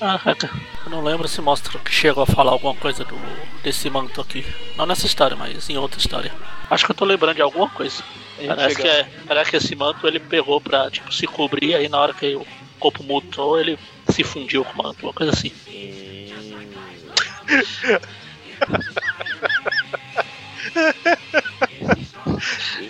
Ah, 0.00 0.18
cara, 0.18 0.52
eu 0.86 0.90
não 0.90 1.04
lembro 1.04 1.28
se 1.28 1.40
mostra 1.40 1.78
que 1.78 1.92
chegou 1.92 2.24
a 2.24 2.26
falar 2.26 2.50
alguma 2.50 2.74
coisa 2.74 3.04
do, 3.04 3.16
desse 3.62 3.88
manto 3.88 4.20
aqui. 4.20 4.44
Não 4.76 4.86
nessa 4.86 5.06
história, 5.06 5.36
mas 5.36 5.70
em 5.70 5.76
outra 5.76 6.00
história. 6.00 6.32
Acho 6.68 6.84
que 6.84 6.90
eu 6.90 6.96
tô 6.96 7.04
lembrando 7.04 7.36
de 7.36 7.42
alguma 7.42 7.70
coisa. 7.70 8.02
Parece 8.46 8.76
chega- 8.76 8.82
que, 8.82 8.88
é, 8.88 9.08
parece 9.26 9.50
que 9.50 9.56
esse 9.56 9.74
manto 9.74 10.06
ele 10.06 10.18
pegou 10.20 10.60
pra 10.60 10.90
tipo, 10.90 11.12
se 11.12 11.26
cobrir, 11.26 11.74
aí 11.74 11.88
na 11.88 11.98
hora 11.98 12.14
que 12.14 12.34
o 12.34 12.46
corpo 12.78 13.02
mutou, 13.02 13.60
ele 13.60 13.78
se 14.08 14.24
fundiu 14.24 14.64
com 14.64 14.80
o 14.80 14.82
manto, 14.84 15.06
uma 15.06 15.12
coisa 15.12 15.32
assim. 15.32 15.52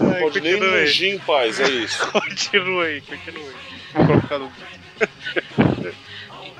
Não 0.01 0.13
Ai, 0.13 0.21
pode 0.21 0.41
nem 0.41 0.61
mugir 0.61 1.15
em 1.15 1.19
paz, 1.19 1.61
é 1.61 1.69
isso. 1.69 2.07
Continue 2.11 2.87
aí, 2.87 3.01
continue. 3.03 3.55
Vou 3.95 4.07
colocar 4.07 4.39
no. 4.39 4.53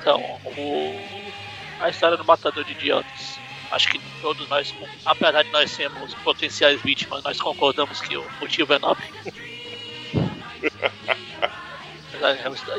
Então, 0.01 0.21
o... 0.57 1.01
a 1.81 1.89
história 1.89 2.17
do 2.17 2.25
matador 2.25 2.65
de 2.65 2.73
idiotas. 2.73 3.39
Acho 3.71 3.89
que 3.89 4.01
todos 4.21 4.49
nós, 4.49 4.75
apesar 5.05 5.45
de 5.45 5.51
nós 5.51 5.71
sermos 5.71 6.13
potenciais 6.15 6.81
vítimas, 6.83 7.23
nós 7.23 7.41
concordamos 7.41 8.01
que 8.01 8.17
o 8.17 8.25
motivo 8.41 8.73
é 8.73 8.79
nobre. 8.79 9.05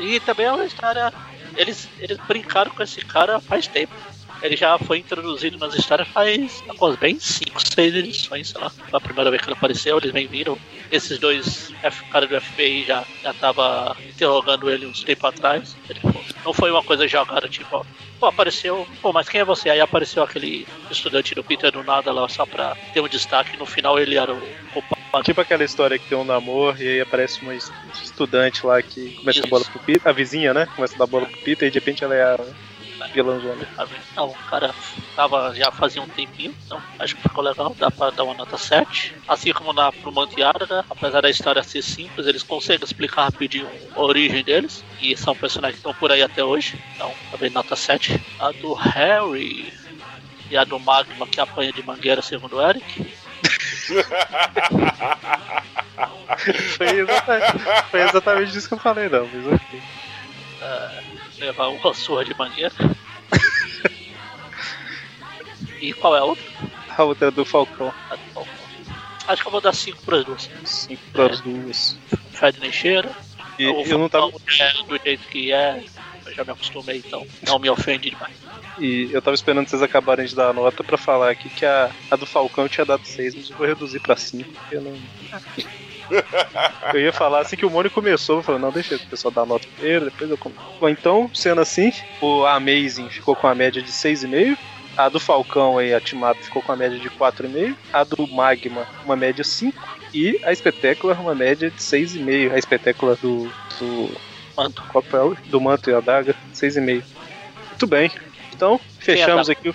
e 0.00 0.20
também 0.20 0.46
é 0.46 0.52
uma 0.52 0.64
história. 0.64 1.12
Eles, 1.56 1.88
eles 1.98 2.18
brincaram 2.28 2.70
com 2.70 2.82
esse 2.82 3.04
cara 3.04 3.40
faz 3.40 3.66
tempo. 3.66 3.92
Ele 4.42 4.56
já 4.56 4.76
foi 4.78 4.98
introduzido 4.98 5.56
nas 5.58 5.74
histórias 5.74 6.08
faz 6.08 6.62
algumas 6.68 6.96
bem 6.96 7.18
5, 7.18 7.60
6 7.74 7.94
edições, 7.94 8.48
sei 8.48 8.60
lá. 8.60 8.70
Foi 8.70 8.98
a 8.98 9.00
primeira 9.00 9.30
vez 9.30 9.40
que 9.42 9.48
ele 9.48 9.56
apareceu, 9.56 9.98
eles 9.98 10.10
bem 10.10 10.26
viram. 10.26 10.58
Esses 10.90 11.18
dois 11.18 11.72
F, 11.82 12.04
cara 12.10 12.26
do 12.26 12.34
FBI 12.40 12.84
já, 12.84 13.06
já 13.22 13.32
tava 13.34 13.96
interrogando 14.08 14.70
ele 14.70 14.86
uns 14.86 15.02
tempo 15.04 15.26
atrás. 15.26 15.76
Ele 15.88 16.00
não 16.44 16.52
foi 16.52 16.70
uma 16.70 16.82
coisa 16.82 17.06
jogada, 17.06 17.48
tipo, 17.48 17.68
ó, 17.76 17.82
pô, 18.18 18.26
apareceu, 18.26 18.86
pô, 19.00 19.12
mas 19.12 19.28
quem 19.28 19.40
é 19.40 19.44
você? 19.44 19.70
Aí 19.70 19.80
apareceu 19.80 20.22
aquele 20.22 20.66
estudante 20.90 21.34
do 21.34 21.44
Peter 21.44 21.70
do 21.70 21.82
nada 21.82 22.12
lá 22.12 22.28
só 22.28 22.44
pra 22.44 22.76
ter 22.92 23.00
um 23.00 23.08
destaque. 23.08 23.56
No 23.56 23.66
final 23.66 23.98
ele 23.98 24.16
era 24.16 24.34
o 24.34 24.40
culpado. 24.72 25.24
Tipo 25.24 25.40
aquela 25.42 25.62
história 25.62 25.98
que 25.98 26.06
tem 26.08 26.16
um 26.16 26.24
namoro 26.24 26.82
e 26.82 26.88
aí 26.88 27.00
aparece 27.00 27.42
uma 27.42 27.54
es- 27.54 27.70
estudante 28.02 28.66
lá 28.66 28.82
que 28.82 29.10
começa 29.16 29.40
a 29.40 29.42
dar 29.42 29.48
bola 29.48 29.64
pro 29.64 29.80
Peter, 29.80 30.08
a 30.08 30.12
vizinha, 30.12 30.54
né? 30.54 30.66
Começa 30.74 30.94
a 30.94 30.98
dar 30.98 31.06
bola 31.06 31.26
pro 31.26 31.38
Peter 31.40 31.68
e 31.68 31.70
de 31.70 31.78
repente 31.78 32.02
ela 32.02 32.14
é 32.14 32.22
a 32.22 32.36
vilãzona. 33.12 33.66
Não, 34.16 34.28
o 34.28 34.34
cara 34.48 34.74
tava 35.14 35.54
já 35.54 35.70
fazia 35.70 36.02
um 36.02 36.08
tempinho, 36.08 36.54
então 36.66 36.80
acho 36.98 37.16
que 37.16 37.22
ficou 37.22 37.44
legal, 37.44 37.74
dá 37.78 37.90
pra 37.90 38.10
dar 38.10 38.24
uma 38.24 38.34
nota 38.34 38.56
7. 38.56 39.14
Assim 39.28 39.52
como 39.52 39.72
na 39.72 39.92
pro 39.92 40.12
Mantiara, 40.12 40.84
apesar 40.88 41.20
da 41.20 41.30
história 41.30 41.62
ser 41.62 41.82
simples, 41.82 42.26
eles 42.26 42.42
conseguem 42.42 42.84
explicar 42.84 43.24
rapidinho 43.24 43.68
a 43.94 44.00
origem 44.00 44.42
deles, 44.42 44.84
e 45.00 45.16
são 45.16 45.34
personagens 45.34 45.80
que 45.80 45.88
estão 45.88 45.94
por 45.94 46.10
aí 46.10 46.22
até 46.22 46.44
hoje, 46.44 46.78
então 46.94 47.12
também 47.30 47.50
nota 47.50 47.76
7. 47.76 48.20
A 48.38 48.52
do 48.52 48.74
Harry 48.74 49.72
e 50.50 50.56
a 50.56 50.64
do 50.64 50.78
Magma 50.78 51.26
que 51.26 51.40
apanha 51.40 51.72
de 51.72 51.82
mangueira, 51.82 52.22
segundo 52.22 52.56
o 52.56 52.62
Eric. 52.62 53.06
Foi 56.76 56.86
exatamente, 56.86 57.58
foi 57.90 58.02
exatamente 58.02 58.58
isso 58.58 58.68
que 58.68 58.74
eu 58.74 58.78
falei, 58.78 59.08
não, 59.08 59.28
mas 59.32 59.46
ok. 59.46 59.82
levar 61.38 61.68
uma 61.68 61.94
surra 61.94 62.24
de 62.24 62.36
mangueira. 62.36 62.72
E 65.82 65.92
qual 65.92 66.16
é 66.16 66.20
a 66.20 66.24
outra? 66.24 66.44
A 66.96 67.02
outra 67.02 67.28
é 67.28 67.30
do 67.30 67.44
Falcão. 67.44 67.92
A 68.08 68.14
do 68.14 68.22
Falcão. 68.32 68.62
Acho 69.26 69.42
que 69.42 69.48
eu 69.48 69.52
vou 69.52 69.60
dar 69.60 69.72
5 69.72 70.02
para 70.02 70.18
as 70.18 70.24
duas. 70.24 70.50
Cinco 70.64 71.02
pras 71.12 71.40
duas. 71.40 71.98
Fred 72.32 72.58
nem 72.60 72.72
cheira. 72.72 73.10
E 73.58 73.66
o 73.66 73.82
eu 73.82 73.98
não 73.98 74.08
tava. 74.08 74.26
É 74.28 74.82
do 74.84 74.98
jeito 75.02 75.28
que 75.28 75.52
é. 75.52 75.82
Eu 76.24 76.34
já 76.34 76.44
me 76.44 76.52
acostumei, 76.52 76.98
então 76.98 77.26
não 77.46 77.58
me 77.58 77.68
ofende 77.68 78.10
demais. 78.10 78.34
E 78.78 79.10
eu 79.12 79.20
tava 79.20 79.34
esperando 79.34 79.68
vocês 79.68 79.82
acabarem 79.82 80.24
de 80.24 80.34
dar 80.34 80.50
a 80.50 80.52
nota 80.52 80.82
pra 80.82 80.96
falar 80.96 81.30
aqui 81.30 81.48
que 81.50 81.66
a, 81.66 81.90
a 82.10 82.16
do 82.16 82.24
Falcão 82.24 82.64
eu 82.64 82.68
tinha 82.68 82.86
dado 82.86 83.04
6, 83.04 83.34
mas 83.34 83.50
eu 83.50 83.56
vou 83.56 83.66
reduzir 83.66 84.00
pra 84.00 84.16
5, 84.16 84.50
porque 84.50 84.76
eu 84.76 84.82
não. 84.82 84.92
Eu 86.92 87.00
ia 87.00 87.12
falar 87.12 87.40
assim 87.40 87.56
que 87.56 87.64
o 87.64 87.70
Mônio 87.70 87.90
começou, 87.90 88.38
eu 88.38 88.42
falei, 88.42 88.60
não, 88.60 88.70
deixa 88.70 88.96
o 88.96 89.06
pessoal 89.06 89.32
dar 89.32 89.42
a 89.42 89.46
nota 89.46 89.66
primeiro, 89.76 90.06
depois 90.06 90.30
eu. 90.30 90.38
Bom, 90.78 90.88
então, 90.88 91.30
sendo 91.32 91.62
assim, 91.62 91.90
o 92.20 92.44
Amazing 92.44 93.08
ficou 93.08 93.34
com 93.34 93.46
a 93.46 93.54
média 93.54 93.80
de 93.80 93.90
6,5. 93.90 94.58
A 94.96 95.08
do 95.08 95.18
Falcão 95.18 95.78
aí, 95.78 95.94
a 95.94 96.00
Timado, 96.00 96.38
ficou 96.40 96.62
com 96.62 96.72
a 96.72 96.76
média 96.76 96.98
de 96.98 97.08
4,5. 97.08 97.74
A 97.92 98.04
do 98.04 98.26
Magma, 98.26 98.86
uma 99.04 99.16
média 99.16 99.42
5. 99.42 99.76
E 100.12 100.38
a 100.44 100.52
Espetácula, 100.52 101.14
uma 101.14 101.34
média 101.34 101.70
de 101.70 101.76
6,5. 101.78 102.52
A 102.52 102.58
Espetácula 102.58 103.16
do. 103.16 103.50
do. 103.78 104.10
Manto. 104.56 104.82
Qual 104.92 105.02
que 105.02 105.16
é? 105.16 105.48
Do 105.48 105.60
Manto 105.60 105.88
e 105.88 105.94
a 105.94 106.00
Daga, 106.00 106.34
6,5. 106.54 107.02
Muito 107.70 107.86
bem. 107.86 108.10
Então, 108.52 108.78
fechamos 108.98 109.48
Daga? 109.48 109.58
aqui 109.58 109.68
o, 109.70 109.74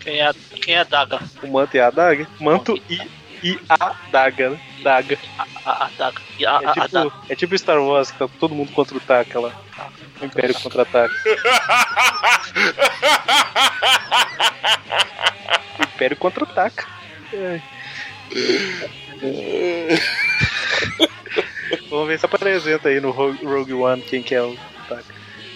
Quem 0.00 0.20
é, 0.20 0.32
quem 0.60 0.74
é 0.74 0.84
Daga? 0.84 1.20
o 1.42 1.46
Manto 1.46 1.76
e 1.76 1.80
a 1.80 1.90
Daga. 1.90 2.26
Manto 2.40 2.80
e, 2.88 3.00
e 3.42 3.60
a 3.68 3.94
Daga, 4.10 4.50
né? 4.50 4.60
Daga. 4.82 5.18
A, 5.38 5.46
a, 5.64 5.84
a 5.84 5.90
Daga. 5.96 6.20
A, 6.20 6.42
É 6.42 6.46
a, 6.46 6.70
a 6.70 6.88
tipo, 6.88 7.12
é 7.28 7.34
tipo 7.34 7.58
Star 7.58 7.80
Wars, 7.82 8.10
que 8.10 8.18
tá 8.18 8.28
todo 8.40 8.54
mundo 8.54 8.72
contra 8.72 8.96
o 8.96 9.00
Taka 9.00 9.38
lá. 9.38 9.52
O 10.20 10.24
Império 10.24 10.54
contra-ataca. 10.60 11.14
O 15.78 15.82
Império 15.82 16.16
contra-ataca. 16.16 16.86
É. 17.32 17.60
Vamos 21.90 22.08
ver 22.08 22.18
se 22.18 22.26
apresenta 22.26 22.88
aí 22.88 23.00
no 23.00 23.10
Rogue 23.10 23.72
One 23.72 24.02
quem 24.02 24.22
que 24.22 24.34
é 24.34 24.42
o 24.42 24.56
Taka. 24.88 25.04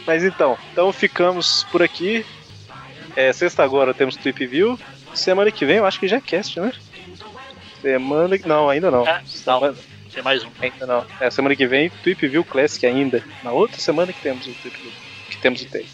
Mas 0.07 0.25
então, 0.25 0.57
então 0.73 0.93
ficamos 0.93 1.65
por 1.71 1.83
aqui. 1.83 2.25
É, 3.17 3.33
sexta 3.33 3.63
agora 3.63 3.93
temos 3.95 4.17
Tweep 4.17 4.47
View. 4.47 4.79
Semana 5.15 5.51
que 5.51 5.65
vem 5.65 5.77
eu 5.77 5.87
acho 5.87 5.99
que 5.99 6.09
já 6.09 6.17
é 6.17 6.21
cast, 6.21 6.59
né? 6.61 6.73
Semana 7.83 8.39
que. 8.39 8.47
Não, 8.49 8.69
ainda 8.69 8.91
não. 8.91 9.07
É, 9.07 9.21
não. 9.21 9.27
Semana- 9.27 9.75
Tem 10.19 10.25
mais 10.25 10.43
um. 10.43 10.51
Ainda 10.61 10.85
não. 10.85 11.07
É, 11.21 11.31
semana 11.31 11.55
que 11.55 11.65
vem, 11.65 11.89
Tweep 11.91 12.27
View 12.27 12.45
Classic 12.45 12.85
ainda. 12.85 13.23
Na 13.45 13.53
outra 13.53 13.79
semana 13.79 14.13
que 14.13 14.21
temos 14.21 14.45
o 14.49 14.53
Tweep 14.53 14.77
View. 14.77 14.93
Que 15.31 15.37
temos 15.37 15.63
o 15.63 15.67
take. 15.67 15.89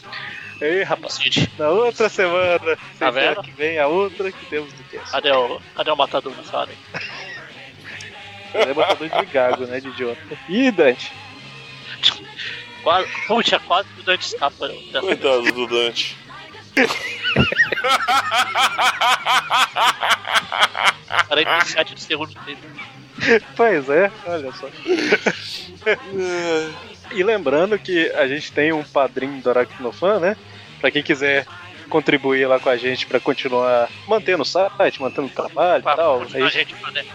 Ei, 0.62 0.82
rapaz. 0.82 1.12
Cid, 1.16 1.50
Na 1.58 1.68
outra 1.68 2.08
semana, 2.08 2.58
Tá 2.98 3.12
semana 3.12 3.34
vendo? 3.34 3.42
que 3.42 3.50
vem, 3.50 3.78
a 3.78 3.86
outra 3.86 4.32
que 4.32 4.46
temos 4.46 4.72
do 4.72 4.82
cast. 4.84 5.10
cadê 5.10 5.30
o, 5.30 5.60
cadê 5.76 5.90
o 5.90 5.96
matador 5.96 6.34
nessa 6.34 6.56
hora? 6.56 6.70
Ele 8.54 8.70
é 8.70 8.74
matador 8.74 9.08
de 9.10 9.26
gago, 9.26 9.66
né, 9.66 9.80
de 9.80 9.88
idiota. 9.88 10.38
Ih, 10.48 10.70
Dante. 10.70 11.12
Quase, 12.82 13.08
puxa, 13.26 13.58
quase 13.58 13.88
que 13.90 14.00
o 14.00 14.04
Dante 14.04 14.22
escapa 14.26 14.68
vez. 14.68 14.90
Coitado 14.90 15.52
do 15.52 15.66
Dante. 15.66 16.16
47 21.28 21.94
do 21.94 22.00
segundo 22.00 22.34
tempo. 22.46 22.60
Pois 23.56 23.88
é, 23.88 24.10
olha 24.26 24.52
só. 24.52 24.68
E 27.12 27.22
lembrando 27.22 27.78
que 27.78 28.10
a 28.12 28.26
gente 28.26 28.50
tem 28.52 28.72
um 28.72 28.82
padrinho 28.82 29.40
do 29.40 29.50
Aracnofan, 29.50 30.18
né? 30.18 30.36
Pra 30.80 30.90
quem 30.90 31.02
quiser 31.02 31.46
contribuir 31.88 32.46
lá 32.46 32.58
com 32.58 32.68
a 32.68 32.76
gente 32.76 33.06
pra 33.06 33.20
continuar 33.20 33.88
mantendo 34.08 34.42
o 34.42 34.46
site, 34.46 35.00
mantendo 35.00 35.28
o 35.28 35.30
trabalho 35.30 35.80
e 35.80 35.82
Pra 35.82 35.96
tal. 35.96 36.20
continuar 36.20 36.42
Aí 36.42 36.48
a 36.48 36.50
gente 36.50 36.74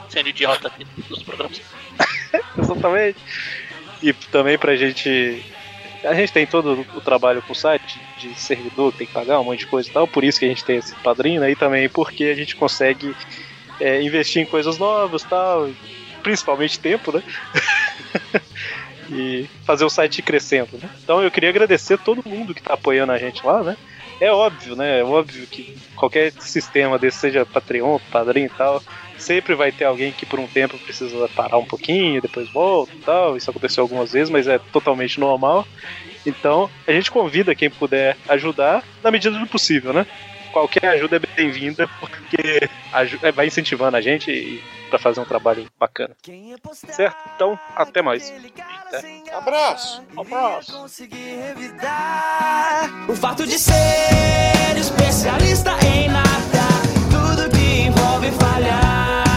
sendo 0.10 0.30
idiota 0.30 0.68
aqui 0.68 0.86
nos 1.10 1.24
programas. 1.24 1.62
Exatamente. 2.58 3.18
E 4.02 4.14
também 4.14 4.58
pra 4.58 4.76
gente. 4.76 5.44
A 6.06 6.14
gente 6.14 6.32
tem 6.32 6.48
todo 6.48 6.86
o 6.96 7.02
trabalho 7.02 7.42
com 7.42 7.52
o 7.52 7.56
site 7.56 8.00
de 8.20 8.34
servidor, 8.40 8.94
tem 8.94 9.06
que 9.06 9.12
pagar 9.12 9.40
um 9.42 9.44
monte 9.44 9.60
de 9.60 9.68
coisa 9.68 9.90
e 9.90 9.92
tal, 9.92 10.08
por 10.08 10.24
isso 10.24 10.40
que 10.40 10.46
a 10.46 10.48
gente 10.48 10.64
tem 10.64 10.78
esse 10.78 10.96
padrinho, 10.96 11.42
né? 11.42 11.52
E 11.52 11.56
também 11.58 11.90
porque 11.90 12.24
a 12.24 12.34
gente 12.36 12.56
consegue 12.56 13.14
é, 13.80 14.02
investir 14.02 14.42
em 14.42 14.46
coisas 14.46 14.78
novas 14.78 15.24
tal, 15.24 15.70
principalmente 16.24 16.80
tempo, 16.80 17.12
né? 17.12 17.24
e 19.12 19.48
fazer 19.66 19.86
o 19.86 19.90
site 19.90 20.22
crescendo, 20.22 20.78
né? 20.82 20.90
Então 21.04 21.22
eu 21.22 21.32
queria 21.32 21.50
agradecer 21.50 21.98
todo 21.98 22.28
mundo 22.28 22.54
que 22.54 22.62
tá 22.62 22.74
apoiando 22.74 23.12
a 23.12 23.18
gente 23.18 23.46
lá, 23.46 23.64
né? 23.64 23.78
É 24.20 24.32
óbvio, 24.32 24.76
né? 24.76 25.00
É 25.00 25.04
óbvio 25.04 25.48
que 25.48 25.78
qualquer 25.96 26.32
sistema 26.34 27.00
desse, 27.00 27.20
seja 27.20 27.46
Patreon, 27.46 28.00
padrinho 28.12 28.48
e 28.48 28.58
tal, 28.58 28.84
sempre 29.18 29.56
vai 29.56 29.72
ter 29.72 29.86
alguém 29.86 30.12
que 30.12 30.26
por 30.26 30.40
um 30.40 30.48
tempo 30.48 30.78
precisa 30.80 31.28
parar 31.30 31.58
um 31.58 31.66
pouquinho, 31.66 32.22
depois 32.22 32.50
volta 32.50 32.92
e 32.94 33.00
tal. 33.00 33.38
Isso 33.38 33.50
aconteceu 33.50 33.84
algumas 33.84 34.12
vezes, 34.12 34.30
mas 34.30 34.48
é 34.48 34.60
totalmente 34.74 35.20
normal. 35.20 35.66
Então, 36.26 36.70
a 36.86 36.92
gente 36.92 37.10
convida 37.10 37.56
quem 37.56 37.70
puder 37.70 38.18
ajudar 38.28 38.84
na 39.02 39.10
medida 39.10 39.40
do 39.40 39.48
possível, 39.48 39.94
né? 39.94 40.06
qualquer 40.52 40.86
ajuda 40.90 41.18
é 41.18 41.20
bem-vinda, 41.20 41.88
porque 42.00 42.70
é, 43.22 43.32
vai 43.32 43.48
incentivando 43.48 43.98
a 43.98 44.02
gente 44.02 44.64
para 44.90 45.00
fazer 45.00 45.20
um 45.20 45.26
trabalho 45.26 45.68
bacana. 45.80 46.16
Certo? 46.74 47.18
Então, 47.36 47.60
até 47.76 48.02
mais. 48.02 48.32
Eita. 48.32 49.38
Abraço. 49.38 50.04
Um 50.16 50.22
abraço. 50.22 50.86
O 53.08 53.16
fato 53.16 53.46
de 53.46 53.60
ser 53.60 54.78
especialista 54.78 55.72
em 55.86 56.10
nada, 56.10 56.28
tudo 57.12 57.50
que 57.50 57.82
envolve 57.82 58.32
falhar. 58.32 59.29